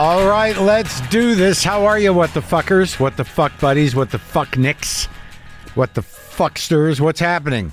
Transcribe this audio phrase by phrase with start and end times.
[0.00, 1.64] All right, let's do this.
[1.64, 3.00] How are you, what the fuckers?
[3.00, 3.96] What the fuck buddies?
[3.96, 5.06] What the fuck nicks?
[5.74, 7.00] What the fucksters?
[7.00, 7.72] What's happening?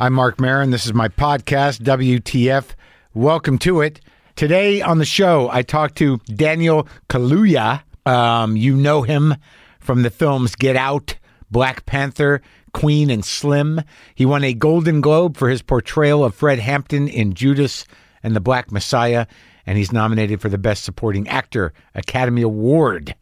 [0.00, 0.72] I'm Marc Maron.
[0.72, 2.70] This is my podcast, WTF.
[3.14, 4.00] Welcome to it.
[4.34, 7.84] Today on the show, I talked to Daniel Kaluuya.
[8.04, 9.36] Um, you know him
[9.78, 11.14] from the films Get Out,
[11.52, 12.42] Black Panther,
[12.72, 13.80] Queen, and Slim.
[14.16, 17.84] He won a Golden Globe for his portrayal of Fred Hampton in Judas
[18.24, 19.26] and the Black Messiah,
[19.66, 23.14] and he's nominated for the Best Supporting Actor Academy Award.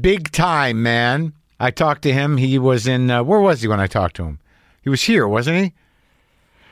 [0.00, 1.32] Big time, man.
[1.58, 2.36] I talked to him.
[2.36, 4.40] He was in, uh, where was he when I talked to him?
[4.82, 5.72] He was here, wasn't he?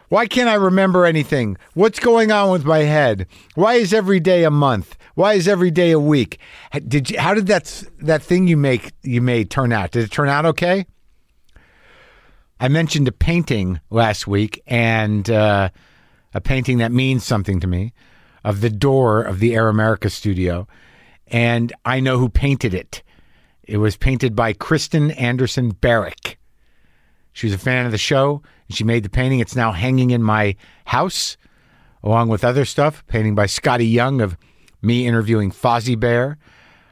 [0.08, 1.56] Why can't I remember anything?
[1.74, 3.28] What's going on with my head?
[3.54, 4.96] Why is every day a month?
[5.14, 6.40] Why is every day a week?
[6.88, 9.92] Did you, how did that that thing you make you made turn out?
[9.92, 10.86] Did it turn out okay?
[12.58, 15.70] I mentioned a painting last week and uh,
[16.34, 17.92] a painting that means something to me
[18.44, 20.66] of the door of the Air America studio,
[21.26, 23.02] and I know who painted it.
[23.62, 26.38] It was painted by Kristen Anderson Barrick.
[27.32, 29.38] She was a fan of the show, and she made the painting.
[29.38, 31.36] It's now hanging in my house,
[32.02, 33.06] along with other stuff.
[33.06, 34.36] Painting by Scotty Young of
[34.82, 36.38] me interviewing Fozzie Bear.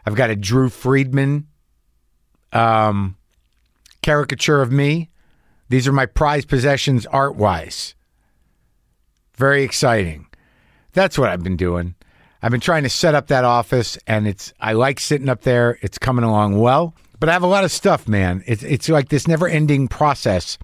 [0.06, 1.48] I've got a Drew Friedman
[2.52, 3.16] um,
[4.02, 5.10] caricature of me.
[5.68, 7.94] These are my prized possessions art wise.
[9.34, 10.27] Very exciting.
[10.92, 11.94] That's what I've been doing.
[12.42, 15.78] I've been trying to set up that office, and it's I like sitting up there.
[15.82, 18.44] It's coming along well, but I have a lot of stuff, man.
[18.46, 20.56] It's it's like this never ending process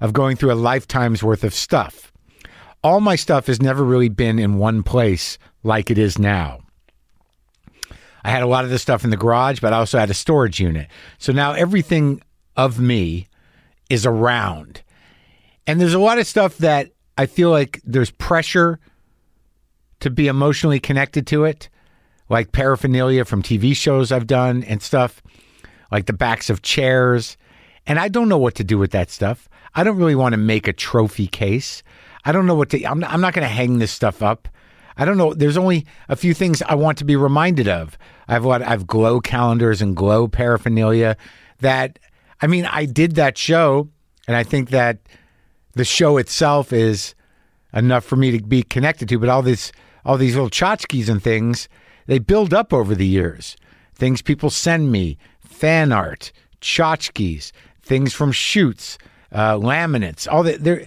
[0.00, 2.12] of going through a lifetime's worth of stuff.
[2.82, 6.60] All my stuff has never really been in one place like it is now.
[8.24, 10.14] I had a lot of this stuff in the garage, but I also had a
[10.14, 10.88] storage unit.
[11.18, 12.22] So now everything
[12.56, 13.28] of me
[13.90, 14.82] is around.
[15.66, 18.80] And there's a lot of stuff that I feel like there's pressure
[20.00, 21.68] to be emotionally connected to it,
[22.28, 25.22] like paraphernalia from TV shows I've done and stuff,
[25.90, 27.36] like the backs of chairs.
[27.86, 29.48] And I don't know what to do with that stuff.
[29.74, 31.82] I don't really want to make a trophy case.
[32.24, 34.48] I don't know what to, I'm, I'm not going to hang this stuff up.
[34.96, 35.34] I don't know.
[35.34, 37.98] There's only a few things I want to be reminded of.
[38.28, 41.16] I have a lot, I have glow calendars and glow paraphernalia
[41.60, 41.98] that,
[42.40, 43.88] I mean, I did that show
[44.26, 44.98] and I think that
[45.72, 47.14] the show itself is
[47.74, 49.72] enough for me to be connected to, but all this,
[50.04, 51.68] all these little tchotchkes and things,
[52.06, 53.56] they build up over the years.
[53.94, 57.52] Things people send me, fan art, tchotchkes,
[57.82, 58.98] things from shoots,
[59.32, 60.62] uh, laminates, all that.
[60.62, 60.86] There,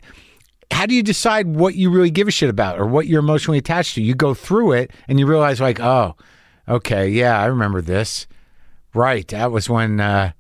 [0.72, 3.58] how do you decide what you really give a shit about or what you're emotionally
[3.58, 4.02] attached to?
[4.02, 6.16] You go through it and you realize, like, oh,
[6.68, 8.28] okay, yeah, I remember this.
[8.94, 10.00] Right, that was when.
[10.00, 10.32] Uh,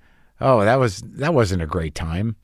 [0.41, 2.35] oh, that was that wasn't a great time.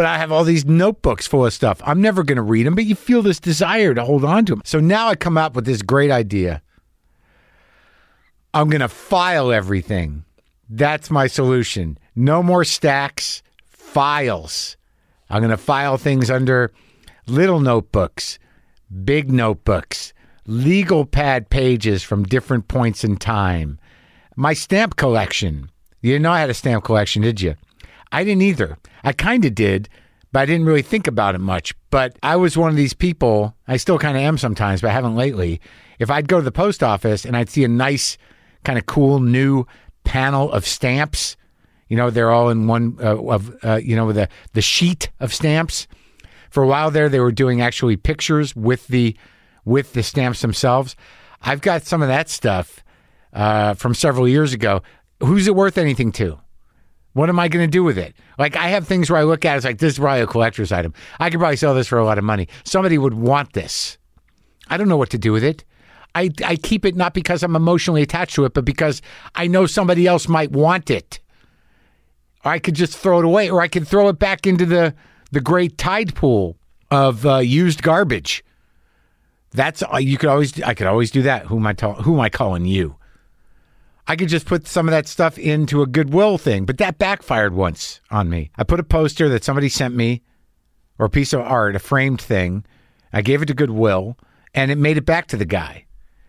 [0.00, 1.82] But I have all these notebooks full of stuff.
[1.84, 4.52] I'm never going to read them, but you feel this desire to hold on to
[4.52, 4.62] them.
[4.64, 6.62] So now I come up with this great idea.
[8.54, 10.24] I'm going to file everything.
[10.70, 11.98] That's my solution.
[12.16, 14.78] No more stacks, files.
[15.28, 16.72] I'm going to file things under
[17.26, 18.38] little notebooks,
[19.04, 20.14] big notebooks,
[20.46, 23.78] legal pad pages from different points in time.
[24.34, 25.68] My stamp collection.
[26.00, 27.56] You didn't know I had a stamp collection, did you?
[28.12, 28.78] I didn't either.
[29.04, 29.88] I kind of did,
[30.32, 31.74] but I didn't really think about it much.
[31.90, 34.92] But I was one of these people, I still kind of am sometimes, but I
[34.92, 35.60] haven't lately.
[35.98, 38.16] If I'd go to the post office and I'd see a nice,
[38.64, 39.66] kind of cool new
[40.04, 41.36] panel of stamps,
[41.88, 45.34] you know, they're all in one uh, of uh, you know the the sheet of
[45.34, 45.88] stamps.
[46.48, 49.16] For a while there, they were doing actually pictures with the
[49.64, 50.94] with the stamps themselves.
[51.42, 52.84] I've got some of that stuff
[53.32, 54.82] uh, from several years ago.
[55.20, 56.38] Who's it worth anything to?
[57.12, 58.14] What am I going to do with it?
[58.38, 60.26] Like I have things where I look at it, it's like this is probably a
[60.26, 60.94] collector's item.
[61.18, 62.48] I could probably sell this for a lot of money.
[62.64, 63.98] Somebody would want this.
[64.68, 65.64] I don't know what to do with it.
[66.14, 69.00] I, I keep it not because I'm emotionally attached to it, but because
[69.34, 71.20] I know somebody else might want it.
[72.44, 74.94] Or I could just throw it away, or I could throw it back into the
[75.30, 76.56] the great tide pool
[76.90, 78.42] of uh, used garbage.
[79.52, 81.46] That's uh, you could always I could always do that.
[81.46, 82.96] Who am I ta- who am I calling you?
[84.06, 87.54] I could just put some of that stuff into a Goodwill thing, but that backfired
[87.54, 88.50] once on me.
[88.56, 90.22] I put a poster that somebody sent me
[90.98, 92.64] or a piece of art, a framed thing.
[93.12, 94.16] I gave it to Goodwill
[94.54, 95.86] and it made it back to the guy.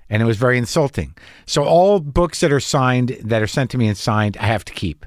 [0.09, 1.15] And it was very insulting.
[1.45, 4.65] So all books that are signed that are sent to me and signed, I have
[4.65, 5.05] to keep.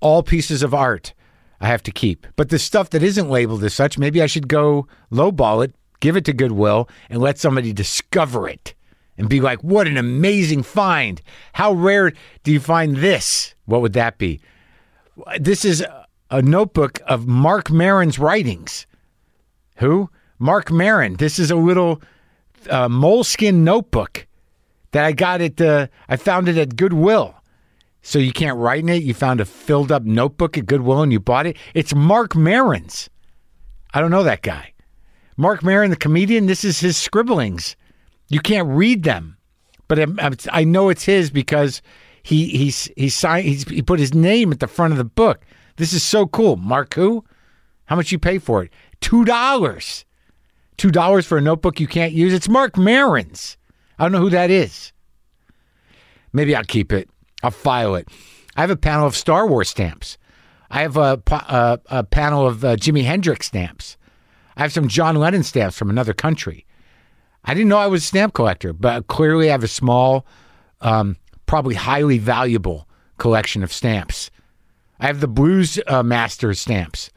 [0.00, 1.12] All pieces of art
[1.60, 2.26] I have to keep.
[2.36, 6.16] But the stuff that isn't labeled as such, maybe I should go lowball it, give
[6.16, 8.74] it to Goodwill, and let somebody discover it
[9.16, 11.22] and be like, what an amazing find.
[11.52, 12.12] How rare
[12.42, 13.54] do you find this?
[13.66, 14.40] What would that be?
[15.38, 15.84] This is
[16.30, 18.86] a notebook of Marc Maron's writings.
[19.76, 20.10] Who?
[20.38, 21.14] Marc Maron.
[21.14, 22.02] This is a little
[22.68, 24.26] uh, Moleskine notebook
[24.90, 25.60] that I got it.
[25.60, 27.34] Uh, I found it at Goodwill.
[28.02, 29.02] So you can't write in it.
[29.02, 31.56] You found a filled up notebook at Goodwill and you bought it.
[31.72, 33.08] It's Marc Maron's.
[33.94, 34.72] I don't know that guy.
[35.36, 36.46] Marc Maron, the comedian.
[36.46, 37.76] This is his scribblings.
[38.28, 39.36] You can't read them,
[39.88, 39.98] but
[40.50, 41.82] I know it's his because
[42.22, 43.46] he he's he signed.
[43.46, 45.44] He's, he put his name at the front of the book.
[45.76, 46.56] This is so cool.
[46.56, 47.24] Mark who?
[47.86, 48.72] How much you pay for it?
[49.00, 50.04] Two dollars.
[50.76, 52.32] Two dollars for a notebook you can't use.
[52.32, 53.56] It's Marc Maron's.
[53.98, 54.92] I don't know who that is.
[56.32, 57.08] Maybe I'll keep it.
[57.42, 58.08] I'll file it.
[58.56, 60.16] I have a panel of Star Wars stamps.
[60.70, 63.96] I have a, uh, a panel of uh, Jimi Hendrix stamps.
[64.56, 66.66] I have some John Lennon stamps from another country.
[67.44, 70.26] I didn't know I was a stamp collector, but clearly I have a small,
[70.80, 72.88] um, probably highly valuable
[73.18, 74.30] collection of stamps.
[74.98, 77.10] I have the Blues uh, Master stamps.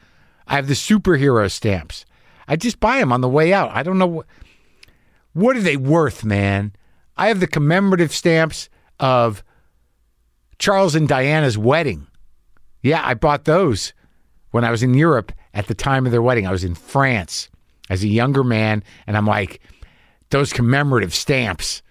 [0.47, 2.06] I have the superhero stamps.
[2.47, 3.71] I just buy them on the way out.
[3.71, 4.25] I don't know what
[5.33, 6.74] what are they worth, man.
[7.15, 8.69] I have the commemorative stamps
[9.00, 9.44] of
[10.57, 12.07] Charles and Diana's wedding.
[12.81, 13.94] Yeah, I bought those
[14.50, 16.47] when I was in Europe at the time of their wedding.
[16.47, 17.50] I was in France
[17.88, 19.62] as a younger man, and I'm like,
[20.29, 21.81] those commemorative stamps,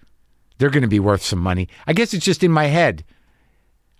[0.57, 1.67] they're going to be worth some money.
[1.85, 3.03] I guess it's just in my head.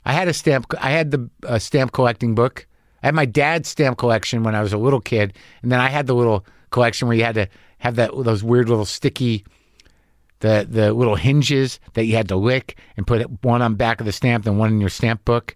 [0.06, 0.74] I had a stamp.
[0.80, 2.66] I had the uh, stamp collecting book.
[3.04, 5.90] I had my dad's stamp collection when I was a little kid, and then I
[5.90, 7.48] had the little collection where you had to
[7.80, 9.46] have that those weird little sticky,
[10.40, 14.06] the the little hinges that you had to lick and put one on back of
[14.06, 15.56] the stamp, then one in your stamp book.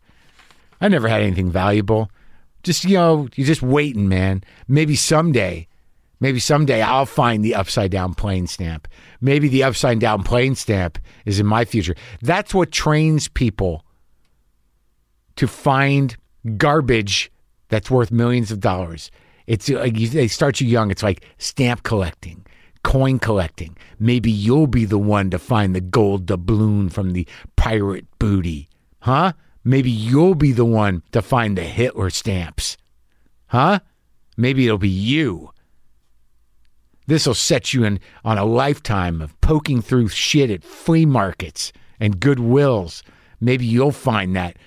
[0.80, 2.12] I never had anything valuable.
[2.64, 4.44] Just you know, you're just waiting, man.
[4.68, 5.68] Maybe someday,
[6.22, 8.88] maybe someday I'll find the upside down plane stamp.
[9.20, 11.96] Maybe the upside down plane stamp is in my future.
[12.22, 13.84] That's what trains people
[15.36, 16.16] to find
[16.58, 17.32] garbage
[17.68, 19.12] that's worth millions of dollars.
[19.48, 20.92] It's like you, they start you young.
[20.92, 22.46] It's like stamp collecting,
[22.84, 23.76] coin collecting.
[24.00, 28.70] Maybe you'll be the one to find the gold doubloon from the pirate booty,
[29.00, 29.34] huh?
[29.64, 32.78] Maybe you'll be the one to find the Hitler stamps,
[33.48, 33.80] huh?
[34.38, 35.51] Maybe it'll be you.
[37.08, 41.74] This will set you in on a lifetime of poking through shit at flea markets
[42.00, 43.04] and Goodwills.
[43.40, 44.58] Maybe you'll find that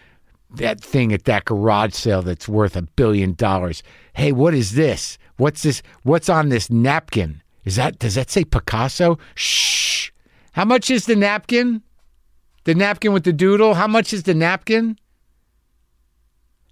[0.56, 3.82] that thing at that garage sale that's worth a billion dollars.
[4.14, 5.18] Hey, what is this?
[5.36, 5.82] What's this?
[6.02, 7.42] What's on this napkin?
[7.64, 9.18] Is that does that say Picasso?
[9.34, 10.10] Shh.
[10.52, 11.82] How much is the napkin?
[12.64, 13.74] The napkin with the doodle?
[13.74, 14.98] How much is the napkin?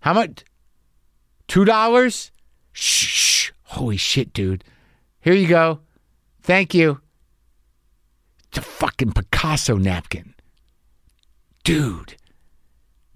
[0.00, 0.44] How much?
[1.48, 2.30] Two dollars?
[2.72, 3.50] Shh.
[3.64, 4.64] Holy shit, dude.
[5.22, 5.80] Here you go.
[6.42, 7.00] Thank you.
[8.48, 10.34] It's a fucking Picasso napkin.
[11.64, 12.16] Dude.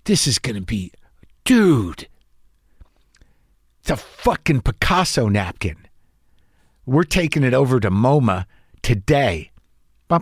[0.04, 0.92] This is going to be,
[1.44, 2.06] dude.
[3.80, 5.76] It's a fucking Picasso napkin.
[6.86, 8.46] We're taking it over to MoMA
[8.82, 9.50] today.
[10.08, 10.20] Yeah,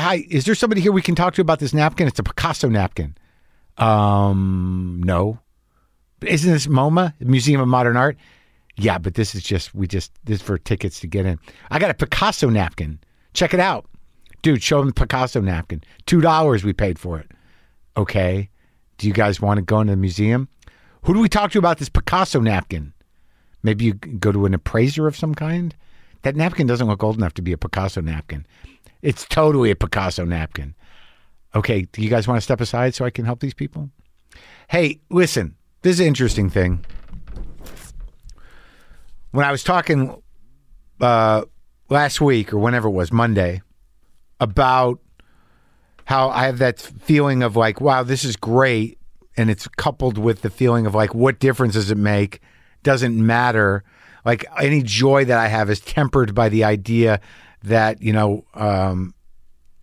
[0.00, 0.24] hi.
[0.30, 2.06] Is there somebody here we can talk to about this napkin?
[2.06, 3.16] It's a Picasso napkin.
[3.76, 5.40] Um, no.
[6.22, 8.16] Isn't this MoMA, Museum of Modern Art?
[8.80, 11.38] Yeah, but this is just we just this is for tickets to get in.
[11.70, 12.98] I got a Picasso napkin.
[13.34, 13.84] Check it out.
[14.40, 15.82] Dude, show them the Picasso napkin.
[16.06, 17.30] Two dollars we paid for it.
[17.98, 18.48] Okay.
[18.96, 20.48] Do you guys want to go into the museum?
[21.02, 22.94] Who do we talk to about this Picasso napkin?
[23.62, 25.74] Maybe you go to an appraiser of some kind?
[26.22, 28.46] That napkin doesn't look old enough to be a Picasso napkin.
[29.02, 30.74] It's totally a Picasso napkin.
[31.54, 33.90] Okay, do you guys want to step aside so I can help these people?
[34.68, 36.84] Hey, listen, this is an interesting thing.
[39.32, 40.20] When I was talking
[41.00, 41.44] uh,
[41.88, 43.62] last week or whenever it was, Monday,
[44.40, 45.00] about
[46.04, 48.98] how I have that feeling of like, wow, this is great.
[49.36, 52.40] And it's coupled with the feeling of like, what difference does it make?
[52.82, 53.84] Doesn't matter.
[54.24, 57.20] Like any joy that I have is tempered by the idea
[57.62, 59.14] that, you know, um,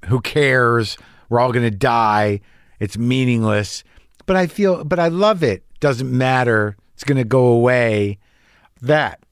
[0.06, 0.98] who cares?
[1.30, 2.42] We're all going to die.
[2.80, 3.84] It's meaningless.
[4.26, 5.64] But I feel, but I love it.
[5.80, 6.76] Doesn't matter.
[6.94, 8.20] It's going to go away.
[8.82, 9.24] That.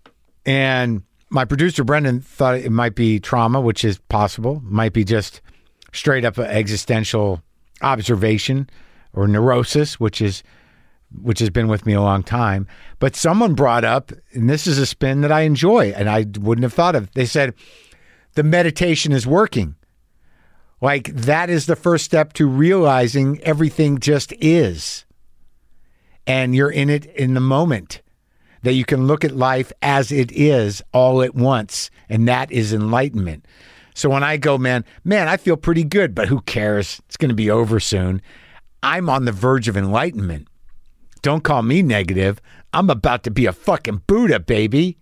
[0.46, 4.62] And my producer, Brendan, thought it might be trauma, which is possible.
[4.64, 5.42] Might be just
[5.94, 7.42] straight up existential
[7.82, 8.70] observation
[9.14, 10.44] or neurosis, which is
[11.22, 12.68] which has been with me a long time.
[13.00, 16.64] But someone brought up, and this is a spin that I enjoy, and I wouldn't
[16.64, 17.12] have thought of.
[17.14, 17.54] They said
[18.34, 19.76] the meditation is working.
[20.82, 25.06] Like that is the first step to realizing everything just is.
[26.28, 28.02] And you're in it in the moment.
[28.66, 31.90] That you can look at life as it is all at once.
[32.10, 33.46] And that is enlightenment.
[33.94, 37.02] So when I go, man, man, I feel pretty good, but who cares?
[37.08, 38.22] It's going to be over soon.
[38.84, 40.48] I'm on the verge of enlightenment.
[41.22, 42.42] Don't call me negative.
[42.74, 44.98] I'm about to be a fucking Buddha, baby.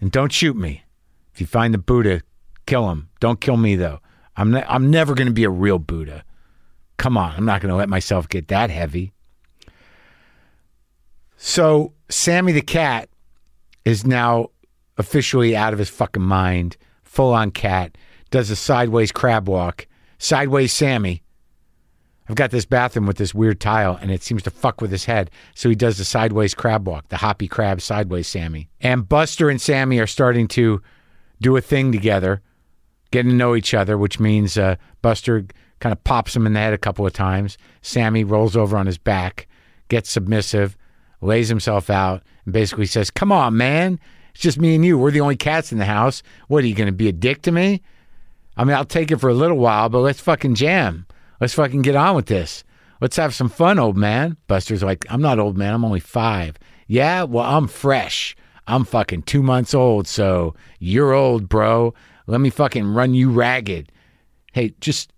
[0.00, 0.82] And don't shoot me.
[1.32, 2.22] If you find the Buddha,
[2.66, 3.08] Kill him.
[3.20, 4.00] Don't kill me though.
[4.36, 6.24] I'm ne- I'm never going to be a real Buddha.
[6.96, 9.12] Come on, I'm not going to let myself get that heavy.
[11.44, 13.08] So Sammy the cat
[13.84, 14.50] is now
[14.96, 17.98] officially out of his fucking mind, full on cat,
[18.30, 21.24] does a sideways crab walk, sideways Sammy.
[22.28, 25.06] I've got this bathroom with this weird tile and it seems to fuck with his
[25.06, 25.32] head.
[25.56, 28.70] So he does the sideways crab walk, the hoppy crab sideways Sammy.
[28.80, 30.80] And Buster and Sammy are starting to
[31.40, 32.40] do a thing together,
[33.10, 35.44] getting to know each other, which means uh, Buster
[35.80, 37.58] kind of pops him in the head a couple of times.
[37.82, 39.48] Sammy rolls over on his back,
[39.88, 40.76] gets submissive,
[41.22, 43.98] lays himself out, and basically says, Come on, man.
[44.34, 44.98] It's just me and you.
[44.98, 46.22] We're the only cats in the house.
[46.48, 47.82] What are you going to be a dick to me?
[48.56, 51.06] I mean, I'll take it for a little while, but let's fucking jam.
[51.40, 52.64] Let's fucking get on with this.
[53.00, 54.36] Let's have some fun, old man.
[54.46, 55.74] Buster's like, I'm not old man.
[55.74, 56.56] I'm only five.
[56.86, 58.36] Yeah, well, I'm fresh.
[58.66, 61.94] I'm fucking two months old, so you're old, bro.
[62.26, 63.90] Let me fucking run you ragged.
[64.52, 65.12] Hey, just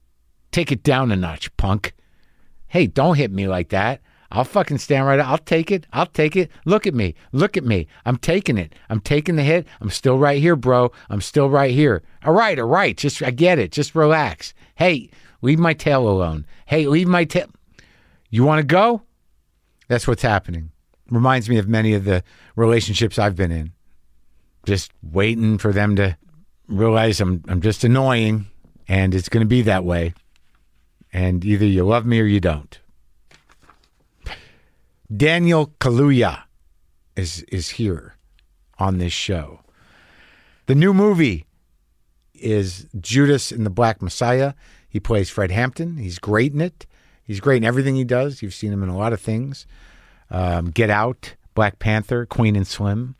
[0.50, 1.92] take it down a notch, punk.
[2.68, 4.00] Hey, don't hit me like that.
[4.34, 5.20] I'll fucking stand right.
[5.20, 5.28] Up.
[5.28, 5.86] I'll take it.
[5.92, 6.50] I'll take it.
[6.64, 7.14] Look at me.
[7.30, 7.86] Look at me.
[8.04, 8.74] I'm taking it.
[8.90, 9.64] I'm taking the hit.
[9.80, 10.90] I'm still right here, bro.
[11.08, 12.02] I'm still right here.
[12.24, 12.96] All right, all right.
[12.96, 13.70] Just I get it.
[13.70, 14.52] Just relax.
[14.74, 15.08] Hey,
[15.40, 16.46] leave my tail alone.
[16.66, 17.46] Hey, leave my tail.
[18.28, 19.02] You want to go?
[19.86, 20.72] That's what's happening.
[21.10, 22.24] Reminds me of many of the
[22.56, 23.70] relationships I've been in.
[24.66, 26.16] Just waiting for them to
[26.66, 28.46] realize I'm I'm just annoying
[28.88, 30.12] and it's going to be that way.
[31.12, 32.80] And either you love me or you don't.
[35.14, 36.44] Daniel Kaluuya
[37.16, 38.16] is is here
[38.78, 39.60] on this show.
[40.66, 41.46] The new movie
[42.34, 44.54] is Judas and the Black Messiah.
[44.88, 45.98] He plays Fred Hampton.
[45.98, 46.86] He's great in it.
[47.24, 48.42] He's great in everything he does.
[48.42, 49.66] You've seen him in a lot of things.
[50.30, 53.14] Um, Get Out, Black Panther, Queen and Slim.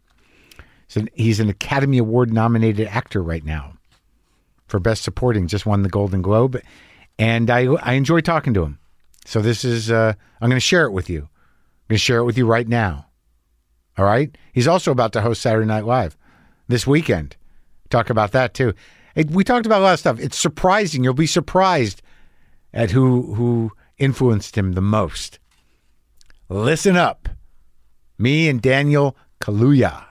[0.89, 3.75] So he's an Academy Award nominated actor right now
[4.67, 5.49] for Best Supporting.
[5.49, 6.61] Just won the Golden Globe,
[7.19, 8.79] and I I enjoy talking to him.
[9.25, 11.29] So this is uh, I'm going to share it with you.
[11.85, 13.09] I'm going to share it with you right now.
[13.99, 14.35] All right.
[14.55, 16.17] He's also about to host Saturday Night Live
[16.67, 17.37] this weekend.
[17.91, 18.73] Talk about that too.
[19.15, 20.19] It, we talked about a lot of stuff.
[20.19, 21.05] It's surprising.
[21.05, 22.01] You'll be surprised
[22.73, 25.39] at who who influenced him the most.
[26.49, 27.29] Listen up.
[28.19, 30.05] Me and Daniel Kaluuya.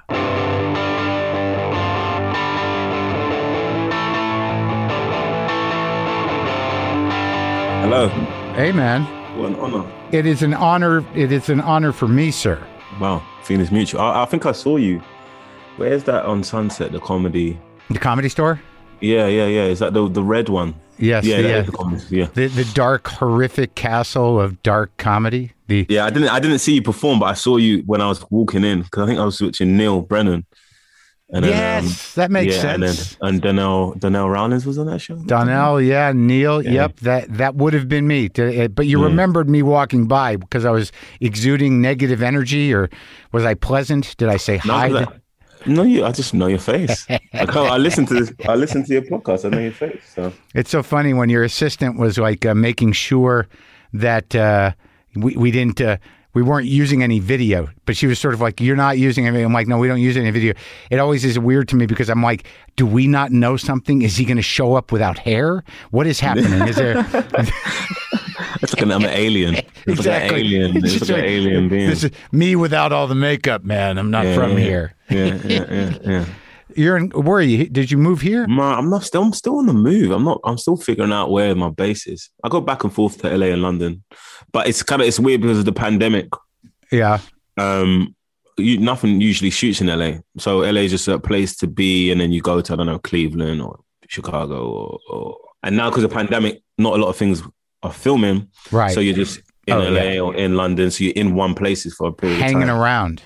[7.81, 8.07] Hello.
[8.55, 9.22] Hey man.
[9.35, 9.91] What an honor.
[10.11, 11.03] It is an honor.
[11.15, 12.61] It is an honor for me, sir.
[12.99, 13.23] Wow.
[13.43, 14.01] Feelings mutual.
[14.01, 15.01] I, I think I saw you.
[15.77, 17.59] Where's that on Sunset, the comedy?
[17.89, 18.61] The comedy store.
[19.01, 19.63] Yeah, yeah, yeah.
[19.63, 20.75] Is that the the red one?
[20.99, 21.25] Yes.
[21.25, 22.03] Yeah, the, that uh, the comedy.
[22.09, 22.27] Yeah.
[22.35, 25.51] the the dark, horrific castle of dark comedy.
[25.67, 28.07] The Yeah, I didn't I didn't see you perform, but I saw you when I
[28.07, 30.45] was walking in because I think I was watching Neal Brennan.
[31.35, 32.73] And then, yes, um, that makes yeah, sense.
[32.73, 35.15] and then and Donnell Donnell Rawlings was on that show.
[35.15, 36.71] Donnell, yeah, Neil, Yeah.
[36.71, 38.27] yep, that that would have been me.
[38.29, 39.05] But you Yeah.
[39.09, 42.87] remembered me walking by because I was exuding negative energy, or
[43.31, 44.15] was I pleasant?
[44.17, 45.07] Did I say hi?
[45.65, 46.05] no, you.
[46.05, 47.07] I just know your face.
[47.09, 48.31] I, I listen to this.
[48.47, 49.45] I listen to your podcast.
[49.45, 50.03] I know your face.
[50.15, 53.47] So It's so funny when your assistant was like uh, making sure
[53.93, 54.73] that uh,
[55.15, 55.97] we we didn't uh,
[56.33, 59.41] we weren't using any video, but she was sort of like, "You're not using any."
[59.41, 60.53] I'm like, "No, we don't use any video."
[60.89, 64.01] It always is weird to me because I'm like, "Do we not know something?
[64.01, 65.63] Is he going to show up without hair?
[65.91, 66.67] What is happening?
[66.67, 66.97] Is there?"
[68.61, 69.55] it's like an, I'm an alien.
[69.85, 70.77] It's like an alien.
[70.77, 71.89] It's It's just like an alien being.
[71.89, 73.97] This is me without all the makeup, man.
[73.97, 74.59] I'm not Yeah, from yeah.
[74.59, 74.93] here.
[75.09, 76.25] yeah, yeah, yeah, yeah.
[76.75, 77.09] You're in.
[77.11, 77.67] Where are you?
[77.69, 78.47] Did you move here?
[78.47, 79.23] Ma, I'm not still.
[79.23, 80.11] I'm still on the move.
[80.11, 80.39] I'm not.
[80.43, 82.29] I'm still figuring out where my base is.
[82.43, 84.03] I go back and forth to LA and London,
[84.51, 86.27] but it's kind of it's weird because of the pandemic.
[86.91, 87.19] Yeah.
[87.57, 88.15] Um,
[88.57, 92.21] you, nothing usually shoots in LA, so LA is just a place to be, and
[92.21, 96.03] then you go to I don't know Cleveland or Chicago or, or and now because
[96.03, 97.41] of the pandemic, not a lot of things
[97.81, 98.91] are filming, Right.
[98.93, 100.19] so you're just in Oh, LA yeah.
[100.19, 102.81] or in London, so you're in one places for a period Hanging of time, Hanging
[102.81, 103.21] around.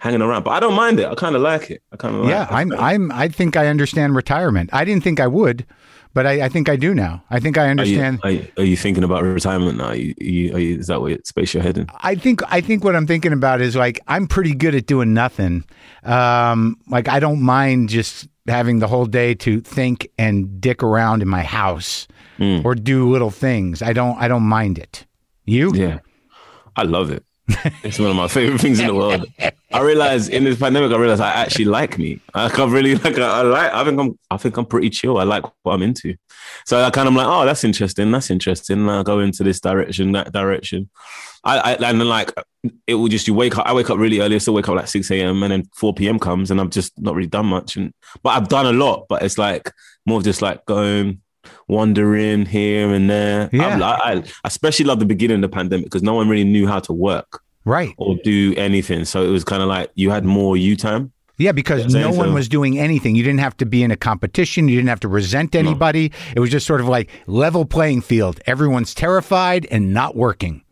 [0.00, 0.42] Hanging around.
[0.42, 1.06] But I don't mind it.
[1.06, 1.82] I kind of like it.
[1.92, 2.52] I kind of like Yeah, it.
[2.52, 2.72] I'm.
[2.72, 3.12] I'm.
[3.12, 4.70] I think I understand retirement.
[4.72, 5.64] I didn't think I would,
[6.12, 7.22] but I, I think I do now.
[7.30, 8.20] I think I Are you, understand.
[8.24, 9.88] are, you, are you thinking about retirement now?
[9.90, 11.86] Are you, are you, is that where space you're heading?
[12.00, 12.40] I think.
[12.52, 15.64] I think what I'm thinking about is like I'm pretty good at doing nothing.
[16.02, 21.22] Um, like I don't mind just having the whole day to think and dick around
[21.22, 22.64] in my house Mm.
[22.64, 23.82] or do little things.
[23.82, 24.16] I don't.
[24.18, 25.04] I don't mind it.
[25.44, 25.72] You?
[25.74, 25.98] Yeah,
[26.74, 27.22] I love it.
[27.82, 29.26] It's one of my favorite things in the world.
[29.72, 32.20] I realize in this pandemic, I realize I actually like me.
[32.34, 33.18] Like I really like.
[33.18, 33.72] I, I like.
[33.72, 34.18] I think I'm.
[34.30, 35.18] I think I'm pretty chill.
[35.18, 36.16] I like what I'm into.
[36.66, 38.10] So I kind of like, oh, that's interesting.
[38.10, 38.80] That's interesting.
[38.80, 40.90] And I go into this direction, that direction.
[41.44, 42.32] I, I and then like
[42.86, 43.66] it will just you wake up.
[43.66, 44.34] I wake up really early.
[44.34, 45.42] I still wake up like six a.m.
[45.42, 46.18] and then four p.m.
[46.18, 47.76] comes, and I've just not really done much.
[47.76, 49.06] And but I've done a lot.
[49.08, 49.72] But it's like
[50.04, 51.22] more of just like going
[51.68, 53.48] wandering here and there.
[53.52, 53.78] Yeah.
[53.80, 56.80] I, I especially love the beginning of the pandemic because no one really knew how
[56.80, 57.94] to work Right.
[57.98, 59.04] or do anything.
[59.04, 61.12] So it was kind of like you had more you time.
[61.36, 63.16] Yeah, because Yeah, no one so- was doing anything.
[63.16, 64.68] You didn't have to be in a competition.
[64.68, 66.12] You didn't have to resent anybody.
[66.36, 68.40] It was just sort of like level playing field.
[68.46, 70.62] Everyone's terrified and not working.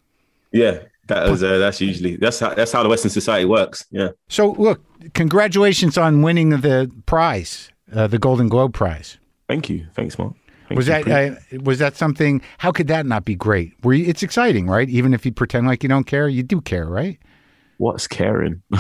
[0.53, 3.87] Yeah, that was uh, that's usually that's how that's how the Western society works.
[3.91, 4.11] Yeah.
[4.29, 4.83] So, look,
[5.15, 9.19] congratulations on winning the prize, uh, the Golden Globe Prize.
[9.49, 9.87] Thank you.
[9.95, 10.35] Thanks, Marc.
[10.71, 12.43] Was that uh, was that something?
[12.59, 13.73] How could that not be great?
[13.83, 14.89] Were you, it's exciting, right?
[14.89, 17.19] Even if you pretend like you don't care, you do care, right?
[17.79, 18.63] What's caring?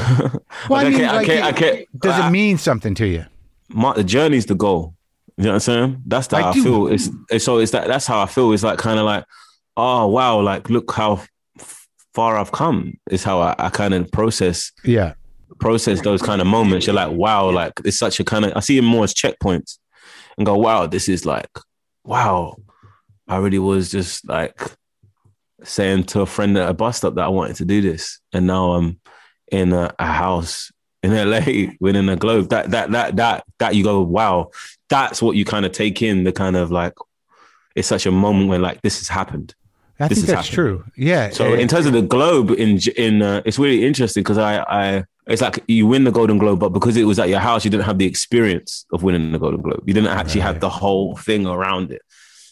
[0.68, 3.24] Well, I mean, I like, I can't, does it mean something to you?
[3.68, 4.94] my, the journey's the goal.
[5.36, 6.02] You know what I'm saying?
[6.06, 6.62] That's the how I do.
[6.62, 6.86] feel.
[6.88, 8.52] It's, it's so it's that that's how I feel.
[8.52, 9.24] It's like kind of like,
[9.76, 11.22] oh wow, like look how
[11.58, 12.94] f- far I've come.
[13.10, 15.14] Is how I, I kind of process Yeah,
[15.60, 16.86] process those kind of moments.
[16.86, 19.78] You're like, wow, like it's such a kind of I see it more as checkpoints
[20.36, 21.48] and go, wow, this is like,
[22.08, 22.56] wow,
[23.28, 24.58] I really was just like
[25.62, 28.46] saying to a friend at a bus stop that I wanted to do this, and
[28.46, 28.98] now I'm
[29.52, 30.72] in a, a house
[31.02, 32.48] in LA winning a globe.
[32.48, 34.50] That that that that that you go, wow,
[34.88, 36.24] that's what you kind of take in.
[36.24, 36.94] The kind of like,
[37.76, 39.54] it's such a moment when like this has happened.
[40.00, 40.54] I This think that's happened.
[40.54, 40.84] true.
[40.96, 41.28] Yeah.
[41.30, 44.60] So uh, in terms of the globe, in in uh, it's really interesting because I
[44.62, 47.64] I it's like you win the Golden Globe, but because it was at your house,
[47.64, 49.82] you didn't have the experience of winning the Golden Globe.
[49.86, 52.02] You didn't actually have the whole thing around it.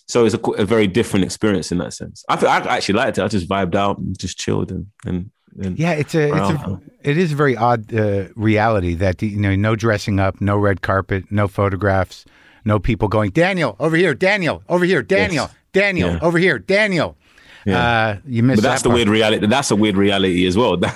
[0.08, 2.24] So it's a, a very different experience in that sense.
[2.28, 3.22] I I actually liked it.
[3.22, 5.30] I just vibed out and just chilled and and,
[5.78, 9.54] Yeah, it's a, it's a it is a very odd uh, reality that you know
[9.56, 12.24] no dressing up, no red carpet, no photographs,
[12.64, 16.18] no people going Daniel over here, Daniel over here, Daniel, Daniel Yeah.
[16.20, 17.16] over here, Daniel.
[17.68, 19.46] Uh, you missed But that's that the weird reality.
[19.46, 20.76] That's a weird reality as well.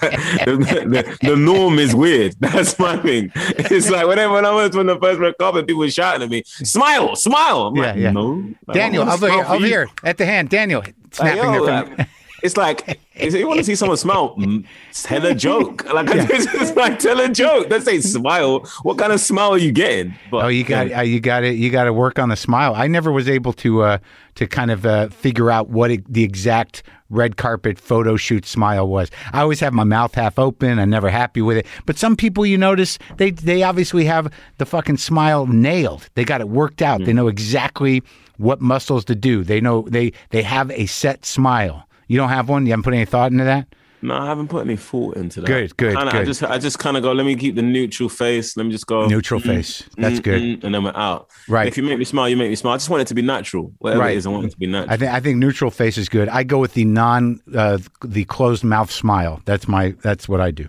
[0.51, 2.35] The, the, the norm is weird.
[2.41, 3.31] That's my thing.
[3.35, 6.31] It's like whenever when I was when the first red carpet, people were shouting at
[6.31, 8.11] me, "Smile, smile." I'm Yeah, like, yeah.
[8.13, 12.09] no, Daniel over here, over here at the hand, Daniel Like, snapping yo, like,
[12.43, 15.85] it's like if you want to see someone smile, mm, tell a joke.
[15.91, 17.69] Like it's just like tell a joke.
[17.69, 18.61] Don't say smile.
[18.83, 20.15] What kind of smile are you getting?
[20.31, 21.57] But Oh, you got uh, you got it.
[21.57, 22.75] You got to work on the smile.
[22.75, 23.99] I never was able to uh,
[24.37, 28.87] to kind of uh, figure out what it, the exact red carpet photo shoot smile
[28.89, 29.11] was.
[29.33, 30.79] I always have my mouth half open.
[30.79, 31.67] I'm never happy with it.
[31.87, 36.09] But some people, you notice, they they obviously have the fucking smile nailed.
[36.15, 37.01] They got it worked out.
[37.01, 37.07] Mm.
[37.07, 38.03] They know exactly
[38.39, 39.45] what muscles to do.
[39.45, 41.87] They know they they have a set smile.
[42.11, 42.67] You don't have one.
[42.67, 43.69] You haven't put any thought into that.
[44.03, 45.47] No, I haven't put any thought into that.
[45.47, 46.27] Good, good, Kinda, I good.
[46.27, 47.13] just, I just kind of go.
[47.13, 48.57] Let me keep the neutral face.
[48.57, 49.85] Let me just go Neutral face.
[49.97, 50.43] That's mm, good.
[50.43, 51.29] mm, and then we're out.
[51.49, 51.69] Right.
[51.69, 52.75] If you make me smile, you make me smile.
[52.75, 53.73] I just want it to be natural.
[53.79, 54.15] Whatever Right.
[54.15, 54.93] it is, I want it to be natural.
[54.93, 56.29] I think I think neutral face is good.
[56.31, 59.41] I go with the non uh, the closed mouth smile.
[59.45, 60.67] That's my that's what I do.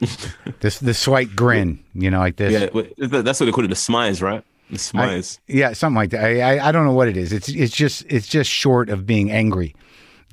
[0.60, 2.52] this the slight grin, you know, like this.
[2.52, 2.82] yeah,
[3.22, 3.68] that's what they call it.
[3.68, 4.42] The smiles, right?
[4.70, 6.24] The I- yeah, something like that.
[6.24, 7.32] I, I I don't know what it is.
[7.32, 9.74] It's it's just it's just short of being angry.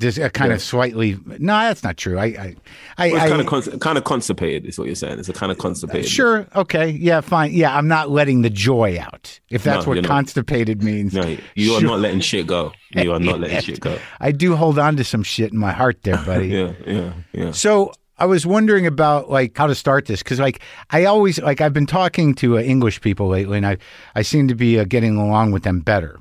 [0.02, 0.56] Just a kind Yeah.
[0.56, 1.18] of slightly.
[1.40, 2.20] No, that's not true.
[2.20, 2.56] I I
[2.98, 4.66] I, Well, I it's kind of cons- kind of constipated.
[4.66, 5.20] Is what you're saying.
[5.20, 6.10] It's a kind of constipated.
[6.10, 6.48] sure.
[6.56, 6.90] Okay.
[6.90, 7.22] Yeah.
[7.22, 7.54] Fine.
[7.54, 7.76] Yeah.
[7.78, 9.40] I'm not letting the joy out.
[9.50, 10.10] If that's No, what you're not.
[10.10, 11.14] constipated means.
[11.14, 11.90] No, you are Sure.
[11.90, 12.74] not letting shit go.
[12.92, 13.98] You are not letting shit go.
[14.20, 16.48] I do hold on to some shit in my heart there, buddy.
[16.50, 17.52] Yeah, yeah, yeah.
[17.52, 20.60] So I was wondering about like how to start this because like
[20.92, 23.78] I always like I've been talking to uh, English people lately and I
[24.16, 26.20] I seem to be uh, getting along with them better.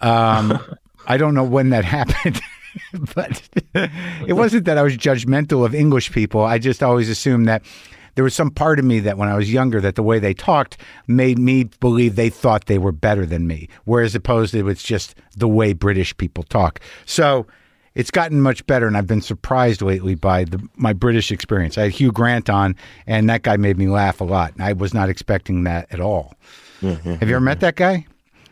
[0.00, 0.58] Um,
[1.06, 2.40] I don't know when that happened.
[3.14, 3.48] but
[4.28, 6.42] it wasn't that I was judgmental of English people.
[6.42, 7.62] I just always assumed that
[8.14, 10.34] there was some part of me that when I was younger that the way they
[10.34, 14.82] talked made me believe they thought they were better than me, whereas opposed it was
[14.82, 16.80] just the way British people talk.
[17.06, 17.46] So
[17.94, 21.78] it's gotten much better, and I've been surprised lately by the, my British experience.
[21.78, 24.52] I had Hugh Grant on, and that guy made me laugh a lot.
[24.58, 26.34] I was not expecting that at all.
[26.80, 27.14] Mm-hmm.
[27.14, 28.06] Have you ever met that guy?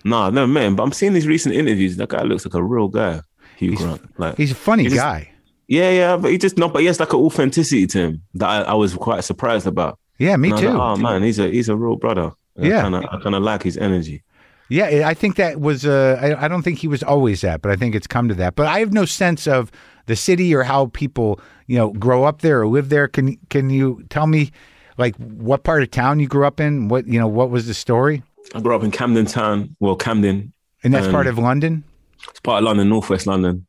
[0.05, 0.77] No, no, man.
[0.77, 1.97] But I'm seeing these recent interviews.
[1.97, 3.21] That guy looks like a real guy,
[3.57, 4.01] Hugh Grant.
[4.19, 5.31] Like, He's a funny guy.
[5.69, 6.17] yeah, yeah.
[6.17, 6.73] But he just not.
[6.73, 9.99] But he has like an authenticity to him that I, I was quite surprised about.
[10.19, 10.71] Yeah, me And too.
[10.71, 12.33] like, oh man, he's a he's a real brother.
[12.57, 12.79] Yeah.
[12.79, 14.23] I kind of I kind of like his energy.
[14.69, 15.87] Yeah, I think that was.
[15.87, 18.35] Uh, I, I don't think he was always that, but I think it's come to
[18.35, 18.57] that.
[18.57, 19.71] But I have no sense of
[20.07, 21.39] the city or how people,
[21.69, 23.07] you know, grow up there or live there.
[23.07, 24.51] Can Can you tell me,
[24.99, 26.89] like, what part of town you grew up in?
[26.89, 28.25] What you know, what was the story?
[28.57, 29.77] I grew up in Camden Town.
[29.79, 30.53] Well, Camden.
[30.83, 31.85] And that's Um, part of London.
[32.31, 33.67] It's part of London, northwest London,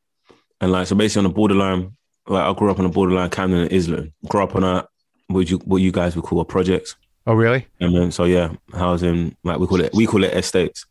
[0.61, 1.91] and like so basically on the borderline.
[2.27, 4.13] Like I grew up on the borderline, Camden and Islington.
[4.27, 4.87] Grew up on a
[5.27, 6.95] what you what you guys would call a project.
[7.25, 7.67] Oh, really?
[7.79, 10.85] And then so yeah, housing like we call it we call it estates.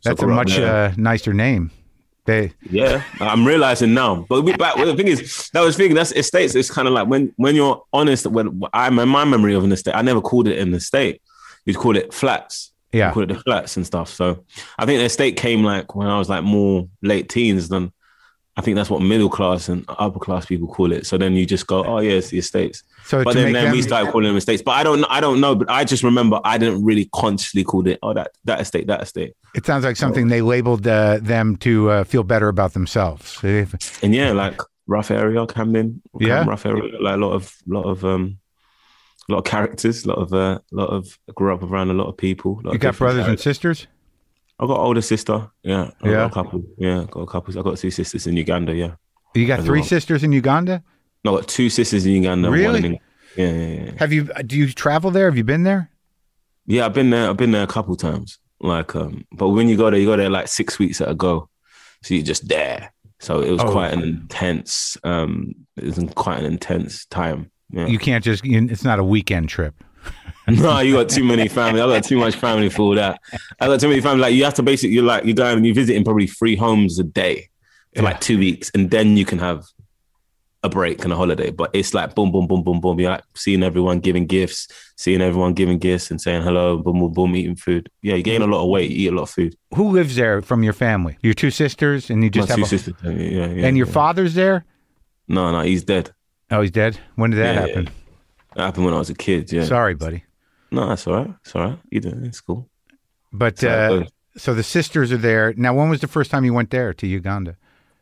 [0.00, 1.72] So That's a much uh, nicer name.
[2.24, 4.26] They Yeah, I'm realizing now.
[4.28, 5.96] But we, but the thing is, that was thinking.
[5.96, 6.54] That's estates.
[6.54, 8.26] It's kind of like when when you're honest.
[8.26, 11.22] When I'm in my memory of an estate, I never called it an estate.
[11.64, 12.72] You'd call it flats.
[12.92, 13.12] Yeah.
[13.12, 14.08] Call it the flats and stuff.
[14.12, 14.44] So
[14.78, 17.68] I think the estate came like when I was like more late teens.
[17.68, 17.92] than
[18.56, 21.06] I think that's what middle class and upper class people call it.
[21.06, 22.82] So then you just go, oh yeah, it's the estates.
[23.04, 24.62] So But then, then we them- started calling them estates.
[24.62, 25.54] But I don't I don't know.
[25.54, 27.98] But I just remember I didn't really consciously call it.
[28.02, 29.34] Oh that that estate that estate.
[29.54, 33.38] It sounds like something they labeled uh, them to uh, feel better about themselves.
[33.42, 36.02] And yeah, like rough area, Camden.
[36.18, 36.44] Cam- Yeah.
[36.44, 36.98] rough area.
[37.00, 38.38] Like a lot of lot of um,
[39.28, 40.04] a lot of characters.
[40.04, 42.52] A lot of uh, lot of I grew up around a lot of people.
[42.52, 43.86] a lot You of got brothers and sisters?
[44.60, 45.50] I got older sister.
[45.62, 46.14] Yeah, I Yeah.
[46.14, 46.62] got a couple.
[46.78, 47.58] Yeah, got a couple.
[47.58, 48.74] I got two sisters in Uganda.
[48.74, 48.94] Yeah,
[49.34, 49.88] You got As three well.
[49.88, 50.82] sisters in Uganda?
[51.24, 52.48] no, I got two sisters in Uganda.
[52.48, 52.84] One Really?
[52.86, 52.92] in,
[53.36, 53.90] yeah, yeah, yeah.
[53.98, 54.24] Have you?
[54.46, 55.26] Do you travel there?
[55.26, 55.90] Have you been there?
[56.66, 57.28] Yeah, I've been there.
[57.30, 58.38] I've been there a couple times.
[58.60, 61.14] Like, um, but when you go there, you go there like six weeks at a
[61.14, 61.48] go,
[62.02, 62.92] so you're just there.
[63.20, 63.70] So it was Oh.
[63.70, 64.96] quite an intense.
[65.04, 67.50] Um, it was quite an intense time.
[67.70, 67.86] Yeah.
[67.86, 68.42] You can't just.
[68.44, 69.74] It's not a weekend trip.
[70.48, 71.80] no, you got too many family.
[71.80, 73.20] I got too much family for all that.
[73.60, 74.20] I got too many family.
[74.22, 76.56] Like you have to basically, you're like you go and you visit in probably three
[76.56, 77.48] homes a day
[77.94, 78.08] for Yeah.
[78.08, 79.64] like two weeks, and then you can have
[80.64, 81.50] a break and a holiday.
[81.50, 82.98] But it's like boom, boom, boom, boom, boom.
[82.98, 87.12] You're like seeing everyone giving gifts, seeing everyone giving gifts and saying hello, boom, boom,
[87.12, 87.90] boom, eating food.
[88.00, 89.54] Yeah, you gain a lot of weight, you eat a lot of food.
[89.74, 91.18] Who lives there from your family?
[91.20, 92.58] Your two sisters, and you just My have.
[92.68, 92.94] two A, sisters.
[93.04, 93.66] Yeah, yeah, yeah.
[93.66, 93.92] and your yeah.
[93.92, 94.64] father's there?
[95.28, 96.12] No, no, he's dead.
[96.50, 96.98] Oh, he's dead.
[97.16, 97.90] When did that Yeah, happen?
[98.54, 99.52] That happened when I was a kid.
[99.52, 99.64] Yeah.
[99.64, 100.24] Sorry, buddy.
[100.70, 101.34] No, that's all right.
[101.44, 101.78] It's all right.
[101.90, 102.12] You do.
[102.24, 102.68] It's cool.
[103.32, 104.04] But So, uh,
[104.36, 105.74] so the sisters are there now.
[105.74, 107.56] When was the first time you went there to Uganda?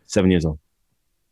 [0.08, 0.60] seven years old.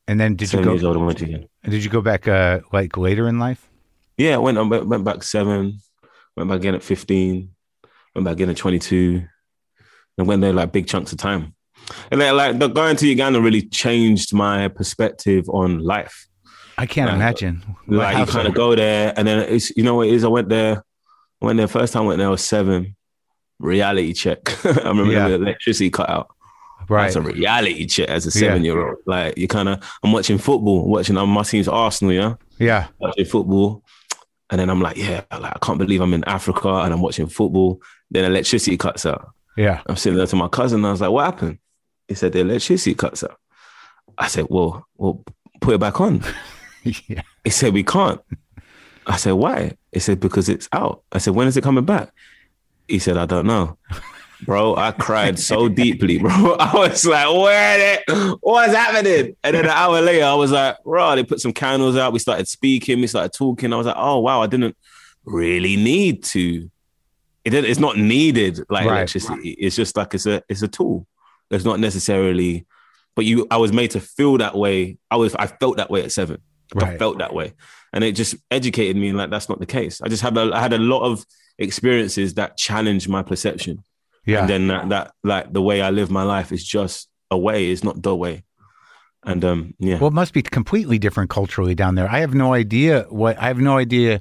[0.08, 0.88] And then did seven you years go?
[0.88, 0.96] old.
[0.96, 1.46] I went again.
[1.62, 3.68] Did you go back uh, like later in life?
[4.16, 5.78] Yeah, I went, I went, back seven,
[6.36, 7.50] went back again at 15,
[8.14, 9.24] went back again at 22,
[10.18, 11.54] and went there like big chunks of time.
[12.10, 16.26] And then, like, going to Uganda really changed my perspective on life.
[16.76, 17.62] I can't Like- imagine.
[17.86, 20.24] Like, you kind of go there, and then it's, you know what it is?
[20.24, 20.82] I went there,
[21.42, 22.96] I went there, first time I went there, I was seven,
[23.60, 24.40] reality check.
[24.66, 25.28] I remember Yeah.
[25.28, 26.28] the electricity cut out.
[26.88, 27.04] right.
[27.04, 28.46] That's a reality check as a Yeah.
[28.48, 28.98] seven year old.
[29.06, 32.34] Like, you kind of, I'm watching football, watching, um, my team's Arsenal, yeah?
[32.58, 32.88] Yeah.
[32.98, 33.82] watching football.
[34.50, 37.26] And then I'm like, yeah, like I can't believe I'm in Africa and I'm watching
[37.28, 37.80] football.
[38.10, 39.30] Then electricity cuts out.
[39.56, 39.80] Yeah.
[39.86, 41.58] I'm sitting there to my cousin and I was like, what happened?
[42.08, 43.38] He said the electricity cuts out.
[44.18, 45.24] I said, well, well,
[45.62, 46.22] put it back on.
[47.08, 47.22] yeah.
[47.42, 48.20] He said, we can't.
[49.06, 49.76] I said, why?
[49.92, 51.02] He said, because it's out.
[51.12, 52.10] I said, when is it coming back?
[52.88, 53.76] He said, I don't know.
[54.42, 56.30] Bro, I cried so deeply, bro.
[56.58, 58.38] I was like, where it?
[58.40, 59.36] What's happening?
[59.42, 62.12] And then an hour later, I was like, bro, they put some candles out.
[62.12, 63.00] We started speaking.
[63.00, 63.72] We started talking.
[63.72, 64.76] I was like, oh, wow, I didn't
[65.24, 66.70] really need to.
[67.44, 68.96] It it's not needed like Right.
[68.96, 69.50] electricity.
[69.50, 71.06] It's just like it's a it's a tool.
[71.50, 72.66] It's not necessarily,
[73.14, 74.96] but you I was made to feel that way.
[75.10, 76.40] I was I felt that way at seven.
[76.76, 76.98] I Right.
[76.98, 77.52] felt that way.
[77.92, 80.00] And it just educated me and like that's not the case.
[80.02, 81.24] I just had a, I had a lot of
[81.58, 83.82] experiences that challenged my perception.
[84.26, 84.40] Yeah.
[84.40, 87.70] And then that, that like the way I live my life is just a way,
[87.70, 88.44] it's not the way.
[89.22, 89.98] And um yeah.
[89.98, 92.10] Well, it must be completely different culturally down there.
[92.10, 94.20] I have no idea what I have no idea.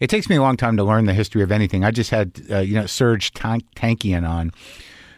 [0.00, 1.84] It takes me a long time to learn the history of anything.
[1.84, 4.50] I just had uh, you know Serge Tank- Tankian on,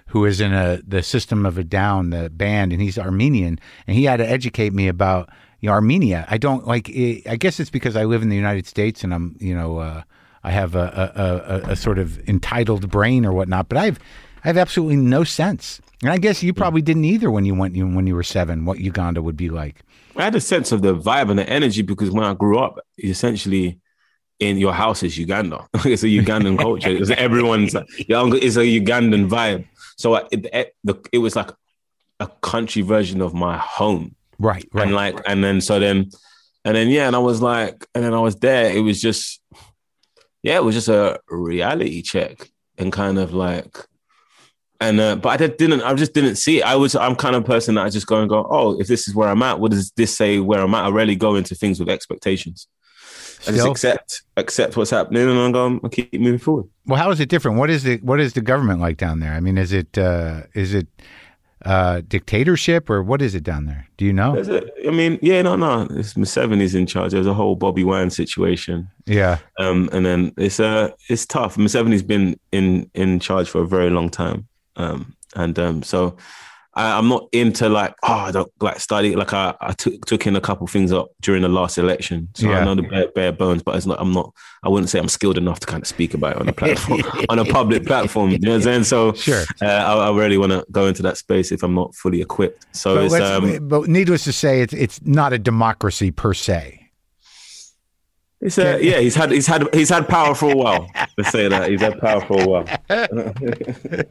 [0.09, 3.97] who is in a the System of a Down the band, and he's Armenian, and
[3.97, 5.29] he had to educate me about
[5.61, 6.27] you know Armenia.
[6.29, 6.91] I don't like.
[6.91, 9.79] eh, I guess it's because I live in the United States, and I'm you know
[9.79, 10.03] uh,
[10.45, 13.99] I have a, a, a, a sort of entitled brain or whatnot, but I've
[14.45, 15.81] I have absolutely no sense.
[16.03, 18.65] And I guess you probably didn't either when you went when you were seven.
[18.65, 19.83] What Uganda would be like.
[20.17, 22.79] I had a sense of the vibe and the energy because when I grew up,
[22.99, 23.81] essentially
[24.39, 25.67] in your house is Uganda.
[25.85, 26.91] it's a Ugandan culture.
[26.91, 29.67] It's everyone's it's a Ugandan vibe.
[29.97, 31.51] So it, it, the, it was like
[32.21, 34.16] a country version of my home.
[34.39, 34.85] Right, right.
[34.85, 36.11] And like, and then so then,
[36.65, 38.71] and then yeah, and I was like, and then I was there.
[38.71, 39.41] It was just,
[40.43, 43.77] yeah, it was just a reality check and kind of like,
[44.81, 46.65] and uh, but I did- didn't, I just didn't see it.
[46.65, 49.09] I was, I'm kind of person that I just go and go, oh, if this
[49.09, 50.85] is where I'm at, what does this say where I'm at?
[50.85, 52.69] I rarely go into things with expectations.
[53.47, 56.67] I just accept, accept what's happening, and I'm going I keep moving forward.
[56.87, 57.59] Well, how is it different?
[57.59, 59.35] What is the what is the government like down there?
[59.35, 60.89] I mean, is it uh, is it
[61.67, 63.89] uh, dictatorship or what is it down there?
[63.97, 64.37] Do you know?
[64.37, 67.13] A, I mean, yeah, no, no, it's Museveni's in charge.
[67.13, 68.89] There's a whole Bobby Wine situation.
[69.07, 71.57] Yeah, Um, and then it's uh it's tough.
[71.57, 74.47] Museveni's been in in charge for a very long time.
[74.77, 76.17] Um, and um, so
[76.77, 80.27] I, I'm not into like oh I don't like study like I, I took took
[80.27, 82.59] in a couple things up during the last election, so Yeah.
[82.61, 85.09] I know the bare, bare bones, but it's not I'm not I wouldn't say I'm
[85.09, 88.31] skilled enough to kind of speak about it on a platform on a public platform.
[88.31, 88.85] You know what I'm saying?
[88.85, 89.45] So Sure.
[89.63, 92.67] uh, I, I really want to go into that space if I'm not fully equipped.
[92.77, 96.86] So But, it's um but needless to say, it's it's not a democracy per se.
[98.41, 100.87] It's uh, yeah he's had he's had he's had power for a while.
[101.17, 102.67] Let's say that he's had power for a while.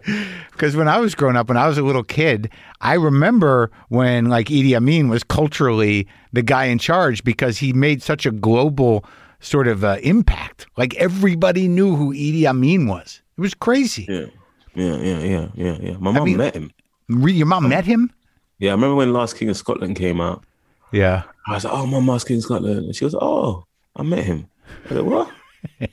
[0.51, 2.49] Because when I was growing up, when I was a little kid,
[2.81, 8.01] I remember when like Idi Amin was culturally the guy in charge because he made
[8.01, 9.03] such a global
[9.41, 10.65] sort of uh, impact.
[10.77, 13.21] Like everybody knew who Idi Amin was.
[13.37, 14.05] It was crazy.
[14.07, 14.25] Yeah,
[14.73, 15.97] yeah, yeah, yeah, yeah, yeah.
[15.99, 16.71] My mom mean- met him.
[17.09, 18.11] Re- Your mom met him?
[18.57, 20.43] Yeah, I remember when Last King of Scotland came out.
[20.91, 21.23] Yeah.
[21.47, 23.64] I was like, "Oh, my Last King of Scotland," and she goes, "Oh,
[23.95, 24.49] I met him."
[24.89, 25.31] I like, "What?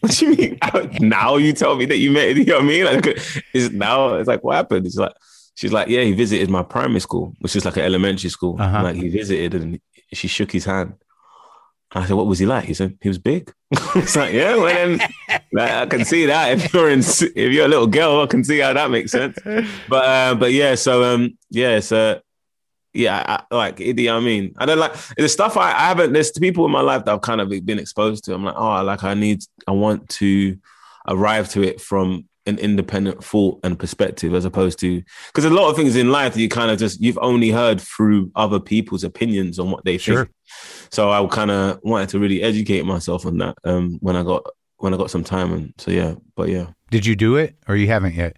[0.01, 0.59] what do you mean?
[1.01, 2.39] now you tell me that you met him?
[2.39, 2.85] You know what I mean?
[2.85, 3.07] Like,
[3.55, 4.87] it's now it's like, what happened?
[4.87, 5.13] It's like,
[5.55, 8.61] she's like, "Yeah, he visited my primary school, which is like an elementary school.
[8.61, 8.83] Uh-huh.
[8.83, 9.81] Like he visited, and
[10.13, 10.95] she shook his hand."
[11.95, 13.53] I said, "What was he like?" He said, "He was big."
[13.95, 15.01] it's like, yeah, well then,
[15.53, 18.45] like, I can see that if you're in, if you're a little girl, I can
[18.45, 19.39] see how that makes sense.
[19.89, 22.21] But uh, but yeah, so um, yeah, so
[22.95, 24.11] yeah, I, like Idi Amin.
[24.11, 24.55] I mean?
[24.59, 26.13] I don't like the stuff I, I haven't.
[26.13, 28.35] There's people in my life that I've kind of been exposed to.
[28.35, 30.57] I'm like, oh, like I need, I want to
[31.09, 35.71] arrive to it from an independent thought and perspective, as opposed to because a lot
[35.71, 39.59] of things in life you kind of just you've only heard through other people's opinions
[39.59, 40.25] on what they Sure.
[40.25, 40.37] think.
[40.91, 44.45] So I kind of wanted to really educate myself on that um, when I got
[44.79, 46.67] when I got some time, and so yeah, but yeah.
[46.91, 48.37] Did you do it or you haven't yet?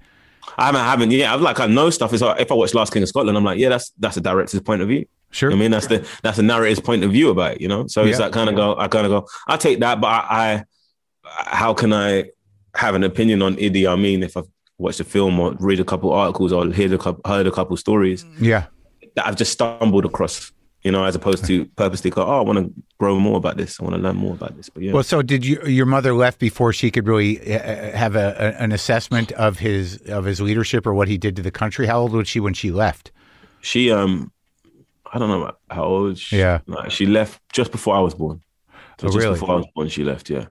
[0.56, 1.34] I haven't, I haven't, yeah.
[1.34, 2.12] I've like I know stuff.
[2.12, 4.20] Is like, if I watch Last King of Scotland, I'm like, yeah, that's that's a
[4.20, 5.06] director's point of view.
[5.30, 5.50] Sure.
[5.50, 7.88] I mean, that's the that's the narrator's point of view about it, you know.
[7.88, 10.06] So it's that like kind of go, I kind of go, I take that, but
[10.06, 10.64] I,
[11.24, 12.30] I, how can I
[12.76, 14.46] have an opinion on Idi Amin if I've
[14.78, 17.76] watched a film or read a couple articles or heard a couple, heard a couple
[17.76, 18.66] stories yeah.
[19.16, 20.52] that I've just stumbled across,
[20.84, 23.80] you know, as opposed to purposely go, oh, I want to grow more about this,
[23.80, 24.68] I want to learn more about this.
[24.68, 25.60] But yeah, Well, so did you?
[25.66, 29.96] Your mother left before she could really uh, have a, a, an assessment of his
[30.08, 31.86] of his leadership or what he did to the country.
[31.86, 33.10] How old was she when she left?
[33.60, 34.30] she um,
[35.12, 36.18] I don't know how old.
[36.18, 36.58] She, Yeah.
[36.66, 38.42] like, she left just before I was born.
[39.00, 39.34] So Oh, just really?
[39.34, 40.28] before I was born, she left.
[40.28, 40.46] Yeah.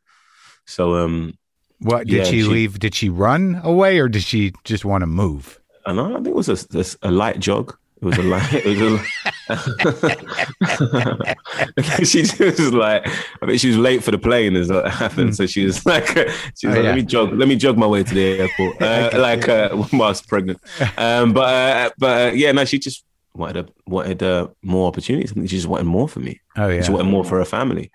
[0.66, 1.34] So um,
[1.80, 2.80] What did Yeah, she, she- leave?
[2.80, 5.60] Did she run away or did she just want to move?
[5.86, 6.12] I know.
[6.12, 7.78] I think it was a, a light jog.
[8.04, 8.54] It was a light.
[8.54, 9.00] It was a.
[12.06, 13.08] she was like,
[13.42, 14.56] I think she was late for the plane.
[14.58, 15.36] Is what happened.
[15.36, 16.08] So she was like,
[16.58, 16.82] she was Oh, like, yeah.
[16.82, 18.82] let me jog, let me jog my way to the airport.
[18.82, 20.60] Uh, like uh, when I was pregnant.
[20.98, 25.32] Um, but uh, but uh, yeah, no, she just wanted a, wanted uh, more opportunities.
[25.50, 26.42] She just wanted more for me.
[26.58, 26.82] Oh yeah.
[26.82, 27.90] She wanted more for her family,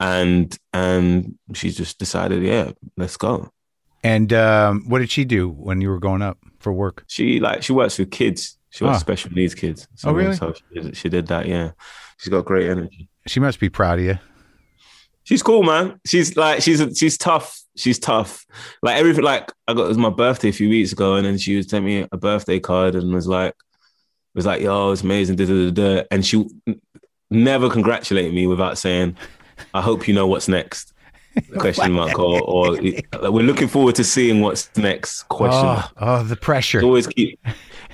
[0.00, 3.50] and and she just decided, yeah, let's go.
[4.04, 7.04] And um, what did she do when you were going up for work?
[7.06, 8.58] She like she works with kids.
[8.76, 8.90] She Ah.
[8.90, 9.88] with special needs kids.
[9.94, 10.36] So, Oh, really?
[10.36, 11.46] So she did, she did that.
[11.46, 11.70] Yeah,
[12.18, 13.08] she's got great energy.
[13.26, 14.18] She must be proud of you.
[15.24, 15.98] She's cool, man.
[16.04, 17.58] She's like she's she's tough.
[17.76, 18.44] She's tough.
[18.82, 19.24] Like everything.
[19.24, 21.68] Like I got it was my birthday a few weeks ago, and then she was
[21.68, 23.54] sent me a birthday card and was like,
[24.34, 25.36] was like, yo, it's amazing.
[25.36, 26.02] Da, da, da, da.
[26.10, 26.44] And she
[27.30, 29.16] never congratulated me without saying,
[29.74, 30.92] I hope you know what's next.
[31.58, 35.24] Question mark or, or like, we're looking forward to seeing what's next.
[35.24, 35.90] Question mark.
[36.00, 36.82] Oh, oh, the pressure.
[36.82, 37.38] always keep.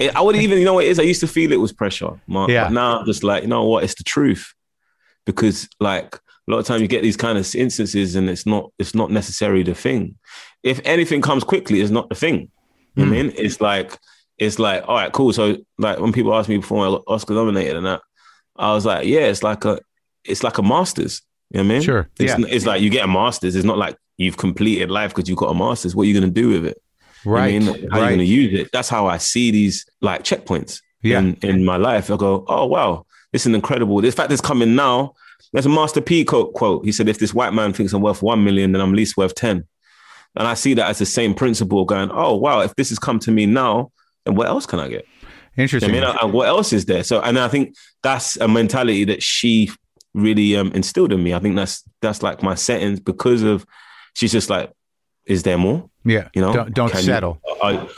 [0.03, 0.99] It, I would even, you know what it is?
[0.99, 2.51] I used to feel it was pressure, Marc.
[2.51, 2.65] Yeah.
[2.65, 3.85] But now I'm just like, you know what?
[3.85, 4.55] It's the truth.
[5.25, 8.73] Because like a lot of times you get these kind of instances and it's not,
[8.79, 10.17] it's not necessarily the thing.
[10.63, 12.51] If anything comes quickly, it's not the thing.
[12.95, 13.13] What I hmm.
[13.13, 13.33] mean?
[13.37, 13.99] It's like,
[14.39, 15.33] it's like, all right, cool.
[15.33, 18.01] So like when people ask me before I got Oscar nominated and that,
[18.57, 19.79] I was like, yeah, it's like a,
[20.25, 21.23] it's like a master's.
[21.51, 21.83] You know what I mean?
[21.83, 22.47] Sure, It's, yeah.
[22.49, 23.57] it's like you get a master's.
[23.57, 25.95] It's not like you've completed life because you've got a master's.
[25.95, 26.83] What are you going to do with it?
[27.25, 27.53] Right.
[27.55, 27.91] You know I mean?
[27.91, 28.71] How you going to use it?
[28.73, 31.19] That's how I see these like checkpoints Yeah.
[31.19, 32.11] in, in my life.
[32.11, 34.01] I go, oh, wow, this is incredible.
[34.01, 35.15] This fact is coming now.
[35.53, 36.85] There's a Master P quote, quote.
[36.85, 39.17] He said, if this white man thinks I'm worth 1 million, then I'm at least
[39.17, 39.67] worth 10.
[40.35, 43.19] And I see that as the same principle going, oh, wow, if this has come
[43.21, 43.93] to me now,
[44.25, 45.05] then what else can I get?
[45.59, 45.91] Interesting.
[45.91, 47.05] I mean, uh, what else is there?
[47.05, 49.71] So, and I think that's a mentality that she
[50.15, 51.35] really um, instilled in me.
[51.35, 53.67] I think that's that's like my settings because of
[54.15, 54.73] she's just like,
[55.27, 55.91] is there more?
[56.05, 56.29] Yeah.
[56.35, 57.41] You know, don't, don't Can you- settle.
[57.63, 57.89] are,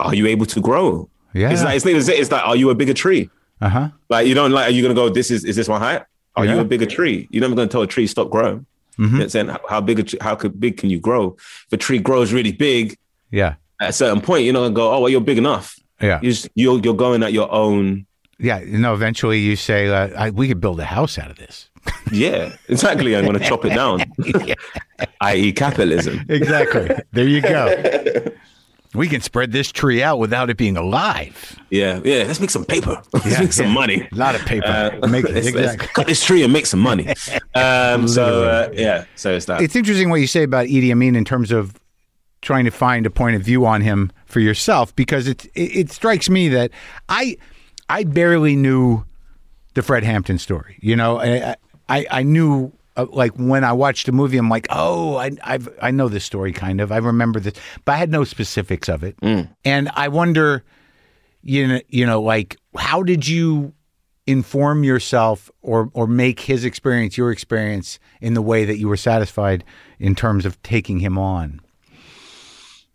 [0.00, 1.08] are you able to grow?
[1.32, 1.50] yeah.
[1.50, 3.30] It's like it's, it's, it's like, are you a bigger tree?
[3.60, 3.88] uh huh.
[4.10, 5.08] Like you don't like, are you gonna go?
[5.08, 6.02] This is is this my height?
[6.36, 6.54] Are Yeah.
[6.54, 7.28] you a bigger tree?
[7.30, 8.66] You're never gonna tell a tree stop growing.
[8.98, 9.10] Mhm.
[9.12, 11.36] You know I'm saying how, how big a how could big can you grow?
[11.66, 12.96] If a tree grows really big
[13.30, 13.54] Yeah.
[13.80, 15.78] at a certain point, you're not gonna go, oh well, you're big enough.
[16.00, 16.20] Yeah.
[16.22, 18.06] You just you're you're going at your own.
[18.38, 18.60] Yeah.
[18.60, 21.70] You know, eventually you say, uh, I, we could build a house out of this.
[22.12, 23.16] Yeah, exactly.
[23.16, 24.04] I'm gonna chop it down,
[25.20, 26.24] i.e., capitalism.
[26.28, 26.90] Exactly.
[27.12, 28.24] there you go.
[28.94, 31.58] We can spread this tree out without it being alive.
[31.68, 32.22] Yeah, yeah.
[32.28, 33.02] Let's make some paper.
[33.12, 34.08] Let's make some money.
[34.12, 34.68] A lot of paper.
[35.02, 35.88] Uh, Make- let's, let's exactly.
[35.88, 37.12] cut this tree and make some money.
[37.56, 39.62] Um, so uh, yeah, so it's that.
[39.62, 41.74] It's interesting what you say about Idi Amin in terms of
[42.42, 45.90] trying to find a point of view on him for yourself because it it, it
[45.92, 46.72] strikes me that
[47.08, 47.36] I
[47.88, 49.04] I barely knew
[49.74, 50.78] the Fred Hampton story.
[50.80, 51.54] You know, I
[51.88, 52.72] I, I knew.
[52.96, 56.24] Uh, like when I watched the movie, I'm like, oh, I I've, I know this
[56.24, 56.92] story kind of.
[56.92, 59.16] I remember this, but I had no specifics of it.
[59.64, 60.62] And I wonder,
[61.42, 63.72] you know, you know, like how did you
[64.28, 68.96] inform yourself or or make his experience your experience in the way that you were
[68.96, 69.64] satisfied
[69.98, 71.60] in terms of taking him on?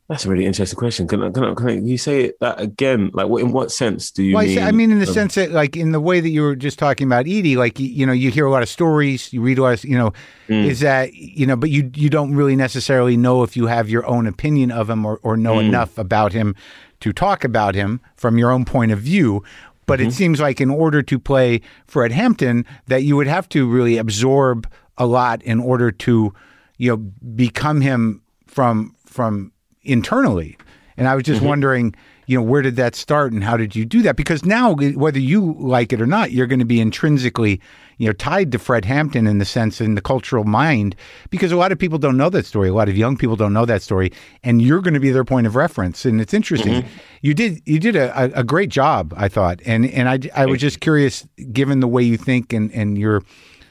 [0.09, 1.07] That's a really interesting question.
[1.07, 3.11] Can, I, can, I, can I- you say it that again?
[3.13, 4.59] Like, what, in what sense do you Well, I, mean?
[4.59, 6.79] I mean, in the um, sense that, like, in the way that you were just
[6.79, 9.59] talking about Edie, like, you, you know, you hear a lot of stories, you read
[9.59, 10.11] a lot, of, you know,
[10.49, 10.65] Mm.
[10.65, 14.03] is that, you know, but you you don't really necessarily know if you have your
[14.07, 15.67] own opinion of him or, or know Mm.
[15.69, 16.55] enough about him
[17.01, 19.43] to talk about him from your own point of view.
[19.85, 20.09] But Mm-hmm.
[20.09, 23.97] it seems like in order to play Fred Hampton, that you would have to really
[23.97, 24.67] absorb
[24.97, 26.33] a lot in order to,
[26.79, 29.51] you know, become him from from
[29.83, 30.57] internally.
[30.97, 31.95] And I was just wondering,
[32.27, 34.17] you know, where did that start and how did you do that?
[34.17, 37.61] Because now, whether you like it or not, you're going to be intrinsically,
[37.97, 40.95] you know, tied to Fred Hampton in the sense in the cultural mind,
[41.29, 42.67] because a lot of people don't know that story.
[42.67, 44.11] A lot of young people don't know that story,
[44.43, 46.03] and you're going to be their point of reference.
[46.05, 46.83] And it's interesting.
[47.21, 50.45] You did you did a, a, a great job, I thought, and and I I
[50.45, 53.23] was just curious, given the way you think and and your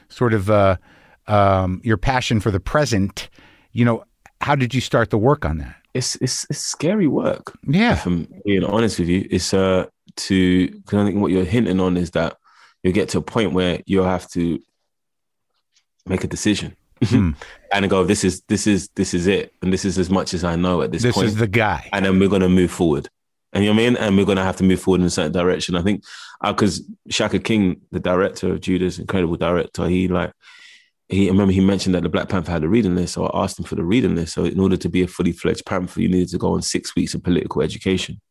[0.09, 0.77] sort of uh,
[1.27, 3.29] um, your passion for the present,
[3.71, 4.03] you know,
[4.41, 5.75] how did you start the work on that?
[5.93, 7.57] It's it's it's scary work.
[7.67, 7.93] Yeah.
[7.93, 9.85] If I'm being honest with you, it's uh
[10.17, 12.37] to because I think what you're hinting on is that
[12.83, 14.59] you get to a point where you'll have to
[16.05, 16.75] make a decision
[17.05, 17.31] Hmm.
[17.73, 20.43] and go, this is this is this is it, and this is as much as
[20.43, 21.27] I know at this, This point.
[21.27, 21.87] is the guy.
[21.93, 23.07] and then we're going to move forward.
[23.53, 23.97] And you know what I mean?
[23.97, 25.75] And we're going to have to move forward in a certain direction.
[25.75, 26.03] I think
[26.45, 30.33] because Shaka King, the director of Judas, incredible director, he like
[31.09, 33.43] he I remember he mentioned that the Black Panther had a reading list, so I
[33.43, 34.33] asked him for the reading list.
[34.33, 36.95] So in order to be a fully fledged Panther, you needed to go on six
[36.95, 38.21] weeks of political education.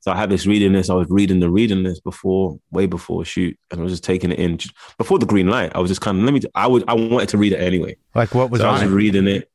[0.00, 0.90] So I had this reading list.
[0.90, 4.32] I was reading the reading list before, way before shoot, and I was just taking
[4.32, 4.58] it in
[4.98, 5.70] before the green light.
[5.76, 6.40] I was just kind of let me.
[6.56, 6.82] I would.
[6.88, 7.96] I wanted to read it anyway.
[8.14, 8.86] Like what was So I was it?
[8.88, 9.48] reading it.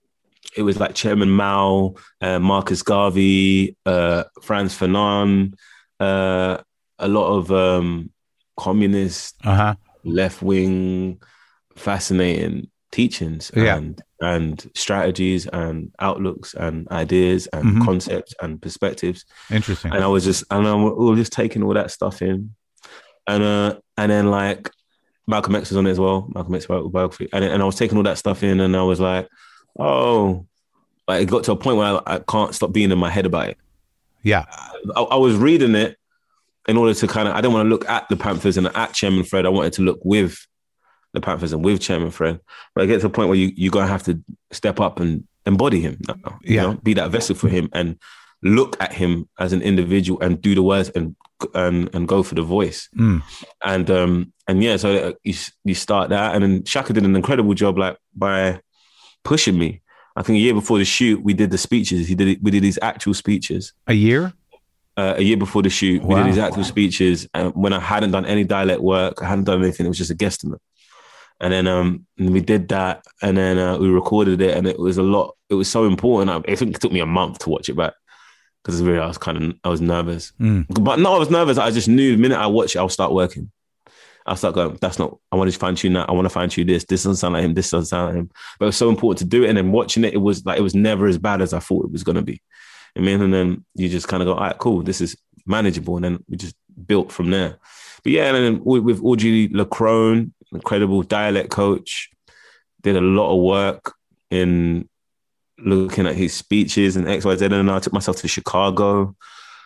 [0.55, 5.53] It was like Chairman Mao, uh, Marcus Garvey, uh, Frantz Fanon,
[5.99, 6.59] uh,
[6.97, 8.09] a lot of um,
[8.55, 9.75] communist, Uh huh.
[10.05, 11.21] left wing,
[11.77, 13.77] fascinating teachings Yeah.
[13.77, 17.85] and and strategies and outlooks and ideas and Mhm.
[17.85, 19.91] concepts and perspectives Interesting.
[19.93, 22.55] and I was just and I was just taking all that stuff in,
[23.27, 24.69] and uh and then like
[25.27, 27.97] Malcolm X was on it as well, Malcolm X biography, and and I was taking
[27.97, 29.27] all that stuff in, and I was like,
[29.77, 30.45] oh,
[31.07, 33.25] like it got to a point where I, I can't stop being in my head
[33.25, 33.57] about it.
[34.23, 34.45] Yeah.
[34.95, 35.97] I, I was reading it
[36.67, 38.93] in order to kind of I didn't want to look at the Panthers and at
[38.93, 39.45] Chairman Fred.
[39.45, 40.45] I wanted to look with
[41.17, 42.39] the Panthers and with Chairman Fred.
[42.73, 45.23] But I get to a point where you you're gonna have to step up and
[45.45, 46.39] embody him now.
[46.43, 46.61] you Yeah.
[46.63, 47.97] know, be that vessel for him and
[48.43, 51.15] look at him as an individual and do the words and
[51.53, 52.89] and and go for the voice.
[52.97, 53.21] Mm.
[53.63, 55.33] And um and yeah, so uh, you
[55.65, 58.59] you start that, and then Shaka did an incredible job, like by
[59.23, 59.81] pushing me.
[60.15, 62.07] I think a year before the shoot, we did the speeches.
[62.07, 64.33] He did it, we did these actual speeches A year?
[64.97, 66.03] uh, a year before the shoot.
[66.03, 69.43] We did these actual speeches, and when I hadn't done any dialect work, I hadn't
[69.45, 69.85] done anything.
[69.85, 70.57] It was just a guesstimate.
[71.39, 74.97] And then um, we did that, and then uh, we recorded it, and it was
[74.97, 75.35] a lot.
[75.49, 76.31] It was so important.
[76.31, 77.93] I, I think it took me a month to watch it back
[78.63, 80.65] because really I was kind of I was nervous, Mm.
[80.83, 81.57] but no, I was nervous.
[81.59, 83.51] I just knew the minute I watch it, I'll start working.
[84.25, 84.77] I'll start going.
[84.81, 85.17] That's not.
[85.31, 86.09] I want to fine tune that.
[86.09, 86.83] I want to fine tune this.
[86.83, 87.53] This doesn't sound like him.
[87.53, 88.31] This doesn't sound like him.
[88.59, 89.49] But it was so important to do it.
[89.49, 91.85] And then watching it, it was like it was never as bad as I thought
[91.85, 92.41] it was going to be.
[92.97, 94.81] I mean, and then you just kind of go, all right, cool.
[94.81, 95.95] This is manageable.
[95.95, 96.55] And then we just
[96.87, 97.57] built from there.
[98.03, 102.09] But yeah, and then with with Audrey Lacrone, incredible dialect coach,
[102.81, 103.93] did a lot of work
[104.29, 104.87] in
[105.59, 107.45] looking at his speeches and X, Y, Z.
[107.45, 109.15] And I took myself to Chicago,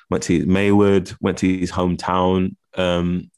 [0.10, 3.30] went to Maywood, went to his hometown, um,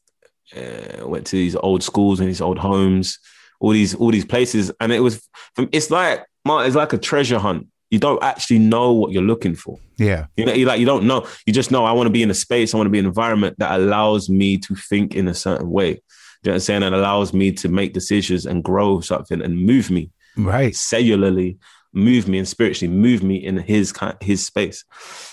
[0.55, 3.19] uh, went to these old schools and these old homes,
[3.59, 5.27] all these all these places, and it was
[5.57, 7.67] it's like it's like a treasure hunt.
[7.89, 9.77] You don't actually know what you're looking for.
[9.97, 10.25] Yeah.
[10.35, 11.27] You know, you like you don't know.
[11.45, 13.05] You just know I want to be in a space, I want to be in
[13.05, 16.01] an environment that allows me to think in a certain way.
[16.43, 16.81] You know what I'm saying?
[16.81, 20.73] That allows me to make decisions and grow something and move me Right.
[20.73, 21.57] cellularly,
[21.93, 24.83] move me and spiritually move me in his kind his space.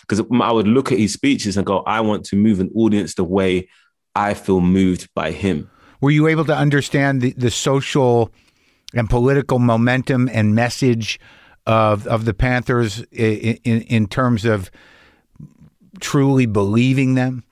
[0.02, 3.14] Because I would look at his speeches and go, I want to move an audience
[3.14, 3.68] the way
[4.14, 5.68] I feel moved by him.
[6.00, 8.30] Were you able to understand the, the social
[8.94, 11.18] and political momentum and message
[11.66, 14.70] of of the Panthers in, in, in terms of
[16.00, 17.42] truly believing them?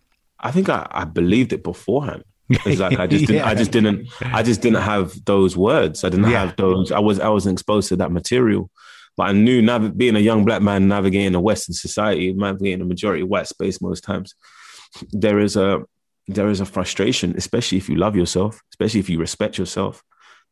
[0.41, 2.23] I think I, I believed it beforehand.
[2.51, 6.05] It's like I just didn't, I just didn't I just didn't have those words.
[6.05, 6.47] I didn't Yeah.
[6.47, 6.91] have those.
[6.93, 8.71] I was I wasn't exposed to that material.
[9.17, 12.85] But I knew nav- being a young black man navigating a Western society, navigating a
[12.85, 14.35] majority white space most times,
[15.13, 15.83] there is a
[16.29, 20.03] there is a frustration, especially if you love yourself, especially if you respect yourself.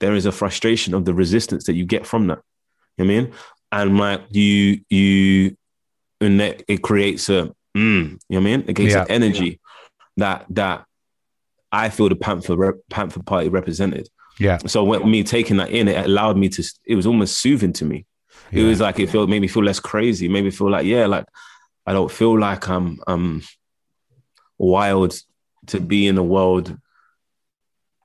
[0.00, 2.40] There is a frustration of the resistance that you get from that.
[2.98, 3.32] You know I mean?
[3.72, 5.56] And like you you
[6.20, 8.64] and that it creates a mm, you know what I mean?
[8.68, 9.02] It creates Yeah.
[9.02, 9.60] an energy
[10.16, 10.85] that that
[11.72, 14.08] I feel the Panther Panther Party represented.
[14.38, 14.58] Yeah.
[14.66, 16.64] So when me taking that in, it allowed me to.
[16.84, 18.06] It was almost soothing to me.
[18.52, 18.68] It Yeah.
[18.68, 20.28] was like it felt made me feel less crazy.
[20.28, 21.26] Made me feel like yeah, like
[21.86, 23.42] I don't feel like I'm I'm
[24.58, 25.18] wild
[25.66, 26.76] to be in a world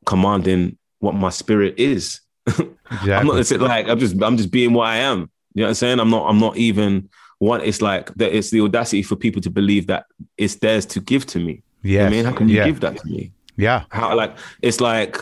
[0.05, 2.21] commanding what my spirit is.
[2.47, 2.75] Exactly.
[3.13, 5.29] I'm not it's like I'm just I'm just being what I am.
[5.53, 5.99] You know what I'm saying?
[5.99, 7.09] I'm not I'm not even
[7.39, 10.05] what it's like that it's the audacity for people to believe that
[10.37, 11.61] it's theirs to give to me.
[11.83, 12.07] You know yeah.
[12.07, 12.65] I mean, how can you yeah.
[12.65, 13.31] give that to me?
[13.61, 13.83] Yeah.
[13.89, 15.17] how like it's like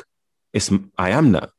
[0.53, 1.49] it's I am that.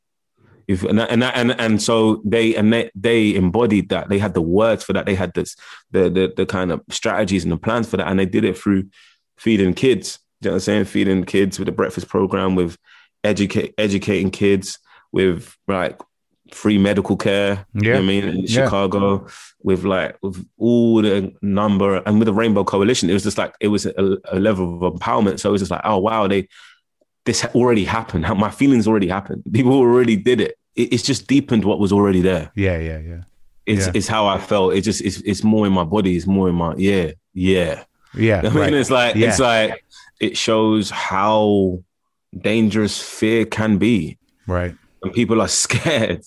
[0.67, 4.09] If and and and and so they and they they embodied that.
[4.09, 5.05] They had the words for that.
[5.05, 5.55] They had this
[5.91, 8.57] the the the kind of strategies and the plans for that, and they did it
[8.57, 8.89] through
[9.37, 10.19] feeding kids.
[10.41, 10.85] You know what I'm saying?
[10.85, 12.77] Feeding kids with the breakfast program, with
[13.23, 14.79] educate educating kids,
[15.11, 15.99] with like
[16.51, 17.65] free medical care.
[17.73, 17.95] You know Yeah.
[17.95, 18.23] what I mean?
[18.27, 18.63] In Yeah.
[18.65, 19.27] Chicago,
[19.63, 23.55] with like with all the number and with the Rainbow Coalition, it was just like
[23.59, 25.39] it was a, a level of empowerment.
[25.39, 26.47] So it was just like, oh wow, they
[27.25, 28.25] this already happened.
[28.37, 29.43] My feelings already happened.
[29.53, 30.57] People already did it.
[30.75, 30.93] it.
[30.93, 32.51] It's just deepened what was already there.
[32.55, 32.77] Yeah.
[32.77, 32.99] Yeah.
[32.99, 33.21] Yeah.
[33.65, 33.91] It's Yeah.
[33.95, 34.73] it's how I felt.
[34.73, 36.15] It just it's it's more in my body.
[36.17, 37.83] It's more in my yeah yeah.
[38.15, 38.39] Yeah.
[38.45, 38.73] I mean, right.
[38.73, 39.29] it's like Yeah.
[39.29, 39.83] it's like
[40.19, 41.83] it shows how
[42.39, 44.17] dangerous fear can be
[44.47, 44.75] right.
[44.99, 46.23] when people are scared.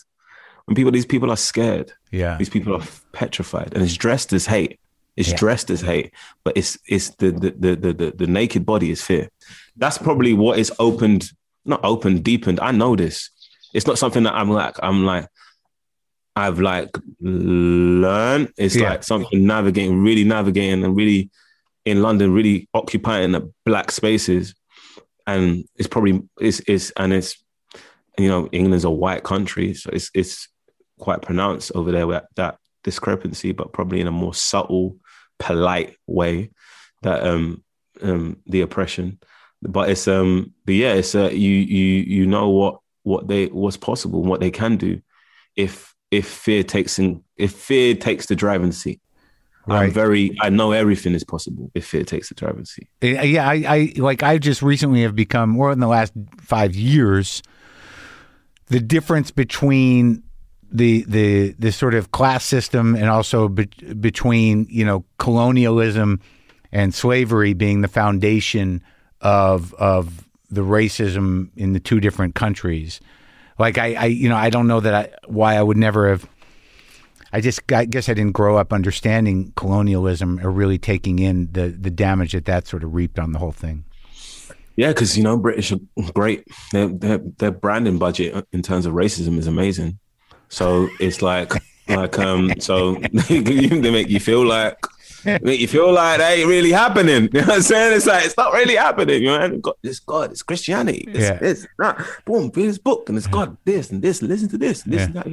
[0.66, 1.92] When people these people are scared.
[2.10, 2.36] Yeah.
[2.38, 2.82] These people are
[3.12, 4.78] petrified, and it's dressed as hate.
[5.16, 5.36] It's Yeah.
[5.36, 6.12] dressed as hate,
[6.44, 9.28] but it's it's the the, the the the the naked body is fear.
[9.76, 11.30] That's probably what is opened,
[11.64, 12.60] not opened, deepened.
[12.60, 13.30] I know this.
[13.72, 15.28] It's not something that I'm like I'm like
[16.36, 18.52] I've like learned.
[18.56, 18.90] It's Yeah.
[18.90, 21.30] like something navigating, really navigating, and really
[21.84, 24.54] in London, really occupying the black spaces.
[25.26, 27.42] And it's probably it's it's and it's
[28.18, 30.48] you know England's a white country, so it's it's
[30.98, 34.96] quite pronounced over there with that discrepancy, but probably in a more subtle,
[35.38, 36.50] polite way
[37.02, 37.64] that um
[38.02, 39.18] um the oppression.
[39.66, 43.76] But it's um but yeah, it's uh, you you you know what what they what's
[43.76, 45.00] possible and what they can do
[45.56, 49.00] if if fear takes in if fear takes the driving seat.
[49.66, 49.92] I'm Right.
[49.92, 52.88] very I know everything is possible if fear takes the driving seat.
[53.02, 56.74] Uh, yeah, I, I like I just recently have become, or in the last five
[56.74, 57.42] years,
[58.66, 60.22] the difference between
[60.70, 63.66] the the the sort of class system and also be,
[64.00, 66.20] between you know colonialism
[66.70, 68.82] and slavery being the foundation
[69.24, 73.00] of of the racism in the two different countries.
[73.58, 76.28] Like I, I you know I don't know that I why I would never have.
[77.32, 81.68] I just I guess I didn't grow up understanding colonialism or really taking in the
[81.68, 83.84] the damage that that sort of reaped on the whole thing.
[84.76, 85.78] Yeah, because you know British are
[86.12, 86.44] great.
[86.72, 89.98] Their, their their branding budget in terms of racism is amazing.
[90.48, 91.52] So it's like
[91.88, 92.94] like um so
[93.28, 94.78] they make you feel like
[95.44, 97.28] you feel like that ain't really happening.
[97.34, 97.96] You know what I'm saying?
[97.96, 99.22] It's like it's not really happening.
[99.22, 101.04] You know, and God, it's God, it's Christianity.
[101.08, 101.34] It's Yeah.
[101.38, 104.22] this, not boom, read this book, and it's God, this and this.
[104.22, 105.04] Listen to this, this Yeah.
[105.06, 105.26] and that.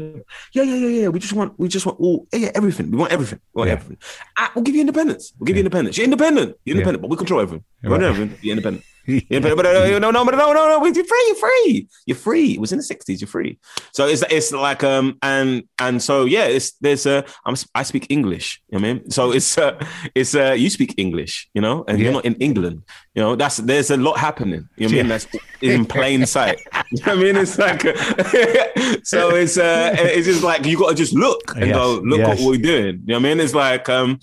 [0.54, 1.08] Yeah, yeah, yeah, yeah.
[1.10, 2.92] We just want, we just want all, yeah, yeah, everything.
[2.92, 3.40] We want everything.
[3.54, 3.76] We want Yeah.
[3.76, 3.98] everything.
[4.38, 5.34] Ah, we'll give you independence.
[5.38, 5.98] We'll give you independence.
[5.98, 6.56] You're independent.
[6.66, 7.64] You're independent, but we control everything.
[7.84, 7.92] We Right.
[8.02, 8.38] want everything.
[8.42, 8.86] You're independent.
[9.08, 10.86] Yeah, but, but uh, no, no, but no, no, no.
[10.86, 11.24] You're free.
[11.28, 11.88] You're free.
[12.06, 12.52] You're free.
[12.54, 13.20] It was in the '60s.
[13.20, 13.58] You're free.
[13.94, 18.08] So it's it's like um and and so yeah, it's there's uh I'm I speak
[18.10, 18.62] English.
[18.70, 19.84] You know what I mean, so it's uh
[20.14, 22.04] it's uh you speak English, you know, and Yeah.
[22.06, 22.84] you're not in England.
[23.16, 24.70] You know, that's there's a lot happening.
[24.78, 25.08] You know what I mean?
[25.10, 25.28] That's
[25.62, 26.60] in plain sight.
[26.92, 27.36] You know I mean?
[27.38, 27.82] It's like
[29.04, 32.20] so it's uh it's just like you got to just look and Yes, go look
[32.20, 32.40] yes.
[32.40, 32.96] what we're doing.
[33.06, 33.40] You know what I mean?
[33.40, 34.20] It's like um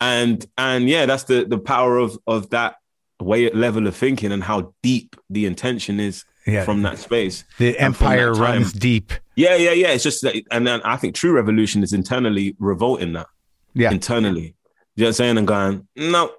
[0.00, 2.76] and and yeah, that's the the power of of that
[3.20, 6.64] way level of thinking and how deep the intention is Yeah.
[6.64, 7.44] from that space.
[7.58, 9.12] The empire time- runs deep.
[9.36, 9.88] Yeah, yeah, yeah.
[9.88, 13.26] It's just that, and then I think true revolution is internally revolting that
[13.74, 13.90] Yeah.
[13.90, 14.54] internally.
[14.96, 15.38] You know what I'm saying?
[15.38, 16.30] And going, no,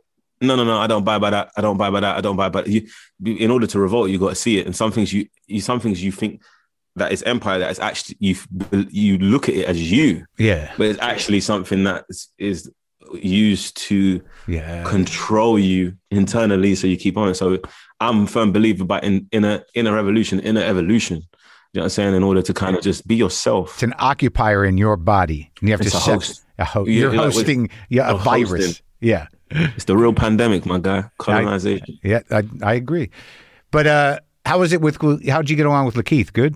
[0.42, 1.50] no, no, no, I don't buy by that.
[1.58, 2.16] I don't buy by that.
[2.18, 2.88] I don't buy by you.
[3.26, 4.66] In order to revolt, you got to see it.
[4.66, 6.42] And some things you, you, some things you think
[6.96, 8.36] that is empire that is actually you,
[8.90, 10.72] you look at it as you, Yeah.
[10.78, 12.72] but it's actually something that is, is
[13.16, 14.84] used to Yeah.
[14.84, 17.34] control you internally so you keep on.
[17.36, 17.60] So
[18.00, 21.18] I'm a firm believer about in, in a revolution, in a evolution.
[21.74, 22.16] You know what I'm saying?
[22.16, 23.74] In order to kind of just be yourself.
[23.76, 25.52] It's an occupier in your body.
[25.60, 26.44] And you have It's to a host.
[26.58, 28.50] A ho- Yeah, you're like hosting yeah, a a virus.
[28.66, 28.84] hosting.
[29.02, 29.28] Yeah.
[29.52, 31.06] It's the real pandemic, my guy.
[31.20, 31.98] Colonization.
[32.04, 33.12] Yeah, I, I agree.
[33.72, 34.98] But uh, how was it with?
[35.28, 36.34] How'd you get along with Lakeith?
[36.34, 36.56] Good.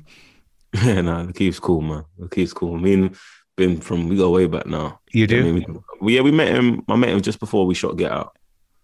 [0.84, 2.04] Yeah, nah, Lakeith's cool, man.
[2.18, 2.76] Lakeith's cool.
[2.76, 3.16] I mean,
[3.58, 5.00] been from we go way back now.
[5.12, 5.40] You do?
[5.40, 6.82] I mean, we, yeah, we met him.
[6.88, 8.36] I met him just before we shot Get Out.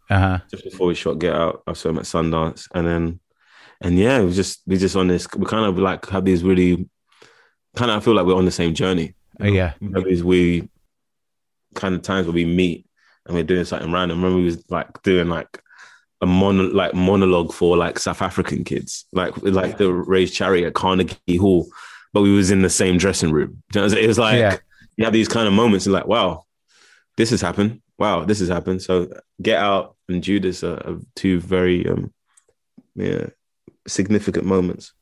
[0.09, 0.39] Uh huh.
[0.49, 3.19] Just before we shot Get Out, I saw him at Sundance, and then,
[3.81, 5.27] and yeah, we just we just on this.
[5.35, 6.87] We kind of like have these really,
[7.75, 7.97] kind of.
[7.97, 9.15] I feel like we're on the same journey.
[9.41, 9.73] Uh, yeah.
[9.81, 10.69] We have these we
[11.75, 12.85] kind of times where we meet
[13.25, 14.17] and we're doing something random.
[14.17, 15.61] Remember, we was like doing like
[16.21, 20.73] a mono like monologue for like South African kids, like like the raised charity at
[20.73, 21.67] Carnegie Hall,
[22.13, 23.61] but we was in the same dressing room.
[23.75, 24.57] You know, it was like Yeah.
[24.95, 26.45] you have these kind of moments and like, wow,
[27.17, 27.81] this has happened.
[27.97, 28.81] Wow, this has happened.
[28.81, 29.09] So
[29.41, 32.13] Get Out and Judas are, are two very um
[32.95, 33.27] yeah
[33.87, 34.93] significant moments.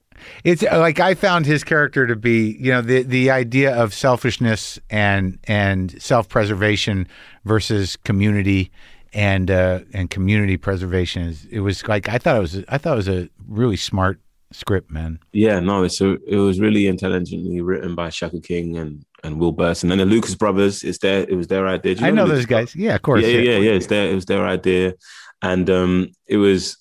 [0.43, 3.93] It's uh, like I found his character to be, you know, the the idea of
[3.93, 7.07] selfishness and and self preservation
[7.43, 8.71] versus community
[9.13, 11.23] and uh, and community preservation.
[11.23, 14.19] Is, it was like I thought it was I thought it was a really smart
[14.51, 15.19] script, man.
[15.33, 19.51] Yeah, no, it's a, it was really intelligently written by Shaka King and and Will
[19.51, 20.83] Berson and then the Lucas brothers.
[20.83, 21.97] It's their it was their idea.
[22.01, 22.75] I know the those guys.
[22.75, 23.23] Yeah, of course.
[23.23, 23.71] yeah, yeah, yeah, yeah.
[23.71, 24.93] It's their it was their idea,
[25.41, 26.77] and um, it was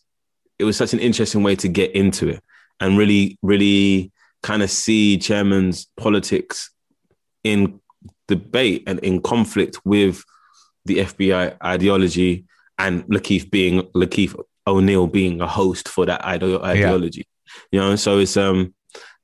[0.58, 2.42] it was such an interesting way to get into it
[2.80, 6.70] and really, really kind of see Chairman's politics
[7.42, 7.80] in
[8.28, 10.22] debate and in conflict with
[10.84, 12.44] the FBI ideology,
[12.78, 17.26] and Lakeith being Lakeith O'Neal being a host for that ide- ideology.
[17.70, 18.74] You know, so it's um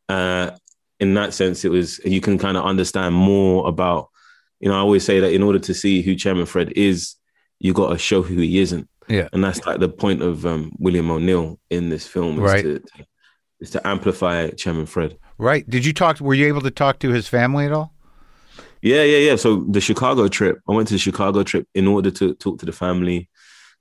[0.09, 0.53] uh
[1.01, 4.09] in that sense, it was you can kind of understand more about.
[4.61, 7.17] You know, I always say that in order to see who Chairman Fred is,
[7.61, 8.89] you got to show who he isn't.
[9.09, 9.29] Yeah.
[9.33, 12.63] And that's like the point of um, William O'Neal in this film is, Right.
[12.65, 12.83] to,
[13.61, 15.17] is to amplify Chairman Fred.
[15.39, 15.69] Right.
[15.69, 16.21] Did you talk?
[16.21, 17.95] Were you able to talk to his family at all?
[18.83, 19.37] Yeah, yeah, yeah.
[19.37, 22.67] So the Chicago trip, I went to the Chicago trip in order to talk to
[22.67, 23.29] the family.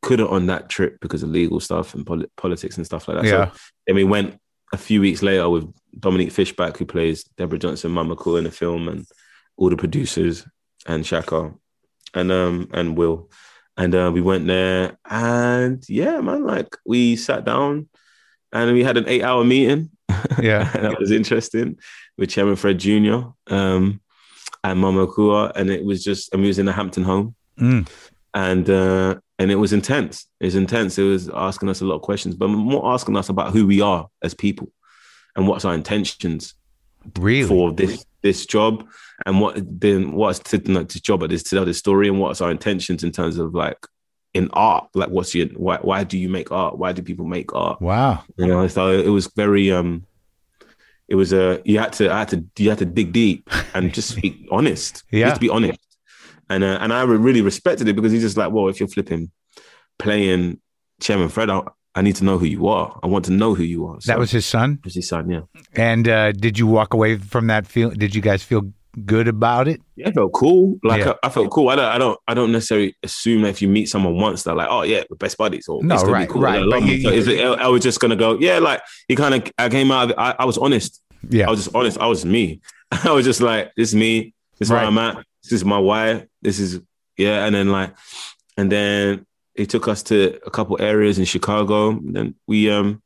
[0.01, 3.25] Couldn't on that trip because of legal stuff and poli- politics and stuff like that.
[3.25, 3.51] Yeah.
[3.51, 4.39] So then we went
[4.73, 8.51] a few weeks later with Dominique Fishback, who plays Deborah Johnson, Mama Akua in the
[8.51, 9.05] film, and
[9.57, 10.45] all the producers
[10.85, 11.51] and Shaka
[12.13, 13.29] and um and Will.
[13.77, 17.87] And uh, we went there and yeah, man, like we sat down
[18.51, 19.89] and we had an eight hour meeting.
[20.41, 20.63] Yeah.
[20.73, 21.77] that was interesting
[22.17, 23.19] with Chairman Fred Jr.
[23.47, 24.01] Um,
[24.63, 27.87] and Mama Akua, and it was just, and we was in the Hampton home, Mm.
[28.33, 30.27] and uh, and it was intense.
[30.39, 30.97] It was intense.
[30.99, 33.81] It was asking us a lot of questions, but more asking us about who we
[33.81, 34.71] are as people,
[35.35, 36.53] and what's our intentions
[37.17, 37.47] Really?
[37.47, 38.85] for this this job,
[39.25, 42.19] and what then what's to like, this job but this to tell this story, and
[42.19, 43.77] what's our intentions in terms of like
[44.33, 46.77] in art, like what's your why why do you make art?
[46.77, 47.81] Why do people make art?
[47.81, 48.23] Wow.
[48.37, 50.05] You know, so it was very um
[51.07, 53.93] it was a you had to I had to you had to dig deep and
[53.93, 55.03] just be honest.
[55.11, 55.29] Yeah.
[55.29, 55.79] Just be honest.
[56.49, 59.31] And uh, and I really respected it because he's just like, well, if you're flipping
[59.97, 60.59] playing
[61.01, 61.61] Chairman Fred, I,
[61.95, 62.97] I need to know who you are.
[63.03, 63.99] I want to know who you are.
[64.01, 64.79] So That was his son.
[64.83, 65.41] was his son, yeah.
[65.75, 67.89] And uh, did you walk away from that feel?
[67.89, 68.71] Did you guys feel
[69.05, 69.81] good about it?
[69.95, 70.79] Yeah, I felt cool.
[70.83, 71.13] Like Yeah.
[71.23, 71.69] I, I felt cool.
[71.69, 74.55] I don't, I don't, I don't necessarily assume that if you meet someone once, they're
[74.55, 75.67] like, oh yeah, we're best buddies.
[75.67, 76.41] Or No, it's right, cool.
[76.41, 78.81] right, I love but you- So is it, I was just gonna go, yeah, like
[79.07, 80.15] he kind of, I came out of it.
[80.17, 81.01] I, I was honest.
[81.29, 81.47] Yeah.
[81.47, 81.97] I was just honest.
[81.99, 82.61] I was me.
[82.91, 84.33] I was just like, this is me.
[84.57, 84.79] This is Right.
[84.79, 85.25] where I'm at.
[85.49, 86.27] This is my why.
[86.41, 86.79] This is
[87.17, 87.45] yeah.
[87.45, 87.93] And then like,
[88.57, 89.25] and then
[89.55, 91.89] he took us to a couple areas in Chicago.
[91.89, 93.01] And then we um,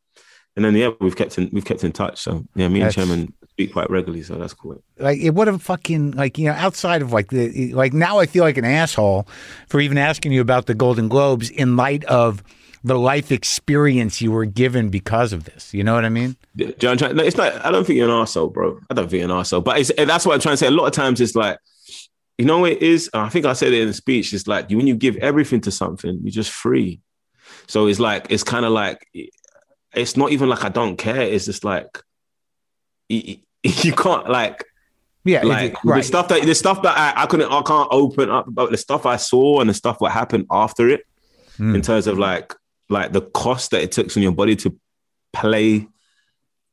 [0.55, 2.21] and then yeah, we've kept in we've kept in touch.
[2.21, 4.23] So yeah, me That's- and Chairman speak quite regularly.
[4.23, 4.83] So that's cool.
[4.97, 8.25] like it would have fucking like you know outside of like the like now I
[8.25, 9.27] feel like an asshole
[9.67, 12.43] for even asking you about the Golden Globes in light of
[12.83, 15.73] the life experience you were given because of this.
[15.73, 16.35] You know what I mean?
[16.57, 17.65] Do you know what I'm trying- no, it's not.
[17.65, 18.77] I don't think you're an arsehole, bro.
[18.89, 19.63] I don't think you're an arsehole.
[19.63, 20.67] But it's, that's what I'm trying to say.
[20.67, 21.57] A lot of times it's like,
[22.37, 23.09] you know, what it is.
[23.13, 24.33] I think I said it in the speech.
[24.33, 26.99] It's like when you give everything to something, you're just free.
[27.67, 29.07] So it's like it's kind of like
[29.93, 31.21] it's not even like I don't care.
[31.21, 31.99] It's just like
[33.09, 34.65] you, you can't like
[35.25, 38.47] Yeah, like the stuff that the stuff that I, I couldn't I can't open up
[38.47, 41.01] about the stuff I saw and the stuff what happened after it
[41.59, 41.75] Mm.
[41.75, 42.51] in terms of like
[42.89, 44.75] like the cost that it took on your body to
[45.33, 45.87] play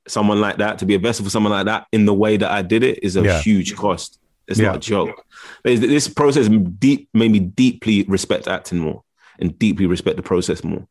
[0.09, 2.51] someone like that to be a vessel for someone like that in the way that
[2.51, 3.41] I did it is a Yeah.
[3.43, 4.19] huge cost.
[4.51, 4.67] It's Yeah.
[4.67, 5.25] not a joke.
[5.65, 9.03] This process deep made me deeply respect acting more
[9.39, 10.87] and deeply respect the process more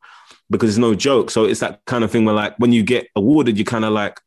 [0.49, 1.29] because it's no joke.
[1.29, 3.93] So it's that kind of thing where like when you get awarded, you kind of
[3.93, 4.19] like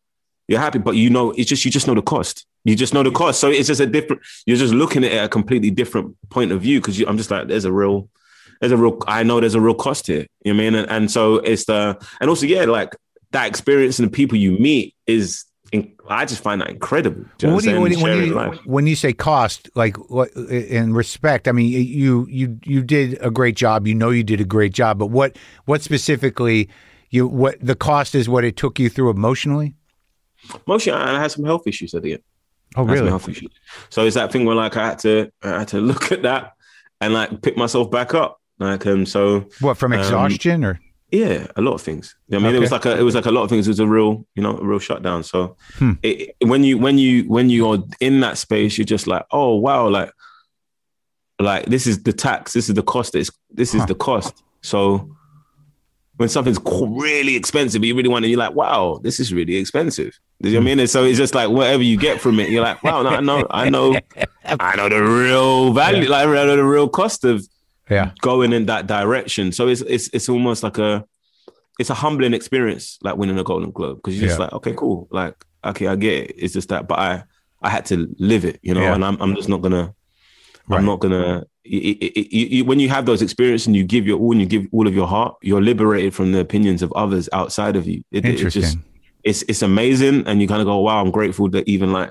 [0.49, 2.47] you're happy, but you know it's just you just know the cost.
[2.65, 3.41] You just know the cost.
[3.41, 4.23] So it's just a different.
[4.47, 7.49] You're just looking at it a completely different point of view because I'm just like
[7.49, 8.09] there's a real,
[8.61, 8.99] there's a real.
[9.09, 10.27] I know there's a real cost here.
[10.45, 10.75] You know what I mean?
[10.81, 12.95] And, and so it's the and also yeah, like
[13.33, 15.45] that experience and the people you meet is
[16.09, 17.25] I just find that incredible.
[17.39, 20.93] Do you What do you, when, when you when you say cost, like what in
[20.93, 21.49] respect?
[21.49, 23.87] I mean, you you you did a great job.
[23.87, 24.99] You know, you did a great job.
[24.99, 26.69] But what what specifically
[27.11, 28.29] you what the cost is?
[28.29, 29.75] What it took you through emotionally?
[30.67, 32.23] Mostly, I had some health issues at the end.
[32.77, 33.09] Oh, I had some really?
[33.09, 33.51] health issues.
[33.89, 36.53] So it's that thing where like I had to I had to look at that
[37.01, 38.41] and like pick myself back up.
[38.59, 40.81] Like um, so What from exhaustion or?
[41.13, 42.17] Yeah, a lot of things.
[42.29, 43.69] You I mean, it was like a it was like a lot of things.
[43.69, 45.23] It was a real you know a real shutdown.
[45.23, 45.93] So Hmm.
[46.03, 49.57] it, it- when you when you when you're in that space, you're just like oh
[49.57, 50.11] wow like
[51.39, 52.53] like this is the tax.
[52.53, 53.13] This is the cost.
[53.13, 53.87] This this is Huh.
[53.87, 54.43] the cost.
[54.63, 55.09] So
[56.17, 58.29] when something's really expensive, you really want it.
[58.29, 60.13] You're like, wow, this is really expensive.
[60.41, 60.81] Do you know what I mean?
[60.81, 63.21] And so it's just like whatever you get from it, you're like, wow, no, I
[63.21, 63.97] know, I know,
[64.45, 67.47] I know the real value, like I know the real cost of
[67.91, 68.13] Yeah.
[68.21, 69.53] going in that direction.
[69.53, 71.05] So it's it's it's almost like a
[71.79, 74.45] it's a humbling experience, like winning a Golden Globe, because you're just Yeah.
[74.45, 76.35] like, okay, cool, like okay, I get it.
[76.39, 77.25] It's just that, but I
[77.63, 78.95] I had to live it, you know, Yeah.
[78.95, 79.95] and I'm I'm just not gonna.
[80.69, 80.79] Right.
[80.79, 81.45] I'm not gonna.
[81.69, 84.47] y- y- y- when you have those experiences and you give your all and you
[84.47, 88.03] give all of your heart, you're liberated from the opinions of others outside of you.
[88.13, 88.63] It, it Interesting.
[88.63, 88.79] just
[89.25, 92.11] it's it's amazing, and you kind of go, wow, I'm grateful that even like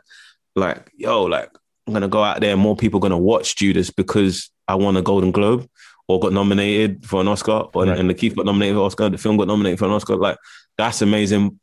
[0.55, 1.49] like yo, like
[1.87, 4.97] I'm gonna go out there, and more people are gonna watch Judas because I won
[4.97, 5.67] a Golden Globe
[6.07, 7.97] or got nominated for an Oscar, or Right.
[7.99, 10.15] and Lakeith got nominated for an Oscar, the film got nominated for an Oscar.
[10.15, 10.37] Like
[10.77, 11.59] that's amazing.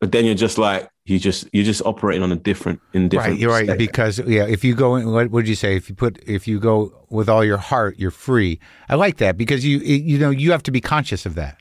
[0.00, 3.32] But then you're just like you just you're just operating on a different in different.
[3.32, 3.66] Right, you're right.
[3.66, 3.78] state.
[3.78, 5.76] Because yeah, if you go in, what would you say?
[5.76, 8.60] If you put, if you go with all your heart, you're free.
[8.88, 11.58] I like that because you, you know, you have to be conscious of that.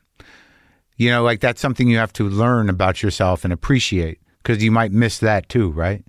[0.95, 4.71] You know, like that's something you have to learn about yourself and appreciate because you
[4.71, 6.03] might miss that too, right?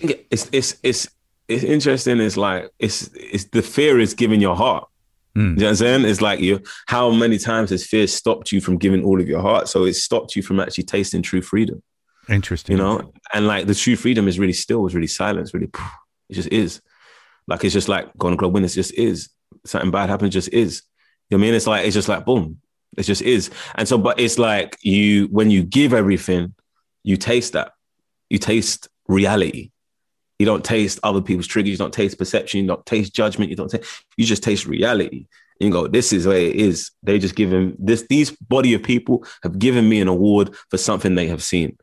[0.00, 1.08] It's it's it's
[1.50, 2.20] it's interesting.
[2.20, 4.86] It's like it's it's the fear is giving your heart.
[5.36, 5.40] Mm.
[5.40, 6.04] You know what I'm saying?
[6.04, 9.40] It's like you how many times has fear stopped you from giving all of your
[9.40, 9.68] heart?
[9.68, 11.82] So it stopped you from actually tasting true freedom.
[12.28, 12.76] Interesting.
[12.76, 13.12] You know?
[13.32, 15.70] And like the true freedom is really still, is really silence, really
[16.28, 16.80] it just is.
[17.46, 19.28] Like it's just like Golden Globe winners just is.
[19.66, 20.82] Something bad happens, just is.
[21.28, 21.54] You know what I mean?
[21.54, 22.60] It's like it's just like boom.
[22.96, 23.50] It just is.
[23.74, 26.54] And so, but it's like you when you give everything,
[27.02, 27.72] you taste that.
[28.28, 29.70] You taste reality.
[30.40, 31.72] You don't taste other people's triggers.
[31.72, 32.62] You don't taste perception.
[32.62, 33.50] You don't taste judgment.
[33.50, 33.84] You don't taste.
[34.16, 35.26] You just taste reality.
[35.60, 36.92] And you go, this is where it is.
[37.02, 38.06] They just give him this.
[38.08, 41.76] These body of people have given me an award for something they have seen.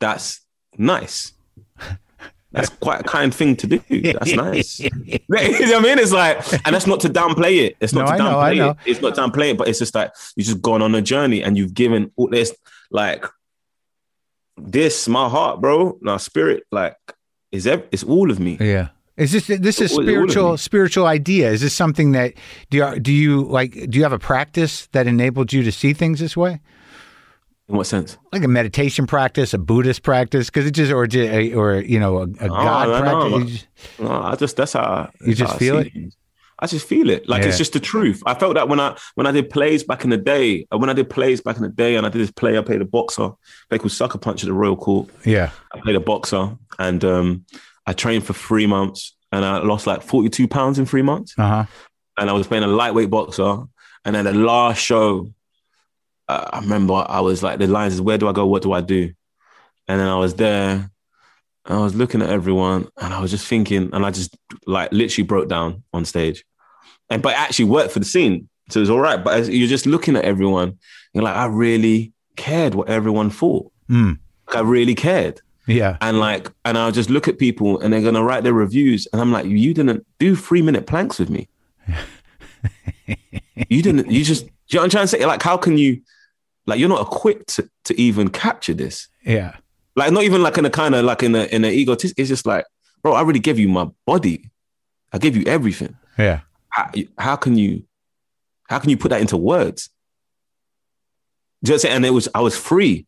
[0.00, 0.42] That's
[0.76, 1.32] nice.
[2.52, 3.78] That's quite a kind thing to do.
[4.12, 4.80] That's nice.
[4.80, 5.98] you know what I mean?
[5.98, 7.76] It's like, and that's not to downplay it.
[7.80, 8.70] It's not No, to downplay know.
[8.72, 8.76] it.
[8.84, 11.56] It's not downplay it, but it's just like you've just gone on a journey and
[11.56, 12.54] you've given all this,
[12.90, 13.24] like
[14.58, 16.98] this, my heart, bro, my spirit, like
[17.54, 18.56] is it's all of me.
[18.60, 18.88] Yeah.
[19.16, 21.50] Is this this is All- spiritual spiritual idea?
[21.52, 22.34] Is this something that
[22.70, 23.72] do you, do you like?
[23.88, 26.60] Do you have a practice that enabled you to see things this way?
[27.68, 28.18] In what sense?
[28.32, 31.04] like a meditation practice, a Buddhist practice, because it just or
[31.56, 33.52] or you know a, a God I know, practice.
[33.52, 35.92] just- No, I just that's how You that's just how feel it?
[35.92, 36.16] things.
[36.64, 37.28] I just feel it.
[37.28, 37.48] Like Yeah.
[37.48, 38.18] it's just the truth.
[38.26, 40.66] I felt that when I when I did plays back in the day.
[40.72, 42.62] uh, When I did plays back in the day, and I did this play, I
[42.62, 43.28] played a boxer,
[43.68, 45.08] play called Sucker Punch at the Royal Court.
[45.24, 47.44] yeah, I played a boxer, and um,
[47.86, 51.34] I trained for three months, and I lost like forty two pounds in three months.
[51.38, 51.64] uh huh.
[52.18, 53.52] and I was playing a lightweight boxer.
[54.06, 55.08] And then the last show,
[56.28, 58.46] uh, I remember I was like, the lines is, where do I go?
[58.46, 59.12] What do I do?
[59.88, 60.90] And then I was there,
[61.66, 64.36] and I was looking at everyone, and I was just thinking, and I just
[64.66, 66.44] like literally broke down on stage.
[67.14, 69.22] And but it actually worked for the scene, so it was all right.
[69.22, 70.78] But as you're just looking at everyone,
[71.12, 73.70] you're like, I really cared what everyone thought.
[73.88, 74.18] Mm.
[74.48, 75.40] Like, I really cared.
[75.66, 79.08] Yeah, and like and i'll just look at people and they're gonna write their reviews
[79.10, 81.48] and i'm like you didn't do three minute planks with me.
[83.68, 85.24] You didn't you just you know what i'm trying to say?
[85.24, 86.02] Like how can you
[86.66, 89.08] like you're not equipped to, to even capture this.
[89.24, 89.56] Yeah,
[89.96, 92.28] like not even like in a kind of like in a in an egotist it's
[92.28, 92.64] just like
[93.02, 94.50] bro i really gave you my body.
[95.12, 95.96] I gave you everything.
[96.18, 96.40] Yeah.
[96.74, 97.84] How, how can you
[98.68, 99.90] how can you put that into words
[101.62, 103.06] do you know and it was i was free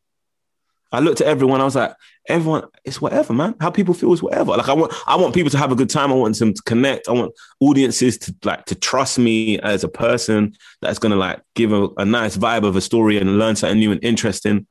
[0.92, 1.60] I looked at everyone.
[1.60, 1.94] I was like,
[2.28, 3.54] everyone, it's whatever, man.
[3.60, 4.52] How people feel is whatever.
[4.56, 6.12] Like I want, I want people to have a good time.
[6.12, 7.08] I want them to connect.
[7.08, 11.72] I want audiences to like to trust me as a person that's gonna like give
[11.72, 14.66] a, a nice vibe of a story and learn something new and interesting.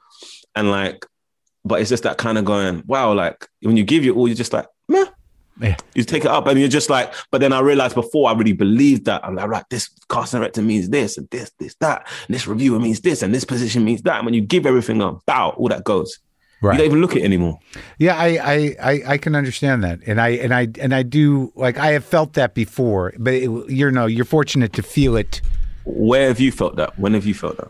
[0.55, 1.05] And like,
[1.65, 4.35] but it's just that kind of going, wow, like when you give your all, you're
[4.35, 5.05] just like, meh.
[5.61, 5.77] Yeah.
[5.93, 8.53] You take it up and you're just like, but then I realized before I really
[8.53, 9.23] believed that.
[9.23, 12.79] I'm like, right, this casting director means this and this, this, that, and this reviewer
[12.79, 14.17] means this, and this position means that.
[14.17, 16.19] And when you give everything a bow, all that goes.
[16.61, 17.59] You don't even look at it anymore.
[17.99, 21.53] Yeah, I, I, I, I can understand that, and I and I and I do
[21.55, 25.41] like I have felt that before, but it, you're no, you're fortunate to feel it.
[25.83, 26.97] Where have you felt that?
[26.97, 27.69] When have you felt that?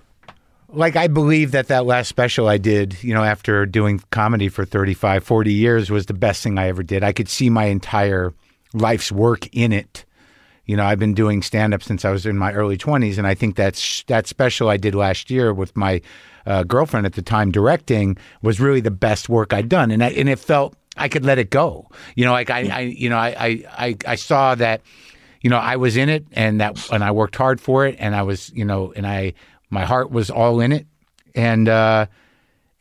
[0.76, 4.66] Like I believe that that last special I did, you know, after doing comedy for
[4.66, 7.04] 35, 40 years was the best thing I ever did.
[7.04, 8.34] I could see my entire
[8.74, 10.06] life's work in it.
[10.66, 13.28] You know, I've been doing stand up since I was in my early 20s and
[13.28, 16.02] I think that's that special I did last year with my
[16.46, 20.10] uh, girlfriend at the time directing was really the best work I'd done and I,
[20.10, 21.90] and it felt I could let it go.
[22.16, 24.82] You know, like I, I you know, I, I I I saw that
[25.42, 28.16] you know, I was in it and that and I worked hard for it and
[28.16, 29.34] I was, you know, and I
[29.76, 30.88] my heart was all in it,
[31.36, 32.08] and uh,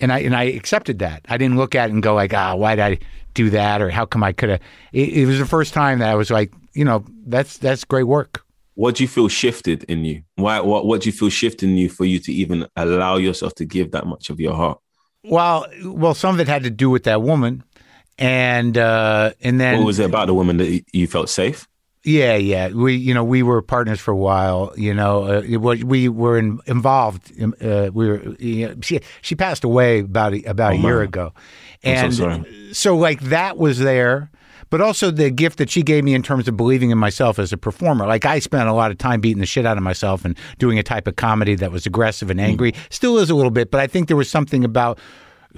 [0.01, 1.26] and I and I accepted that.
[1.28, 2.99] I didn't look at it and go like, ah, why did I
[3.34, 4.61] do that, or how come I could have?
[4.92, 8.05] It, it was the first time that I was like, you know, that's that's great
[8.05, 8.45] work.
[8.76, 10.22] What do you feel shifted in you?
[10.36, 10.61] Why?
[10.61, 10.86] What?
[10.86, 13.90] What do you feel shifted in you for you to even allow yourself to give
[13.90, 14.78] that much of your heart?
[15.24, 17.64] Well, well, some of it had to do with that woman,
[18.18, 21.66] and uh, and then What was it about the woman that you felt safe?
[22.05, 22.69] Yeah, yeah.
[22.69, 24.73] We, you know, we were partners for a while.
[24.77, 27.31] You know, uh, was, we were in, involved.
[27.33, 28.23] in- Uh, we were.
[28.39, 31.05] You know, she she passed away about a, about a year man.
[31.09, 31.33] ago,
[31.83, 32.69] so and sorry.
[32.75, 34.31] so like that was there.
[34.71, 37.53] But also the gift that she gave me in terms of believing in myself as
[37.53, 38.07] a performer.
[38.07, 40.79] Like I spent a lot of time beating the shit out of myself and doing
[40.79, 42.73] a type of comedy that was aggressive and angry.
[42.91, 44.99] Still is a little bit, but I think there was something about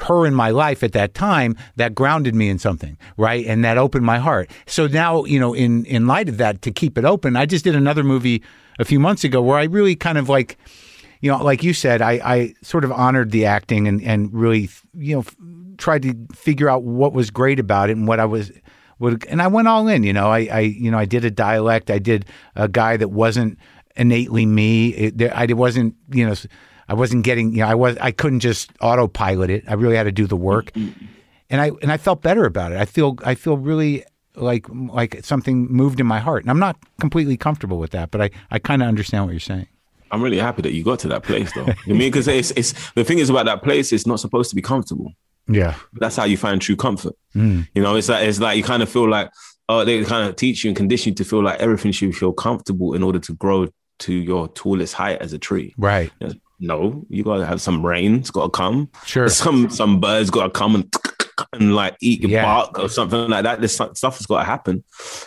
[0.03, 3.47] her in my life at that time that grounded me in something, right?
[3.47, 4.51] And that opened my heart.
[4.67, 7.65] So now, you know, in in light of that, to keep it open, I just
[7.65, 8.43] did another movie
[8.79, 10.59] a few months ago where I really kind of like,
[11.21, 14.69] you know, like you said, I, I sort of honored the acting and and really,
[14.95, 15.37] you know, f-
[15.79, 18.53] tried to figure out what was great about it and what I was.
[18.99, 20.31] Would, and I went all in, you know.
[20.31, 21.91] I, I, you know, I did a dialect.
[21.91, 22.25] I did
[22.55, 23.59] a guy that wasn't
[23.95, 24.89] innately me.
[24.89, 26.35] It, there, I wasn't, you know,
[26.89, 29.65] I wasn't getting, you know, I was, I couldn't just autopilot it.
[29.69, 31.05] I really had to do the work, mm-hmm.
[31.51, 32.79] and I and I felt better about it.
[32.79, 36.77] I feel, I feel really like like something moved in my heart, and I'm not
[37.01, 39.67] completely comfortable with that, but I, I kind of understand what you're saying.
[40.11, 41.67] I'm really happy that you got to that place, though.
[41.87, 43.93] you mean because it's it's the thing is about that place.
[43.93, 45.13] It's not supposed to be comfortable.
[45.49, 47.15] Yeah, That's how you find true comfort.
[47.35, 47.69] Mm.
[47.75, 49.31] You know, it's like it's like you kind of feel like
[49.69, 52.33] oh, they kind of teach you and condition you to feel like everything should feel
[52.33, 53.69] comfortable in order to grow
[53.99, 55.75] to your tallest height as a tree.
[55.79, 56.13] right.
[56.59, 58.17] No, you gotta have some rain.
[58.17, 58.89] It's gotta come.
[59.05, 59.29] Sure.
[59.45, 60.95] Some some birds gotta come and
[61.53, 62.45] and like eat your Yeah.
[62.45, 63.61] bark or something like that.
[63.61, 64.83] This stuff has got to happen,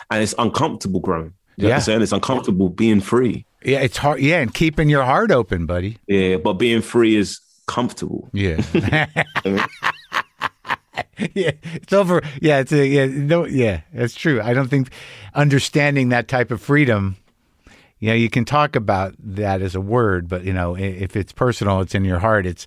[0.10, 1.34] and it's uncomfortable growing.
[1.58, 1.80] You Yeah.
[1.80, 3.46] saying It's uncomfortable being free.
[3.64, 4.22] Yeah, it's hard.
[4.22, 5.98] Yeah, and keeping your heart open, buddy.
[6.08, 8.30] Yeah, but being free is comfortable.
[8.34, 8.62] Yeah.
[11.36, 12.22] yeah, it's over.
[12.42, 14.42] Yeah, it's a, yeah, no, yeah, that's true.
[14.42, 14.90] I don't think
[15.36, 17.18] understanding that type of freedom,
[18.00, 21.32] you know, you can talk about that as a word, but you know, if it's
[21.32, 22.46] personal, it's in your heart.
[22.46, 22.66] It's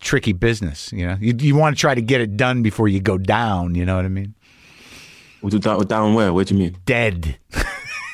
[0.00, 0.92] tricky business.
[0.92, 3.74] You know, you you want to try to get it done before you go down.
[3.74, 4.34] You know what I mean?
[5.88, 6.32] Down, where?
[6.32, 6.76] What do you mean?
[6.84, 7.38] Dead.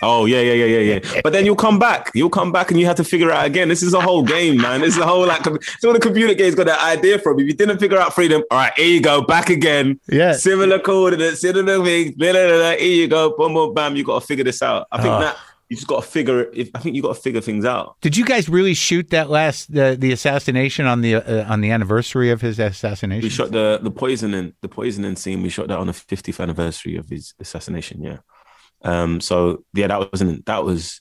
[0.04, 1.20] Oh yeah, yeah, yeah, yeah, yeah.
[1.22, 2.10] But then you'll come back.
[2.12, 3.68] You'll come back and you have to figure out again.
[3.68, 4.80] This is a whole game, man.
[4.80, 5.44] This is a whole like.
[5.78, 7.38] So the computer games got that idea from.
[7.38, 10.00] If you didn't figure out freedom, all right, here you go, back again.
[10.08, 10.32] Yeah.
[10.32, 12.16] Similar coordinates, similar things.
[12.16, 12.70] Blah, blah, blah.
[12.72, 13.94] Here you go, boom, boom, bam.
[13.94, 14.88] You got to figure this out.
[14.90, 15.20] I think Oh.
[15.20, 15.36] that
[15.72, 16.50] you just got to figure.
[16.52, 17.96] If I think you got to figure things out.
[18.02, 21.70] Did you guys really shoot that last the the assassination on the uh, on the
[21.70, 23.22] anniversary of his assassination?
[23.22, 25.42] We shot the the poisoning the poisoning scene.
[25.42, 28.02] We shot that on the 50th anniversary of his assassination.
[28.02, 28.18] Yeah.
[28.82, 29.20] Um.
[29.22, 31.00] So yeah, that wasn't that was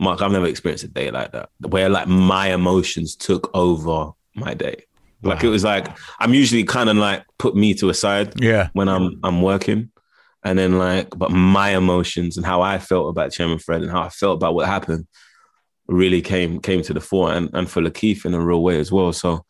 [0.00, 0.22] Marc.
[0.22, 4.82] I've never experienced a day like that where like my emotions took over my day.
[5.22, 5.86] Like it was like
[6.18, 8.70] I'm usually kind of like put me to a side Yeah.
[8.72, 9.90] when I'm I'm working,
[10.42, 14.02] and then like but my emotions and how I felt about Chairman Fred and how
[14.02, 15.06] I felt about what happened
[15.86, 18.90] really came came to the fore and, and for Lakeith in a real way as
[18.90, 19.12] well.
[19.12, 19.44] So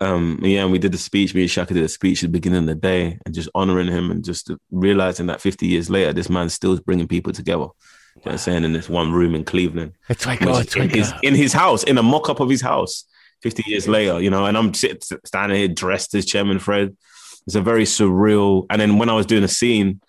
[0.00, 2.38] um yeah, and we did the speech, me and Shaka did a speech at the
[2.38, 6.12] beginning of the day and just honoring him and just realizing that 50 years later,
[6.12, 7.68] this man still is bringing people together.
[8.16, 8.64] You know what I'm saying?
[8.64, 9.92] In this one room in Cleveland.
[10.08, 12.48] It's like oh, it's in, like his, in his house, in a mock up of
[12.48, 13.04] his house,
[13.42, 16.96] 50 years later, you know, and I'm sit, standing here dressed as Chairman Fred.
[17.46, 18.66] It's a very surreal.
[18.70, 20.00] And then when I was doing a scene,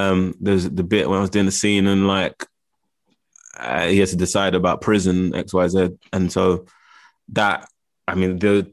[0.00, 2.46] um, there's the bit when I was doing the scene and like
[3.56, 5.90] uh, he has to decide about prison, X, Y, Z.
[6.12, 6.66] And so
[7.32, 7.68] that,
[8.08, 8.72] I mean, the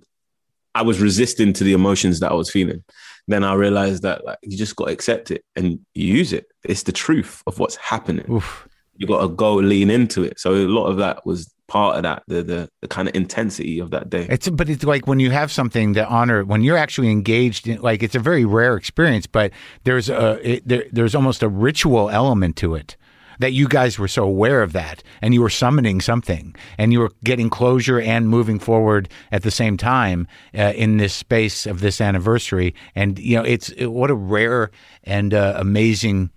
[0.73, 2.83] I was resisting to the emotions that I was feeling.
[3.27, 6.45] Then I realized that like you just got to accept it and use it.
[6.63, 8.67] It's the truth of what's happening oof.
[8.95, 10.39] you got to go lean into it.
[10.39, 13.79] So a lot of that was part of that, the the, the kind of intensity
[13.79, 14.27] of that day.
[14.29, 17.81] It's but it's like when you have something to honor when you're actually engaged in
[17.81, 19.51] like it's a very rare experience, but
[19.83, 22.95] there's a it, there, there's almost a ritual element to it
[23.39, 26.99] that you guys were so aware of that and you were summoning something and you
[26.99, 31.81] were getting closure and moving forward at the same time uh, in this space of
[31.81, 34.71] this anniversary and you know it's it, what a rare
[35.03, 36.31] and uh, amazing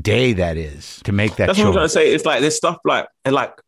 [0.00, 2.12] day that is to make that That's what I'm trying to say.
[2.12, 3.60] It's like there's stuff like and like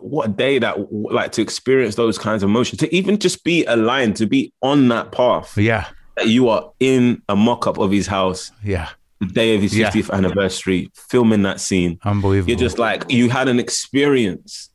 [0.00, 3.64] what a day that like to experience those kinds of emotions, to even just be
[3.64, 5.56] aligned, to be on that path.
[5.58, 5.86] Yeah.
[6.16, 8.50] That you are in a mock-up of his house.
[8.62, 8.90] Yeah.
[9.20, 9.90] The day of his Yeah.
[9.90, 11.98] 50th anniversary, filming that scene.
[12.04, 12.50] Unbelievable.
[12.50, 14.70] You're just like you had an experience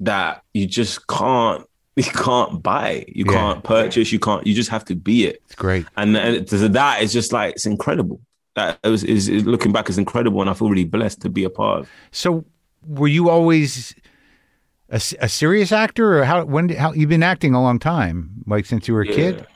[0.00, 1.64] that you just can't
[1.96, 3.32] you can't buy, you Yeah.
[3.32, 4.44] can't purchase, you can't.
[4.46, 5.86] You just have to be it, it's great.
[5.96, 8.20] and, and that is just like it's incredible.
[8.56, 11.28] That it was is, is looking back is incredible, and I feel really blessed to
[11.30, 11.90] be a part of.
[12.12, 12.44] So,
[12.86, 13.94] were you always
[14.90, 16.44] a, a serious actor, or how?
[16.44, 16.68] When?
[16.68, 19.46] How you've been acting a long time, like since you were a kid?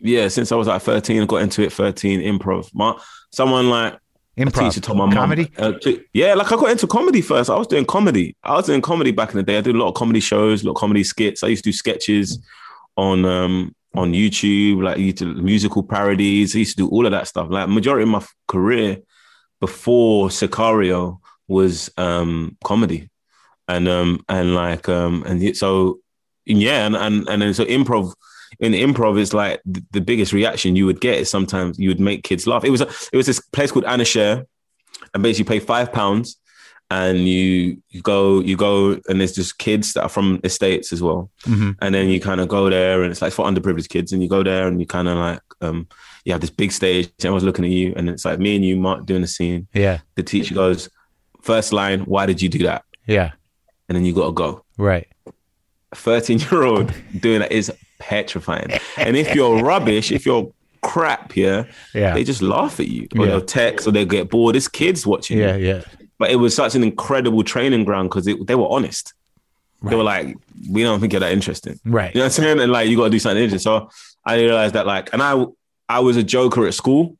[0.00, 2.68] Yeah, since I was like 13, I got into it 13 improv.
[2.74, 2.94] My,
[3.30, 3.98] someone like
[4.36, 5.14] Improv, teacher told my mum.
[5.14, 5.50] comedy.
[5.58, 5.72] uh,
[6.12, 7.48] yeah, like I got into comedy first.
[7.48, 8.36] I was doing comedy.
[8.42, 9.58] I was doing comedy back in the day.
[9.58, 11.42] I did a lot of comedy shows, a lot of comedy skits.
[11.42, 12.38] I used to do sketches
[12.96, 16.54] on um on YouTube, like used to musical parodies.
[16.54, 17.48] I used to do all of that stuff.
[17.48, 18.98] Like majority of my career
[19.60, 23.08] before Sicario was um comedy.
[23.66, 26.00] And um and like um and so
[26.44, 28.12] yeah, and and, and then so improv
[28.60, 32.00] in improv is like the, the biggest reaction you would get is sometimes you would
[32.00, 32.64] make kids laugh.
[32.64, 34.44] It was a, it was this place called Anna Scher,
[35.14, 36.36] and basically you pay five pounds,
[36.90, 41.02] and you you go you go and there's just kids that are from estates as
[41.02, 44.12] well, hmm and then you kind of go there and it's like for underprivileged kids,
[44.12, 45.88] and you go there and you kind of like um
[46.24, 48.64] you have this big stage, and everyone's looking at you, and it's like me and
[48.64, 49.68] you, Marc, doing a scene.
[49.72, 50.00] Yeah.
[50.14, 50.90] The teacher goes,
[51.42, 52.84] first line, why did you do that?
[53.06, 53.32] Yeah.
[53.88, 54.64] And then you got to go.
[54.78, 55.06] Right.
[55.94, 58.70] 13 year old doing that is petrifying.
[58.96, 61.64] And if you're rubbish, if you're crap, yeah,
[61.94, 62.14] Yeah.
[62.14, 63.32] they just laugh at you or Yeah.
[63.32, 64.56] they'll text or they'll get bored.
[64.56, 65.38] It's kids watching.
[65.38, 65.56] Yeah.
[65.56, 65.66] you.
[65.66, 65.82] Yeah.
[66.18, 69.12] But it was such an incredible training ground because they were honest.
[69.82, 70.34] They were like,
[70.70, 71.78] we don't think you're that interesting.
[71.84, 72.14] Right.
[72.14, 72.60] You know what I'm saying?
[72.60, 73.62] And like, you got to do something interesting.
[73.70, 73.90] So
[74.24, 75.44] I realized that like, and I,
[75.90, 77.18] I was a joker at school,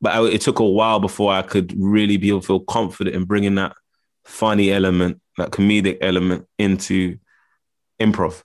[0.00, 3.14] but I, it took a while before I could really be able to feel confident
[3.14, 3.76] in bringing that
[4.24, 7.18] funny element, that comedic element into
[8.00, 8.42] improv.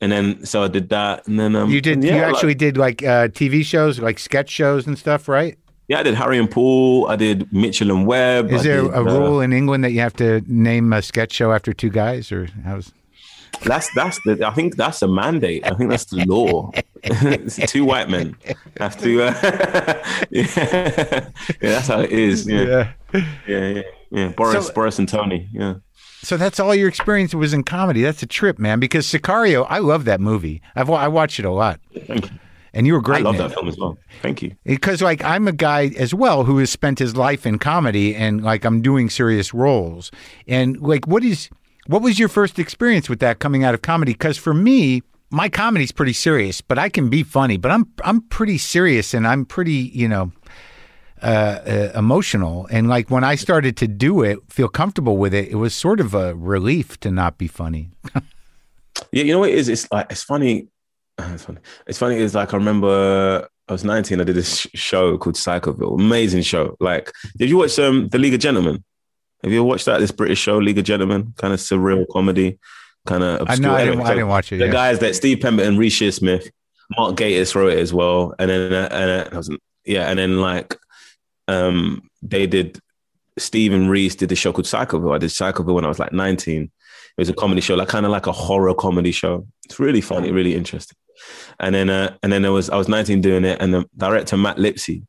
[0.00, 1.26] And then, so I did that.
[1.26, 2.02] And then, um, You did.
[2.04, 5.56] yeah, you like- actually did like uh, TV shows, like sketch shows and stuff, right?
[5.88, 7.08] yeah, I did Harry and Paul.
[7.08, 8.50] I did Mitchell and Webb.
[8.50, 11.02] Is I there did, a uh, rule in England that you have to name a
[11.02, 12.90] sketch show after two guys, or how's?
[13.64, 14.46] That's that's the.
[14.46, 15.64] I think that's a mandate.
[15.66, 16.72] I think that's the law.
[17.68, 18.34] Two white men
[18.78, 19.22] have to.
[19.24, 19.34] Uh,
[20.30, 20.46] yeah.
[20.56, 21.28] yeah,
[21.60, 22.46] that's how it is.
[22.48, 23.82] Yeah, yeah, yeah.
[24.10, 24.28] yeah.
[24.30, 25.48] Boris, So- Boris, and Tony.
[25.52, 25.74] Yeah,
[26.24, 28.02] So that's all your experience was in comedy.
[28.02, 28.80] That's a trip, man.
[28.80, 30.60] Because Sicario, I love that movie.
[30.74, 32.38] I've I watched it a lot, thank you.
[32.72, 33.20] and you were great.
[33.20, 33.98] I love that film as well.
[34.22, 34.56] Thank you.
[34.64, 38.42] because like I'm a guy as well who has spent his life in comedy and
[38.42, 40.10] like I'm doing serious roles.
[40.48, 41.50] And like what is
[41.86, 44.14] what was your first experience with that coming out of comedy?
[44.14, 48.22] Cuz for me, my comedy's pretty serious, but I can be funny, but I'm I'm
[48.22, 50.32] pretty serious and I'm pretty, you know,
[51.24, 51.60] uh,
[51.94, 52.66] uh, emotional.
[52.70, 56.00] And like when I started to do it, feel comfortable with it, it was sort
[56.00, 57.90] of a relief to not be funny.
[59.10, 59.68] Yeah, you know what it is?
[59.68, 60.68] It's like it's funny.
[61.18, 61.58] It's funny.
[61.86, 62.16] It's funny.
[62.16, 64.20] It's like I remember I was 19.
[64.20, 65.98] I did this show called Psychoville.
[65.98, 66.76] Amazing show.
[66.80, 68.84] Like, did you watch um The League of Gentlemen?
[69.42, 69.98] Have you ever watched that?
[70.00, 72.58] This British show, League of Gentlemen, kind of surreal comedy,
[73.06, 73.68] kind of I obscure.
[73.68, 74.58] know I didn't, so I didn't watch it.
[74.58, 74.72] the Yeah.
[74.72, 76.48] guys that Steve Pemberton, Reece Shearsmith,
[76.96, 79.56] Mark Gatiss wrote it as well, and then uh, and uh, I
[79.86, 80.76] yeah, and then like
[81.48, 82.78] um they did
[83.38, 85.14] Stephen Reece did a show called Psychoville.
[85.14, 86.62] I did Psychoville when I was like 19.
[86.62, 86.70] It
[87.20, 89.46] was a comedy show, like kind of like a horror comedy show.
[89.64, 90.96] It's really funny, really interesting.
[91.60, 94.36] And then uh, and then there was I was 19 doing it, and the director
[94.36, 95.02] Matt Lipsey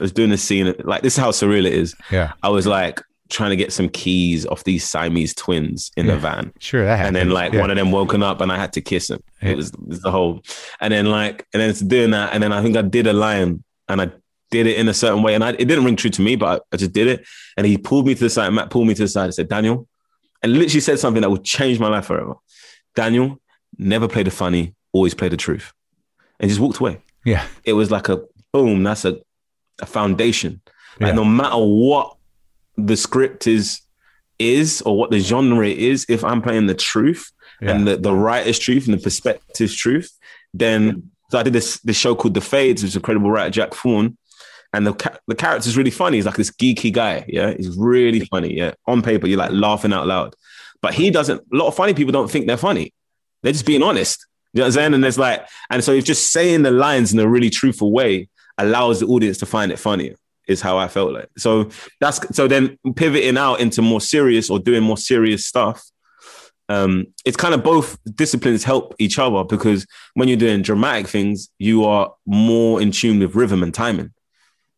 [0.00, 0.72] was doing this scene.
[0.84, 1.94] Like this is how surreal it is.
[2.10, 2.32] yeah.
[2.42, 6.14] I was like trying to get some keys off these Siamese twins in Yeah.
[6.14, 7.60] the van Sure that and then like yeah.
[7.60, 9.22] one of them woken up and I had to kiss him.
[9.40, 9.50] Yeah.
[9.50, 10.42] It was, it was the whole,
[10.80, 13.12] and then like, and then it's doing that, and then I think I did a
[13.12, 14.10] line, and I
[14.50, 16.62] did it in a certain way, and I, it didn't ring true to me, but
[16.72, 17.26] I, I just did it,
[17.56, 18.50] and he pulled me to the side.
[18.50, 19.86] Matt pulled me to the side and said, "Daniel,"
[20.42, 22.34] and literally said something that would change my life forever.
[22.96, 23.40] Daniel,
[23.78, 25.72] never play the funny, always play the truth,
[26.40, 26.98] and just walked away.
[27.24, 27.46] yeah.
[27.64, 28.20] It was like a
[28.52, 28.82] boom.
[28.82, 29.18] That's a,
[29.80, 30.60] a foundation.
[30.98, 31.14] Like Yeah.
[31.16, 32.16] no matter what
[32.76, 33.80] the script is
[34.38, 37.30] is or what the genre is, if I'm playing the truth
[37.60, 37.72] Yeah.
[37.72, 40.10] and the, the writer's truth and the perspective's truth,
[40.54, 43.74] then so I did this this show called The Fades, which is incredible writer Jack
[43.74, 44.16] Thorne.
[44.72, 46.18] And the ca- the character's really funny.
[46.18, 47.24] He's like this geeky guy.
[47.26, 48.56] Yeah, he's really funny.
[48.56, 50.34] Yeah, on paper you're like laughing out loud,
[50.80, 51.40] but he doesn't.
[51.40, 52.92] A lot of funny people don't think they're funny.
[53.42, 54.26] They're just being honest.
[54.52, 54.94] You know what I'm saying?
[54.94, 58.28] And there's like, and so if just saying the lines in a really truthful way
[58.58, 60.14] allows the audience to find it funnier.
[60.48, 61.28] Is how I felt like.
[61.38, 65.80] So that's so then pivoting out into more serious or doing more serious stuff.
[66.68, 71.50] Um, it's kind of both disciplines help each other because when you're doing dramatic things,
[71.58, 74.12] you are more in tune with rhythm and timing.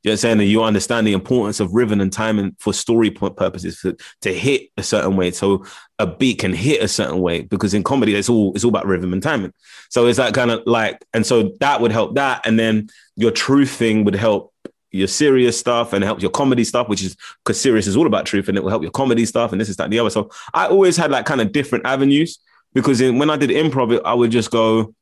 [0.02, 0.40] You know what I'm saying?
[0.40, 4.70] And you understand the importance of rhythm and timing for story purposes for, to hit
[4.76, 5.30] a certain way.
[5.30, 5.64] So
[6.00, 8.86] a beat can hit a certain way because in comedy, it's all it's all about
[8.86, 9.52] rhythm and timing.
[9.90, 12.44] So it's that kind of like, and so that would help that.
[12.44, 14.52] And then your truth thing would help
[14.90, 18.26] your serious stuff and help your comedy stuff, which is because serious is all about
[18.26, 20.10] truth and it will help your comedy stuff and this is that and the other.
[20.10, 22.38] So I always had like kind of different avenues
[22.74, 24.94] because in, when I did improv, I would just go,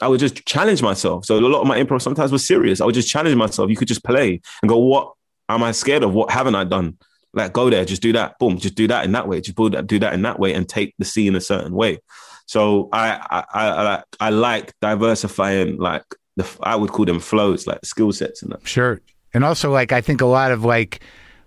[0.00, 1.26] I would just challenge myself.
[1.26, 2.80] So a lot of my improv sometimes was serious.
[2.80, 3.70] I would just challenge myself.
[3.70, 5.12] You could just play and go, what
[5.48, 6.14] am I scared of?
[6.14, 6.96] What haven't I done?
[7.32, 8.38] Like go there, just do that.
[8.38, 9.40] Boom, just do that in that way.
[9.40, 11.98] Just do that, do that in that way, and take the scene a certain way.
[12.46, 16.02] So I I I, I, I like diversifying like
[16.36, 18.66] the I would call them flows, like skill sets and that.
[18.66, 19.00] Sure.
[19.32, 21.00] And also like I think a lot of like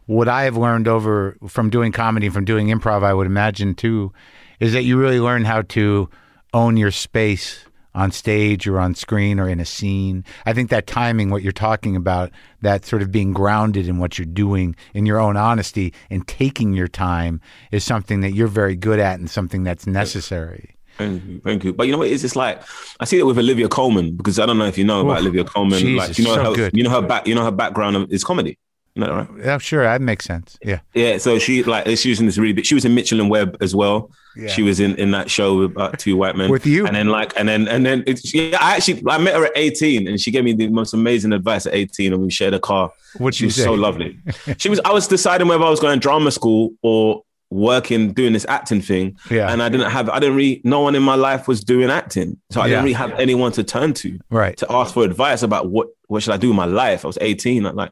[0.05, 4.13] what I have learned over from doing comedy, from doing improv, I would imagine too,
[4.61, 6.09] is that you really learn how to
[6.53, 7.65] own your space
[7.95, 10.23] on stage or on screen or in a scene.
[10.45, 12.31] I think that timing, what you're talking about,
[12.61, 16.73] that sort of being grounded in what you're doing, in your own honesty, and taking
[16.73, 17.41] your time
[17.71, 20.75] is something that you're very good at and something that's necessary.
[20.97, 21.73] Thank you, thank you.
[21.73, 22.09] But you know what?
[22.09, 22.61] It's just like
[22.99, 25.21] I see that with Olivia Colman because I don't know if you know about Oof,
[25.21, 25.79] Olivia Colman.
[25.79, 26.77] Jesus, like you know so her, good.
[26.77, 28.59] you know her back, you know her background is comedy.
[28.95, 29.27] Know, right?
[29.43, 30.55] Yeah, sure, that makes sense.
[30.63, 30.79] Yeah.
[30.93, 32.65] Yeah, so she like she was in this really big.
[32.65, 34.11] She was in Mitchell and Webb as well.
[34.35, 34.49] Yeah.
[34.49, 36.85] She was in in that show with uh, two white men With you?
[36.85, 39.51] and then like and then and then it's, yeah, I actually I met her at
[39.55, 42.59] eighteen, and she gave me the most amazing advice at eighteen, and we shared a
[42.59, 42.91] car.
[43.17, 43.63] What'd she was say?
[43.63, 44.19] so lovely.
[44.59, 44.79] she was.
[44.85, 48.81] I was deciding whether I was going to drama school or working doing this acting
[48.81, 49.15] thing.
[49.29, 49.51] Yeah.
[49.51, 50.07] and I didn't have.
[50.09, 50.61] I didn't really.
[50.63, 52.69] No one in my life was doing acting, so I Yeah.
[52.69, 54.55] didn't really have anyone to turn to Right.
[54.57, 57.05] to ask for advice about what what should I do in my life.
[57.05, 57.89] I was 18, like,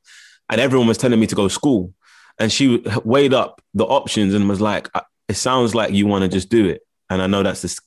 [0.52, 1.93] and everyone was telling me to go to school,
[2.39, 4.89] and she weighed up the options and was like,
[5.28, 7.80] "It sounds like you want to just do it." And I know that's this,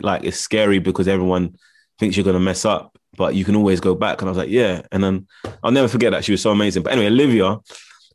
[0.00, 1.56] like it's scary because everyone
[1.98, 4.20] thinks you're gonna mess up, but you can always go back.
[4.20, 5.26] And I was like, "Yeah." And then
[5.62, 6.84] I'll never forget that she was so amazing.
[6.84, 7.58] But anyway, Olivia,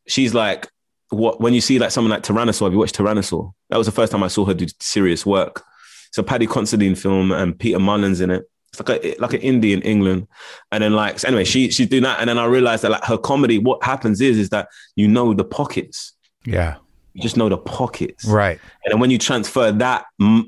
[0.07, 0.69] she's like.
[1.11, 3.51] What when you see like someone like Tyrannosaur, have you watched Tyrannosaur?
[3.71, 5.63] That was the first time I saw her do serious work.
[6.11, 8.43] So Paddy Considine film and Peter Mullan in it.
[8.71, 10.27] It's like a like an indie in England.
[10.71, 12.19] And then like so anyway, she she's doing that.
[12.19, 15.33] And then I realized that like her comedy, what happens is is that you know
[15.33, 16.13] the pockets.
[16.45, 16.75] Yeah.
[17.13, 18.25] You just know the pockets.
[18.25, 18.59] Right.
[18.85, 20.05] And then when you transfer that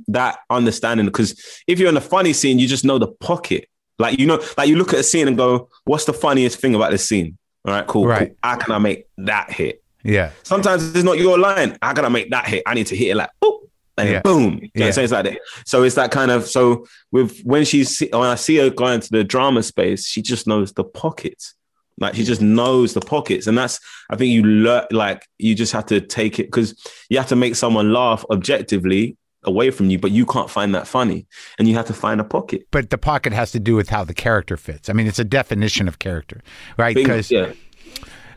[0.08, 3.68] that understanding, because if you're in a funny scene, you just know the pocket.
[3.98, 6.76] Like you know, like you look at a scene and go, "What's the funniest thing
[6.76, 8.08] about this scene?" All right, cool.
[8.08, 8.30] Right.
[8.30, 8.38] cool.
[8.44, 9.84] How can I make that hit?
[10.04, 10.32] Yeah.
[10.44, 11.78] Sometimes it's not your line.
[11.82, 12.64] How can I make that hit?
[12.66, 13.62] I need to hit it like boop
[13.98, 14.22] and Yeah.
[14.22, 14.44] boom.
[14.44, 14.86] You know what Yeah.
[14.88, 15.04] I'm saying?
[15.06, 15.40] It's like that.
[15.66, 19.10] So it's that kind of so with when she's when I see her going to
[19.12, 21.54] the drama space, she just knows the pockets.
[22.00, 23.80] Like she just knows the pockets, and that's
[24.10, 26.74] I think you learn like you just have to take it because
[27.10, 30.88] you have to make someone laugh objectively away from you, but you can't find that
[30.88, 31.28] funny,
[31.60, 32.62] and you have to find a pocket.
[32.72, 34.90] But the pocket has to do with how the character fits.
[34.90, 36.42] I mean, it's a definition of character,
[36.78, 36.96] right?
[36.96, 37.52] Because yeah,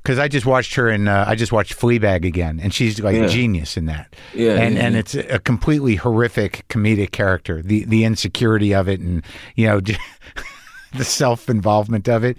[0.05, 3.17] because I just watched her in uh, I just watched Fleabag again, and she's like
[3.17, 3.27] Yeah.
[3.27, 4.15] genius in that.
[4.35, 5.01] Yeah, and yeah, and yeah.
[5.01, 7.63] it's a completely horrific comedic character.
[7.63, 9.25] The the insecurity of it, and
[9.57, 9.81] you know,
[10.95, 12.37] the self involvement of it.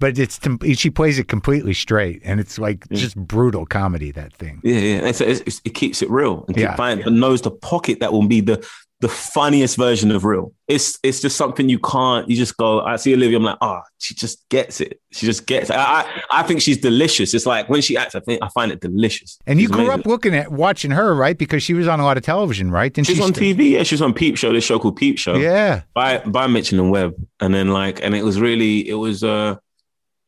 [0.00, 0.38] But it's
[0.78, 4.12] she plays it completely straight, and it's like just brutal comedy.
[4.12, 4.60] That thing.
[4.62, 5.08] yeah, yeah.
[5.08, 6.76] It's, it's, it keeps it real and keep Yeah.
[6.76, 8.64] but knows the pocket that will be the
[9.00, 10.52] the funniest version of real.
[10.66, 12.28] It's it's just something you can't.
[12.28, 12.80] You just go.
[12.80, 13.36] I see Olivia.
[13.36, 15.00] I'm like, ah, she just gets it.
[15.12, 15.70] She just gets.
[15.70, 15.76] It.
[15.76, 17.32] I, I I think she's delicious.
[17.32, 19.38] It's like when she acts, I think I find it delicious.
[19.46, 20.00] And you grew amazing.
[20.00, 21.38] up looking at watching her, right?
[21.38, 22.92] Because she was on a lot of television, right?
[22.92, 23.70] Didn't She's she on st- TV.
[23.70, 24.52] Yeah, she's on Peep Show.
[24.52, 25.36] This show called Peep Show.
[25.36, 29.22] Yeah, by by Mitchell and Webb, and then like, and it was really, it was,
[29.22, 29.56] uh,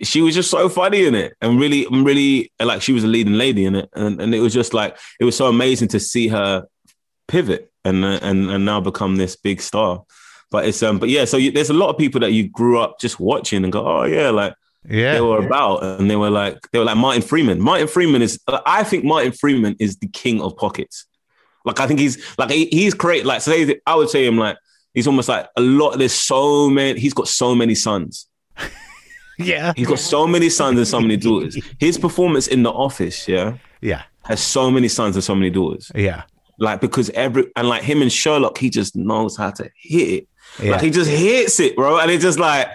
[0.00, 3.34] she was just so funny in it, and really, really, like, she was a leading
[3.34, 6.28] lady in it, and and it was just like, it was so amazing to see
[6.28, 6.66] her
[7.26, 10.04] pivot and and and now become this big star.
[10.50, 12.80] But it's um, but yeah, so you, there's a lot of people that you grew
[12.80, 14.54] up just watching and go, oh yeah, like
[14.88, 15.14] yeah.
[15.14, 17.60] they were about, and they were like, they were like Martin Freeman.
[17.60, 21.06] Martin Freeman is, I think Martin Freeman is the king of pockets.
[21.64, 23.26] Like I think he's like he, he's great.
[23.26, 24.56] Like say I would say him like
[24.94, 25.98] he's almost like a lot.
[25.98, 26.98] There's so many.
[26.98, 28.26] He's got so many sons.
[29.38, 31.56] yeah, He's got so many sons and so many daughters.
[31.78, 35.92] His performance in The Office, yeah, yeah, has so many sons and so many daughters.
[35.94, 36.22] yeah,
[36.60, 40.28] Like because every and like him and Sherlock, he just knows how to hit it.
[40.62, 40.72] yeah.
[40.72, 41.98] Like he just hits it, bro.
[41.98, 42.68] And it's just like,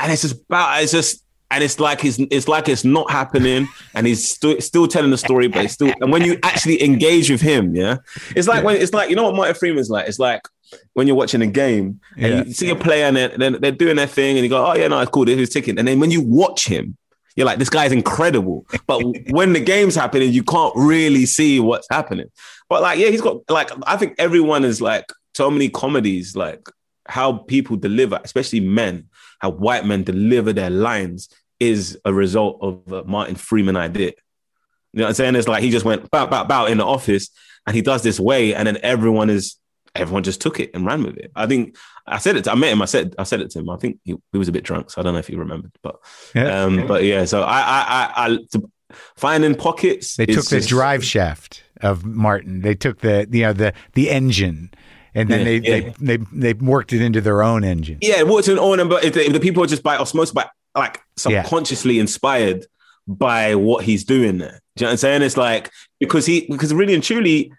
[0.00, 3.68] and it's just about, it's just, and it's like it's, it's like it's not happening,
[3.94, 5.92] and he's still still telling the story, but it's still.
[6.00, 7.98] And when you actually engage with him, yeah,
[8.34, 10.08] it's like when it's like you know what Martin Freeman's like.
[10.08, 10.40] It's like
[10.94, 12.42] when you're watching a game and Yeah.
[12.44, 14.74] you see a player and they're, they're, they're doing their thing, and you go, oh
[14.74, 15.24] yeah, no, it's cool.
[15.24, 15.78] This is ticking.
[15.78, 16.96] And then when you watch him.
[17.36, 18.66] You're like, this guy's incredible.
[18.86, 22.30] But when the game's happening, you can't really see what's happening.
[22.68, 26.66] But like, yeah, he's got like, I think everyone is like so many comedies, like
[27.06, 29.08] how people deliver, especially men,
[29.40, 31.28] how white men deliver their lines
[31.60, 34.12] is a result of a Martin Freeman idea.
[34.92, 35.36] You know what I'm saying?
[35.36, 37.30] It's like he just went bow, bow, bow in the office
[37.66, 39.56] and he does this way, and then everyone is
[39.94, 41.30] everyone just took it and ran with it.
[41.36, 41.76] I think
[42.06, 42.44] I said it.
[42.44, 42.82] To, I met him.
[42.82, 43.70] I said I said it to him.
[43.70, 45.72] I think he, he was a bit drunk, so I don't know if he remembered.
[45.82, 45.96] But
[46.34, 46.62] Yeah.
[46.64, 47.24] um, but yeah.
[47.24, 48.70] So I I I, I to,
[49.16, 50.16] finding pockets.
[50.16, 52.60] They took the just- drive shaft of Martin.
[52.62, 54.70] They took the you know the the engine,
[55.14, 55.92] and then Yeah, they, yeah.
[56.00, 57.98] they they they worked it into their own engine.
[58.00, 60.48] Yeah, what's an on but if the, if the people are just by osmosis, by
[60.74, 62.66] like subconsciously inspired
[63.06, 64.60] by what he's doing there.
[64.76, 65.22] Do you know what I'm saying?
[65.22, 65.70] It's like
[66.00, 67.52] because he because really and truly,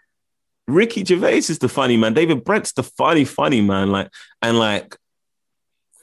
[0.67, 2.13] Ricky Gervais is the funny man.
[2.13, 3.91] David Brent's the funny, funny man.
[3.91, 4.09] Like
[4.41, 4.97] and like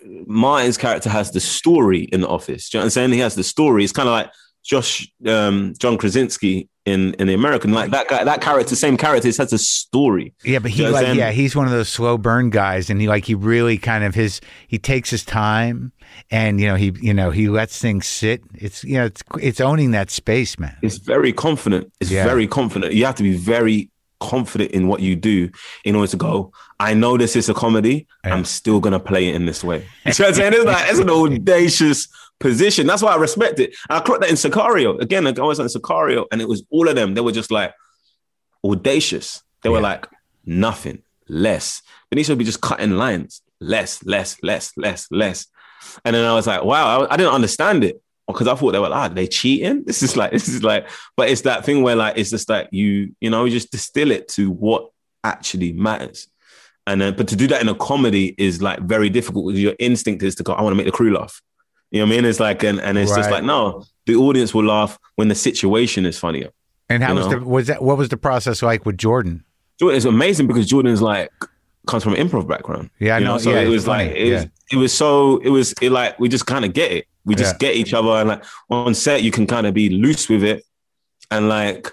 [0.04, 2.68] Martin's character has the story in the office.
[2.70, 3.12] Do you know what I'm saying?
[3.12, 3.84] He has the story.
[3.84, 4.30] It's kind of like
[4.64, 7.72] Josh um, John Krasinski in in the American.
[7.72, 10.34] Like that guy, that character, same character, has a story.
[10.44, 13.00] Yeah, but he You know like yeah, he's one of those slow burn guys, and
[13.00, 15.92] he like he really kind of his he takes his time,
[16.30, 18.42] and you know he you know he lets things sit.
[18.54, 20.76] It's you know it's it's owning that space, man.
[20.82, 21.92] It's very confident.
[22.00, 22.24] It's Yeah.
[22.24, 22.92] very confident.
[22.94, 23.90] You have to be very
[24.22, 25.50] confident in what you do
[25.84, 28.06] in order to go, I know this is a comedy.
[28.24, 28.34] Yeah.
[28.34, 29.78] I'm still going to play it in this way.
[30.06, 30.52] You know what I'm saying?
[30.54, 32.08] It's like, it's an audacious
[32.40, 32.86] position.
[32.86, 33.74] That's why I respect it.
[33.90, 35.00] And I clocked that in Sicario.
[35.00, 37.14] Again, I was on Sicario and it was all of them.
[37.14, 37.72] They were just like
[38.64, 39.42] audacious.
[39.62, 39.82] They were Yeah.
[39.82, 40.06] like
[40.44, 41.82] nothing, less.
[42.12, 45.46] Benicio would be just cutting lines, less, less, less, less, less.
[46.04, 48.02] And then I was like, wow, I, I didn't understand it
[48.32, 49.84] because I thought they were like, ah, they cheating.
[49.86, 52.68] This is like, this is like, but it's that thing where like it's just like
[52.72, 54.90] you, you know, you just distill it to what
[55.24, 56.28] actually matters.
[56.86, 59.76] And then, but to do that in a comedy is like very difficult because your
[59.78, 61.40] instinct is to go, I want to make the crew laugh.
[61.90, 62.24] You know what I mean?
[62.24, 66.06] It's like, and, and it's just like, no, the audience will laugh when the situation
[66.06, 66.48] is funnier.
[66.88, 67.38] And how was know?
[67.38, 69.44] the was that what was the process like with Jordan?
[69.78, 71.30] Jordan is amazing because Jordan's like
[71.86, 72.90] comes from an improv background.
[72.98, 73.38] Yeah, I know.
[73.38, 76.28] So Yeah, it was like it was, it was so it was it like we
[76.28, 77.06] just kind of get it.
[77.24, 77.58] We just Yeah.
[77.68, 80.64] get each other and like on set you can kind of be loose with it
[81.30, 81.92] and like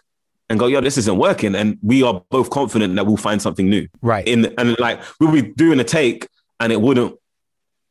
[0.50, 1.54] and go, yo, this isn't working.
[1.54, 3.88] And we are both confident that we'll find something new.
[4.02, 4.28] Right.
[4.28, 6.28] In and like we'll be doing a take
[6.60, 7.16] and it wouldn't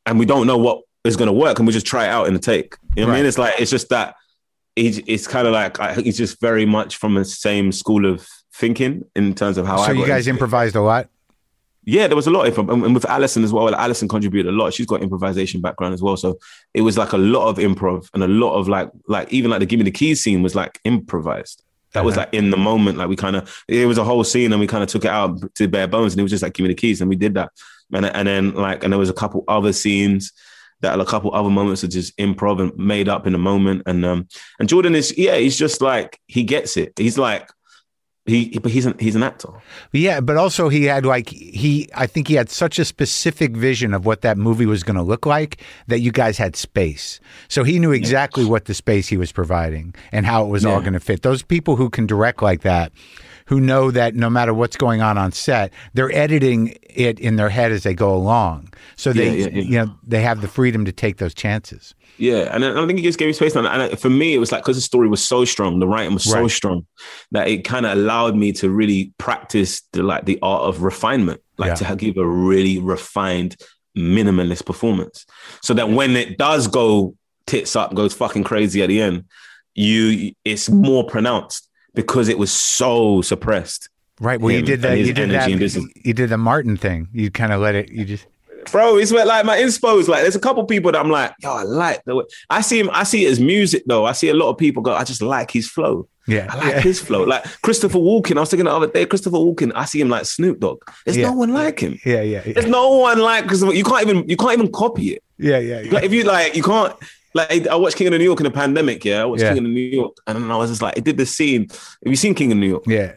[0.07, 2.35] and we don't know what is gonna work and we just try it out in
[2.35, 2.75] the take.
[2.97, 3.27] You know what I mean?
[3.27, 4.17] It's like it's just that
[4.75, 8.27] he, it's kind of like I, he's just very much from the same school of
[8.53, 10.33] thinking in terms of how I so you guys into it.
[10.35, 11.09] improvised a lot.
[11.91, 12.85] Yeah, there was a lot of improv.
[12.85, 13.75] And with Alison as well.
[13.75, 14.75] Alison contributed a lot.
[14.75, 16.19] She's got improvisation background as well.
[16.19, 16.39] So
[16.75, 19.61] it was like a lot of improv and a lot of like, like even like
[19.61, 21.63] the Give Me the Keys scene was like improvised.
[21.95, 22.27] That was Uh-huh.
[22.27, 22.99] like in the moment.
[22.99, 25.11] Like we kind of, it was a whole scene and we kind of took it
[25.11, 27.01] out to bare bones and it was just like, give me the keys.
[27.01, 27.53] And we did that.
[27.91, 30.33] And, and then like, and there was a couple other scenes
[30.83, 33.83] that a couple other moments are just improv and made up in the moment.
[33.87, 34.29] And, um,
[34.61, 36.93] and Jordan is, yeah, he's just like, he gets it.
[36.99, 37.51] He's like,
[38.29, 39.49] he, but he's an, he's an actor.
[39.93, 43.95] Yeah, but also he had like he I think he had such a specific vision
[43.95, 47.21] of what that movie was going to look like that you guys had space.
[47.49, 50.81] So he knew exactly what the space he was providing and how it was all
[50.81, 51.23] going to fit.
[51.23, 52.93] Those people who can direct like that
[53.49, 57.49] who know that no matter what's going on on set, they're editing it in their
[57.49, 58.73] head as they go along.
[58.97, 59.63] So they Yeah, yeah, yeah.
[59.63, 61.95] you know, they have the freedom to take those chances.
[62.19, 63.55] Yeah, and I I think it just gave me space.
[63.57, 66.15] And and for me, it was like because the story was so strong, the writing
[66.15, 66.51] was so Right.
[66.51, 66.87] strong
[67.31, 71.41] that it kind of allowed me to really practice the like the art of refinement,
[71.59, 73.57] like to give a really refined,
[73.97, 75.25] minimalist performance.
[75.63, 77.15] So that when it does go
[77.47, 79.25] tits up, goes fucking crazy at the end,
[79.75, 83.89] you it's more pronounced because it was so suppressed.
[84.21, 84.41] Right.
[84.41, 84.99] Well, you did that.
[84.99, 85.31] You did.
[86.05, 87.09] You did the Martin thing.
[87.13, 87.91] You kind of let it.
[87.91, 88.27] You just.
[88.71, 91.63] Bro, it's like my inspos, like there's a couple people that I'm like, yo, I
[91.63, 94.05] like the way I see him, I see it as music though.
[94.05, 96.09] I see a lot of people go, I just like his flow.
[96.27, 96.49] Yeah.
[96.51, 96.81] I like yeah.
[96.81, 97.23] his flow.
[97.23, 98.37] Like Christopher Walken.
[98.37, 100.83] I was thinking the other day, Christopher Walken, I see him like Snoop Dogg.
[101.07, 101.31] There's Yeah.
[101.31, 101.99] no one like him.
[102.05, 102.21] Yeah.
[102.21, 102.43] Yeah.
[102.45, 102.53] Yeah.
[102.53, 105.23] There's no one like because you can't even you can't even copy it.
[105.39, 105.59] Yeah.
[105.59, 105.81] Yeah.
[105.81, 105.93] yeah.
[105.93, 106.95] Like if you like you can't
[107.39, 109.23] like I watched King of New York in the pandemic, yeah.
[109.23, 109.55] I watched Yeah.
[109.55, 111.69] King of New York and then I was just like, it did the scene.
[111.71, 112.85] Have you seen King of New York?
[112.87, 113.13] Yeah.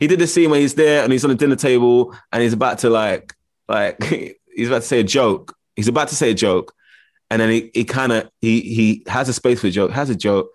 [0.00, 2.52] He did the scene where he's there and he's on the dinner table and he's
[2.52, 3.34] about to like
[3.68, 4.02] like
[4.54, 5.54] he's about to say a joke.
[5.76, 6.74] He's about to say a joke,
[7.30, 10.10] and then he, he kind of he he has a space for a joke, has
[10.10, 10.50] a joke,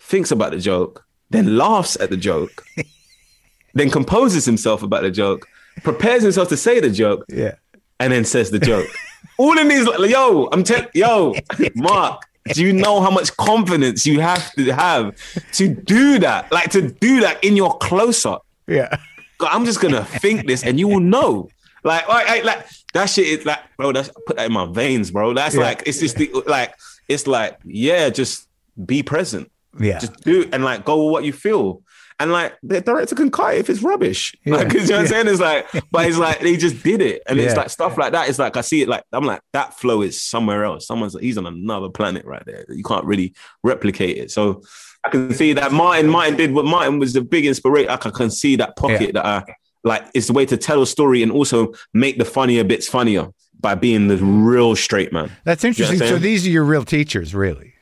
[0.00, 2.64] thinks about the joke, then laughs at the joke,
[3.74, 5.46] then composes himself about the joke,
[5.84, 7.54] prepares himself to say the joke, Yeah.
[8.00, 8.88] and then says the joke.
[9.38, 11.34] All in these, like, yo, I'm telling, yo,
[11.76, 12.22] Marc,
[12.54, 15.14] do you know how much confidence you have to have
[15.52, 16.50] to do that?
[16.52, 18.44] Like to do that in your close up.
[18.66, 18.94] Yeah.
[19.40, 21.48] I'm just gonna think this, and you will know.
[21.84, 23.92] Like, like, like, like, that shit is like, bro.
[23.92, 25.32] That's put that in my veins, bro.
[25.32, 25.60] That's Yeah.
[25.62, 26.74] like, it's just the, like,
[27.08, 28.48] it's like, yeah, just
[28.84, 29.98] be present, Yeah.
[30.00, 31.82] just do, and like, go with what you feel.
[32.20, 34.34] And like the director can cut it if it's rubbish.
[34.44, 34.56] Yeah.
[34.56, 35.28] Like, 'cause you know what I'm saying?
[35.28, 37.22] It's like, but it's like they just did it.
[37.26, 38.28] And it's like stuff like that.
[38.28, 40.86] It's like I see it like I'm like, that flow is somewhere else.
[40.86, 42.64] Someone's he's on another planet right there.
[42.68, 44.30] You can't really replicate it.
[44.32, 44.62] So
[45.04, 47.88] I can see that Martin Martin did what Martin was the big inspiration.
[47.88, 49.44] Like I can see that pocket that I
[49.84, 53.28] like it's the way to tell a story and also make the funnier bits funnier
[53.60, 55.30] by being the real straight man.
[55.44, 56.00] That's interesting.
[56.00, 57.74] what I'm so these are your real teachers, really?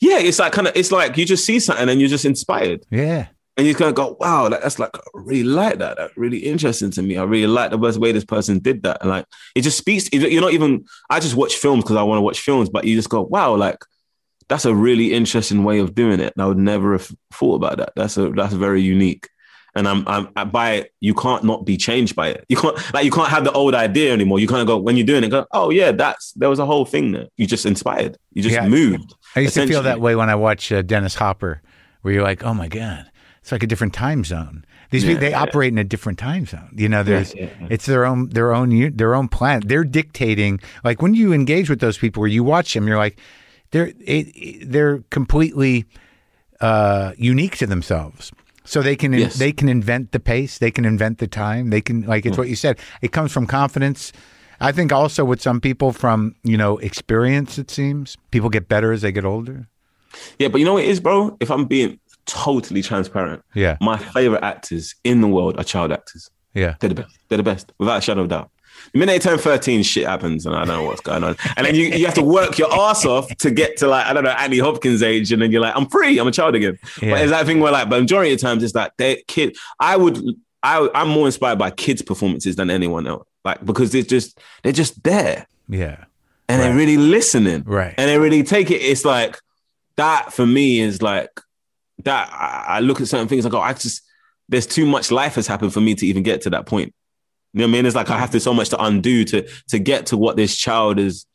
[0.00, 2.84] Yeah, it's like kind of it's like you just see something and you're just inspired.
[2.90, 3.28] Yeah.
[3.56, 5.96] And you kind of go, wow, that, that's like I really like that.
[5.98, 7.16] That's really interesting to me.
[7.18, 8.98] I really like the best way this person did that.
[9.02, 10.08] And like it just speaks.
[10.12, 10.84] You're not even.
[11.10, 13.54] I just watch films because I want to watch films, but you just go, wow,
[13.54, 13.78] like
[14.48, 16.32] that's a really interesting way of doing it.
[16.34, 17.92] And I would never have thought about that.
[17.96, 19.28] That's a that's very unique.
[19.74, 20.92] And I'm I'm I, by it.
[21.00, 22.44] You can't not be changed by it.
[22.48, 24.38] You can't like you can't have the old idea anymore.
[24.38, 25.28] You kind of go when you're doing it.
[25.30, 27.28] Go, oh yeah, that's there was a whole thing there.
[27.36, 28.16] You just inspired.
[28.32, 28.68] You just Yeah.
[28.68, 29.14] moved.
[29.36, 31.62] I used to feel that way when I watch uh, Dennis Hopper,
[32.02, 33.10] where you're like, oh my God,
[33.42, 34.64] it's like a different time zone.
[34.90, 35.42] These people, they yeah.
[35.42, 36.72] operate in a different time zone.
[36.76, 37.66] You know, there's yeah, yeah.
[37.70, 39.66] it's their own their own their own planet.
[39.66, 40.60] They're dictating.
[40.84, 43.18] Like when you engage with those people, where you watch them, you're like,
[43.72, 45.86] they're it, they're completely
[46.60, 48.30] uh, unique to themselves.
[48.64, 49.38] So they can Yes.
[49.38, 52.48] they can invent the pace, they can invent the time, they can like it's what
[52.48, 52.78] you said.
[53.00, 54.12] It comes from confidence.
[54.60, 57.58] I think also with some people from you know experience.
[57.58, 59.66] It seems people get better as they get older.
[60.38, 61.36] Yeah, but you know what it is, bro?
[61.40, 63.76] If I'm being totally transparent, Yeah.
[63.80, 66.30] my favorite actors in the world are child actors.
[66.54, 66.74] Yeah.
[66.80, 67.18] They're the best.
[67.28, 68.50] They're the best, without a shadow of doubt.
[68.92, 71.36] The minute they turn 13, shit happens, and I don't know what's going on.
[71.56, 74.12] And then you, you have to work your ass off to get to like, I
[74.12, 76.78] don't know, Andy Hopkins age, and then you're like, I'm free, I'm a child again.
[77.00, 77.10] Yeah.
[77.10, 79.56] But it's that thing where like, but majority of times it's like they kid.
[79.78, 80.18] I would
[80.62, 83.26] I I'm more inspired by kids' performances than anyone else.
[83.44, 86.04] Like because they're just they're just there Yeah.
[86.48, 86.66] and Right.
[86.68, 87.94] they're really listening Right.
[87.98, 88.76] and they really take it.
[88.82, 89.38] It's like
[89.96, 91.30] that for me is like
[92.04, 92.28] that.
[92.32, 93.46] I, I look at certain things.
[93.46, 94.02] I go, I just
[94.48, 96.94] there's too much life has happened for me to even get to that point.
[97.54, 97.86] You know what I mean?
[97.86, 100.56] It's like I have to so much to undo to to get to what this
[100.56, 101.26] child is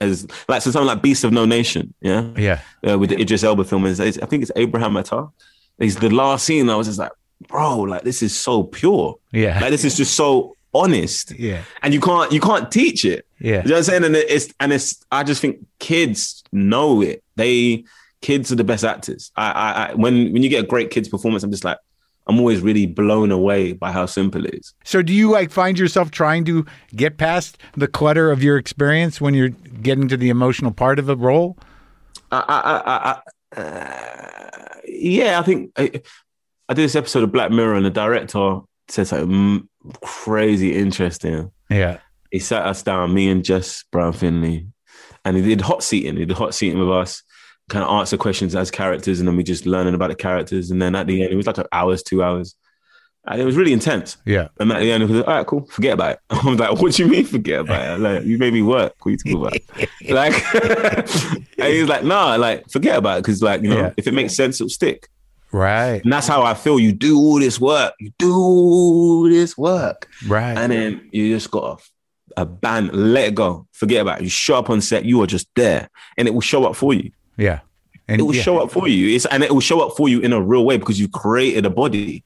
[0.00, 1.94] as like so something like Beast of No Nation.
[2.00, 2.60] Yeah, Yeah.
[2.88, 3.84] uh, with the Idris Elba film.
[3.86, 5.30] Is I think it's Abraham Attah.
[5.78, 6.70] He's the last scene.
[6.70, 7.10] I was just like,
[7.48, 9.16] bro, like this is so pure.
[9.32, 9.58] Yeah.
[9.60, 11.62] Like this is just so honest Yeah.
[11.82, 13.26] and you can't you can't teach it.
[13.40, 13.62] Yeah.
[13.62, 14.04] You know what I'm saying?
[14.04, 17.22] And it's and it's I just think kids know it.
[17.36, 17.84] They
[18.24, 19.30] kids are the best actors.
[19.36, 21.76] I I, I when when you get a great kids performance, I'm just like
[22.26, 24.72] I'm always really blown away by how simple it is.
[24.82, 26.64] So do you like find yourself trying to
[26.96, 31.10] get past the clutter of your experience when you're getting to the emotional part of
[31.10, 31.58] a role?
[32.32, 32.60] I, I,
[32.94, 36.00] I, I, uh, yeah, I think I,
[36.70, 39.68] I did this episode of Black Mirror, and the director said something
[40.02, 41.52] crazy interesting.
[41.68, 41.98] Yeah.
[42.30, 44.66] he sat us down, me and Jess Brown Findlay,
[45.26, 46.16] and he did hot seating.
[46.16, 47.22] He did hot seating with us,
[47.70, 50.70] kind of answer questions as characters, and then we just learning about the characters.
[50.70, 52.54] And then at the end, it was like hours, two hours,
[53.26, 54.18] and it was really intense.
[54.26, 54.48] Yeah.
[54.60, 56.18] And at the end, it was like, all right, cool, forget about it.
[56.30, 58.00] I'm like, what do you mean forget about it?
[58.02, 58.94] Like, you made me work.
[59.02, 59.56] What are you talking about?
[60.10, 60.54] like,
[61.58, 63.92] and he was like, nah, like, forget about it because, like, you know, Yeah.
[63.96, 65.08] if it makes sense, it'll stick.
[65.52, 66.02] Right.
[66.02, 66.78] And that's how I feel.
[66.80, 70.58] You do all this work, you do all this work, Right.
[70.58, 71.84] and then you just got to
[72.36, 74.24] abandon, let it go, forget about it.
[74.24, 75.88] You show up on set, you are just there,
[76.18, 77.10] and it will show up for you.
[77.36, 77.60] Yeah.
[78.06, 79.14] And It will yeah, show up for you.
[79.14, 81.64] It's and it will show up for you in a real way because you created
[81.64, 82.22] a body.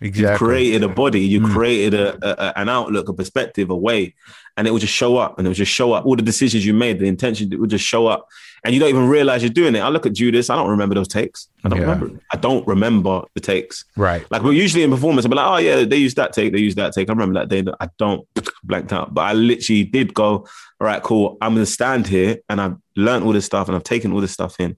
[0.00, 0.46] You exactly.
[0.46, 1.20] created a body.
[1.20, 1.52] You Mm.
[1.52, 4.14] created a, a, an outlook, a perspective, a way,
[4.56, 5.38] and it will just show up.
[5.38, 6.06] And it will just show up.
[6.06, 8.28] All the decisions you made, the intention, it will just show up,
[8.64, 9.80] and you don't even realize you're doing it.
[9.80, 10.50] I look at Judas.
[10.50, 11.48] I don't remember those takes.
[11.64, 11.90] I don't Yeah.
[11.92, 12.20] remember.
[12.32, 13.84] I don't remember the takes.
[13.96, 14.24] Right.
[14.30, 16.60] Like, but usually in performance, I'll be like, oh yeah, they used that take, they
[16.60, 17.08] used that take.
[17.08, 17.62] I remember that day.
[17.62, 18.24] that I don't
[18.62, 20.46] blanked out, but I literally did go,
[20.80, 21.38] all right, cool.
[21.40, 24.30] I'm gonna stand here and I've learned all this stuff and I've taken all this
[24.32, 24.76] stuff in.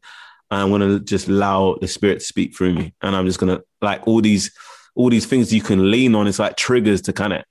[0.52, 2.94] And I'm gonna just allow the spirit to speak through me.
[3.02, 4.50] And I'm just gonna like all these,
[4.94, 6.26] all these things you can lean on.
[6.26, 7.44] It's like triggers to kind of,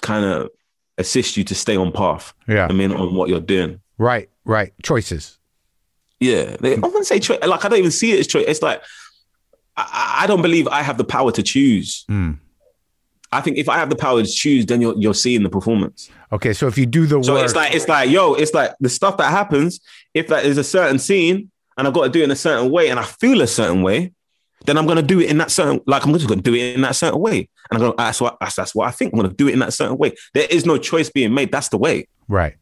[0.00, 0.50] kind of
[0.98, 2.34] assist you to stay on path.
[2.48, 2.66] Yeah.
[2.68, 3.80] I mean, on what you're doing.
[3.98, 4.28] Right.
[4.44, 4.72] Right.
[4.82, 5.38] Choices.
[6.22, 7.40] Yeah, they, I wouldn't say choice.
[7.44, 8.44] Like I don't even see it as choice.
[8.46, 8.80] It's like
[9.76, 12.04] I, I don't believe I have the power to choose.
[12.08, 12.38] Mm.
[13.32, 16.10] I think if I have the power to choose, then you're you're seeing the performance.
[16.30, 16.52] Okay.
[16.52, 18.88] So if you do the So work, it's like it's like yo, it's like the
[18.88, 19.80] stuff that happens.
[20.14, 22.70] If that is a certain scene and I've got to do it in a certain
[22.70, 24.12] way, and I feel a certain way,
[24.66, 25.80] then I'm gonna do it in that certain.
[25.86, 28.36] Like I'm just gonna do it in that certain way, and I'm gonna that's what
[28.40, 29.12] that's, that's what I think.
[29.12, 30.12] I'm gonna do it in that certain way.
[30.34, 31.50] There is no choice being made.
[31.52, 32.08] That's the way.
[32.28, 32.54] right.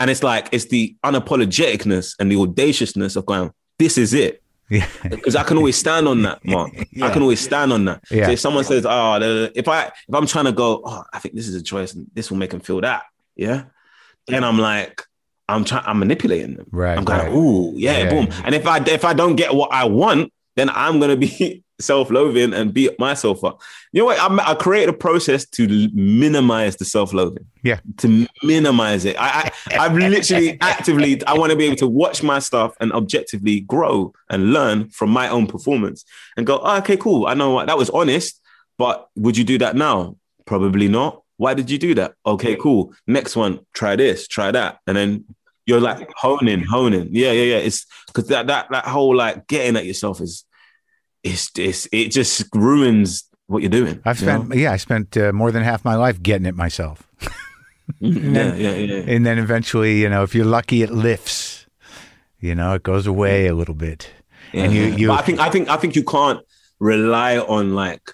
[0.00, 3.52] And it's like it's the unapologeticness and the audaciousness of going.
[3.78, 4.42] This is it.
[4.68, 4.88] Yeah.
[5.08, 6.72] because I can always stand on that, Marc.
[6.90, 7.06] Yeah.
[7.06, 8.02] I can always stand on that.
[8.10, 8.26] Yeah.
[8.26, 9.18] So if someone says, "Oh,
[9.54, 12.06] if I if I'm trying to go, oh, I think this is a choice, and
[12.14, 13.04] this will make them feel that,"
[13.36, 13.64] yeah,
[14.26, 15.02] then I'm like,
[15.48, 16.66] I'm trying, I'm manipulating them.
[16.72, 16.98] Right.
[16.98, 17.32] I'm going, right.
[17.32, 18.10] "Ooh, yeah, Yeah.
[18.10, 21.62] boom." And if I if I don't get what I want, then I'm gonna be
[21.78, 23.60] self-loathing and beat myself up.
[23.92, 24.18] You know what?
[24.20, 27.44] I'm, I created a process to minimize the self-loathing.
[27.62, 27.80] Yeah.
[27.98, 29.16] To minimize it.
[29.18, 32.92] I, I I've literally actively I want to be able to watch my stuff and
[32.92, 36.04] objectively grow and learn from my own performance
[36.36, 37.26] and go, oh, okay, cool.
[37.26, 38.40] I know what that was honest,
[38.78, 40.16] but would you do that now?
[40.46, 41.22] Probably not.
[41.36, 42.14] Why did you do that?
[42.24, 42.94] Okay, cool.
[43.06, 44.78] Next one, try this, try that.
[44.86, 45.24] And then
[45.66, 47.08] you're like honing, honing.
[47.10, 47.56] Yeah, yeah, yeah.
[47.58, 50.44] It's because that that that whole like getting at yourself is
[51.22, 54.00] it's it's it just ruins what you're doing.
[54.04, 54.44] I've you know?
[54.44, 57.06] spent yeah, I spent uh, more than half my life getting it myself,
[58.00, 59.02] yeah, yeah, yeah.
[59.06, 61.66] and then eventually, you know, if you're lucky, it lifts.
[62.38, 64.10] You know, it goes away a little bit,
[64.52, 64.96] and you Yeah.
[64.96, 66.40] you But I think I think I think you can't
[66.78, 68.12] rely on like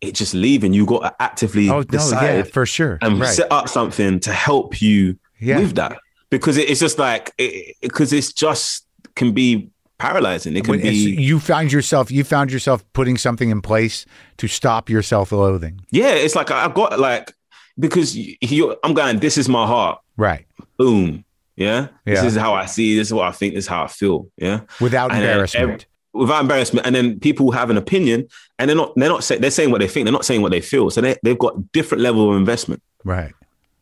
[0.00, 0.72] it just leaving.
[0.74, 4.20] You got to actively oh no, decide yeah, for sure, and right, set up something
[4.20, 5.58] to help you Yeah.
[5.60, 5.98] with that
[6.32, 7.32] because it, it's just like
[7.80, 9.68] because it's just can be
[9.98, 10.56] paralyzing.
[10.56, 14.04] It can it's- be you found yourself you found yourself putting something in place
[14.38, 16.10] to stop your self-loathing, yeah.
[16.14, 17.32] It's like I've got like
[17.78, 19.18] because you, I'm going.
[19.20, 20.00] This is my heart.
[20.16, 20.44] right?
[20.76, 21.24] Boom.
[21.56, 21.88] Yeah?
[22.06, 22.14] Yeah.
[22.22, 22.96] This is how I see.
[22.96, 23.54] This is what I think.
[23.54, 24.28] This is how I feel.
[24.36, 24.60] Yeah.
[24.80, 25.62] Without And then embarrassment.
[25.70, 25.84] every-
[26.14, 28.26] without embarrassment, and then people have an opinion,
[28.58, 30.04] and they're not they're not say, they're saying what they think.
[30.06, 30.90] They're not saying what they feel.
[30.90, 32.82] So they they've got different level of investment.
[33.04, 33.32] right.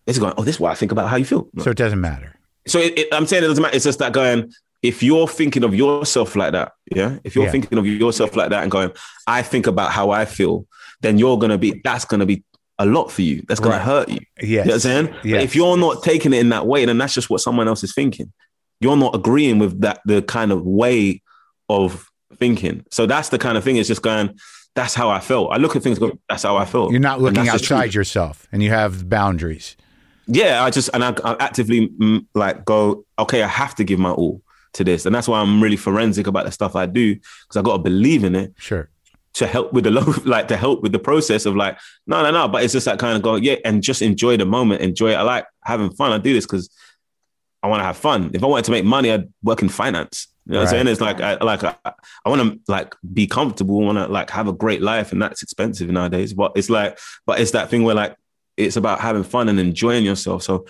[0.06, 0.34] It's going.
[0.36, 1.48] Oh, this is what I think about how you feel.
[1.60, 2.34] So it doesn't matter.
[2.70, 3.74] So it, it, I'm saying it doesn't matter.
[3.76, 4.52] It's just that going.
[4.82, 7.18] If you're thinking of yourself like that, yeah.
[7.22, 7.50] If you're Yeah.
[7.50, 8.92] thinking of yourself like that and going,
[9.26, 10.66] I think about how I feel,
[11.02, 11.80] then you're gonna be.
[11.84, 12.44] That's gonna be
[12.78, 13.42] a lot for you.
[13.46, 13.82] That's gonna Right.
[13.84, 14.20] hurt you.
[14.40, 14.46] Yeah.
[14.48, 15.14] You know what I'm saying?
[15.22, 15.44] Yes.
[15.44, 17.92] if you're not taking it in that way, then that's just what someone else is
[17.92, 18.32] thinking.
[18.80, 21.20] You're not agreeing with that the kind of way
[21.68, 22.84] of thinking.
[22.90, 23.76] So that's the kind of thing.
[23.76, 24.38] It's just going.
[24.76, 25.50] That's how I felt.
[25.52, 25.98] I look at things.
[25.98, 26.92] Go, that's how I felt.
[26.92, 29.76] You're not looking outside yourself, and you have boundaries.
[30.32, 33.04] Yeah, I just and I, I actively mm, like go.
[33.18, 34.40] Okay, I have to give my all
[34.74, 37.62] to this, and that's why I'm really forensic about the stuff I do because I
[37.62, 38.88] got to believe in it Sure.
[39.34, 42.30] to help with the low, like to help with the process of like, no, no,
[42.30, 42.46] no.
[42.46, 45.16] But it's just that kind of go, yeah, and just enjoy the moment, enjoy it.
[45.16, 46.12] I like having fun.
[46.12, 46.70] I do this because
[47.62, 48.30] I want to have fun.
[48.32, 50.28] If I wanted to make money, I'd work in finance.
[50.46, 50.88] You know what I'm saying?
[50.88, 53.80] It's like, I, like I, I want to like be comfortable.
[53.82, 56.32] want to like have a great life, and that's expensive nowadays.
[56.32, 58.16] But it's like, but it's that thing where like
[58.64, 60.42] it's about having fun and enjoying yourself.
[60.42, 60.66] So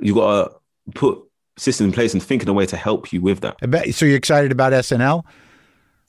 [0.00, 1.18] you got to put
[1.56, 3.56] systems in place and think of a way to help you with that.
[3.68, 3.94] Bet.
[3.94, 5.24] So you're excited about SNL?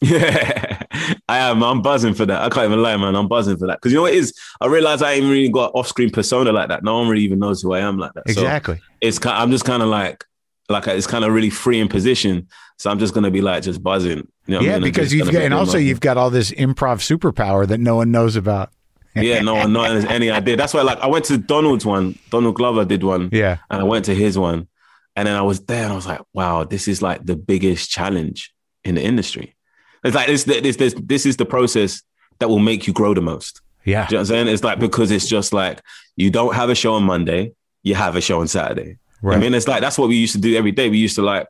[0.01, 0.83] Yeah,
[1.29, 1.63] I am.
[1.63, 2.41] I'm buzzing for that.
[2.41, 3.15] I can't even lie, man.
[3.15, 4.33] I'm buzzing for that because you know what it is.
[4.59, 6.83] I realize I ain't really got off-screen persona like that.
[6.83, 8.29] No one really even knows who I am like that.
[8.29, 8.81] So Exactly.
[8.99, 9.25] it's.
[9.25, 10.25] I'm just kind of like,
[10.67, 12.49] like it's kind of really free in position.
[12.79, 14.27] So I'm just gonna be like just buzzing.
[14.45, 16.99] You know what I yeah, because you've got, and also you've got all this improv
[16.99, 18.73] superpower that no one knows about.
[19.15, 20.57] Yeah, no no any idea.
[20.57, 22.17] That's why, like, I went to Donald's one.
[22.29, 23.29] Donald Glover did one.
[23.31, 23.57] Yeah.
[23.69, 24.67] and I went to his one,
[25.15, 27.89] and then I was there, and I was like, "Wow, this is like the biggest
[27.89, 28.53] challenge
[28.83, 29.55] in the industry."
[30.03, 32.01] It's like this, this, this, this is the process
[32.39, 33.61] that will make you grow the most.
[33.85, 34.07] Yeah.
[34.07, 34.47] Do you know what I'm saying?
[34.49, 35.81] It's like because it's just like
[36.15, 37.53] you don't have a show on Monday,
[37.83, 38.97] you have a show on Saturday.
[39.21, 39.37] Right.
[39.37, 40.89] I mean, it's like that's what we used to do every day.
[40.89, 41.47] We used to like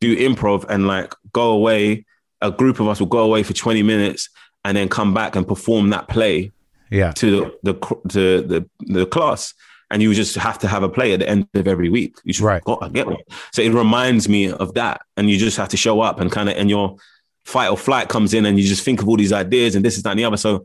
[0.00, 2.04] do improv and like go away.
[2.40, 4.28] A group of us will go away for 20 minutes
[4.64, 6.50] and then come back and perform that play
[6.92, 7.12] yeah.
[7.12, 7.74] to the
[8.10, 9.54] to the the class,
[9.90, 12.16] and you just have to have a play at the end of every week.
[12.24, 12.62] You just Right.
[12.64, 13.16] got to get one.
[13.52, 16.48] So it reminds me of that, and you just have to show up and kind
[16.48, 16.96] of and your
[17.44, 19.96] fight or flight comes in, and you just think of all these ideas and this
[19.96, 20.36] is that and the other.
[20.36, 20.64] So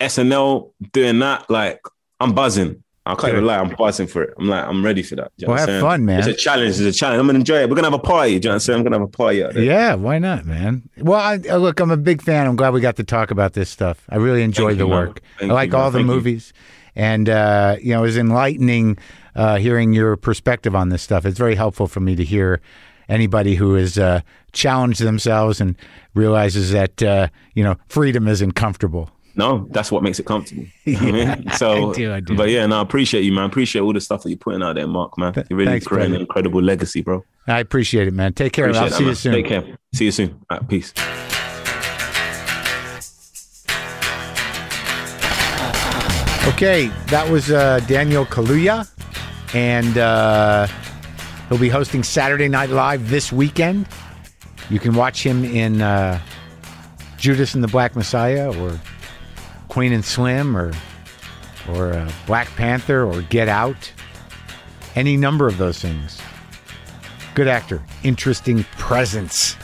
[0.00, 1.80] SNL doing that, like
[2.18, 2.82] I'm buzzing.
[3.12, 4.34] I can't even lie, I'm buzzing for it.
[4.38, 5.32] I'm like, I'm ready for that.
[5.36, 5.80] You Well, have saying?
[5.80, 6.18] fun, man.
[6.20, 6.70] It's a challenge.
[6.80, 7.20] It's a challenge.
[7.20, 7.68] I'm gonna enjoy it.
[7.68, 8.30] We're gonna have a party.
[8.30, 8.78] Do you know what I'm saying?
[8.78, 9.62] I'm gonna have a party out there.
[9.62, 10.88] Yeah, why not, man?
[10.98, 12.46] Well, I, uh, look, I'm a big fan.
[12.46, 14.04] I'm glad we got to talk about this stuff.
[14.08, 15.20] I really enjoy Thank the you, work.
[15.40, 16.14] I like you, all the Thank you.
[16.14, 16.52] movies,
[16.96, 18.98] and uh, you know, it was enlightening
[19.34, 21.24] uh, hearing your perspective on this stuff.
[21.24, 22.60] It's very helpful for me to hear
[23.08, 24.20] anybody who has uh,
[24.52, 25.76] challenged themselves and
[26.14, 29.10] realizes that uh, you know freedom isn't comfortable.
[29.36, 30.64] No, that's what makes it comfortable.
[30.84, 31.50] You know I mean?
[31.52, 32.36] So, I do, I do.
[32.36, 33.44] but yeah, no, I appreciate you, man.
[33.44, 35.32] Appreciate all the stuff that you're putting out there, Marc, man.
[35.48, 36.16] You're really thanks, creating brother.
[36.16, 37.24] an incredible legacy, bro.
[37.46, 38.32] I appreciate it, man.
[38.32, 38.66] Take care.
[38.66, 39.32] Appreciate I'll that, see you soon.
[39.32, 39.78] Take care.
[39.94, 40.40] See you soon.
[40.50, 40.92] Right, peace.
[46.48, 48.88] Okay, that was uh, Daniel Kaluuya,
[49.54, 50.66] and uh,
[51.48, 53.86] he'll be hosting Saturday Night Live this weekend.
[54.68, 56.20] You can watch him in uh,
[57.18, 58.78] Judas and the Black Messiah, or
[59.70, 60.72] Queen and Slim, or
[61.68, 63.90] or uh, Black Panther, or Get Out.
[64.96, 66.20] Any number of those things.
[67.34, 69.56] Good actor, interesting presence,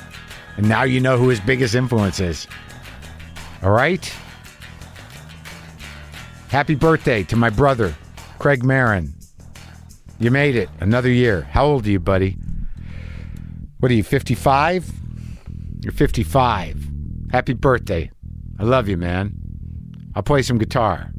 [0.57, 2.47] and now you know who his biggest influence is.
[3.63, 4.11] All right.
[6.49, 7.95] Happy birthday to my brother,
[8.39, 9.13] Craig Maron.
[10.21, 11.43] You made it another year.
[11.43, 12.39] How old are you, buddy?
[13.81, 14.91] What are you, 55?
[15.83, 16.89] You're 55.
[17.33, 18.11] Happy birthday.
[18.59, 19.46] I love you, man.
[20.17, 21.11] I'll play some guitar.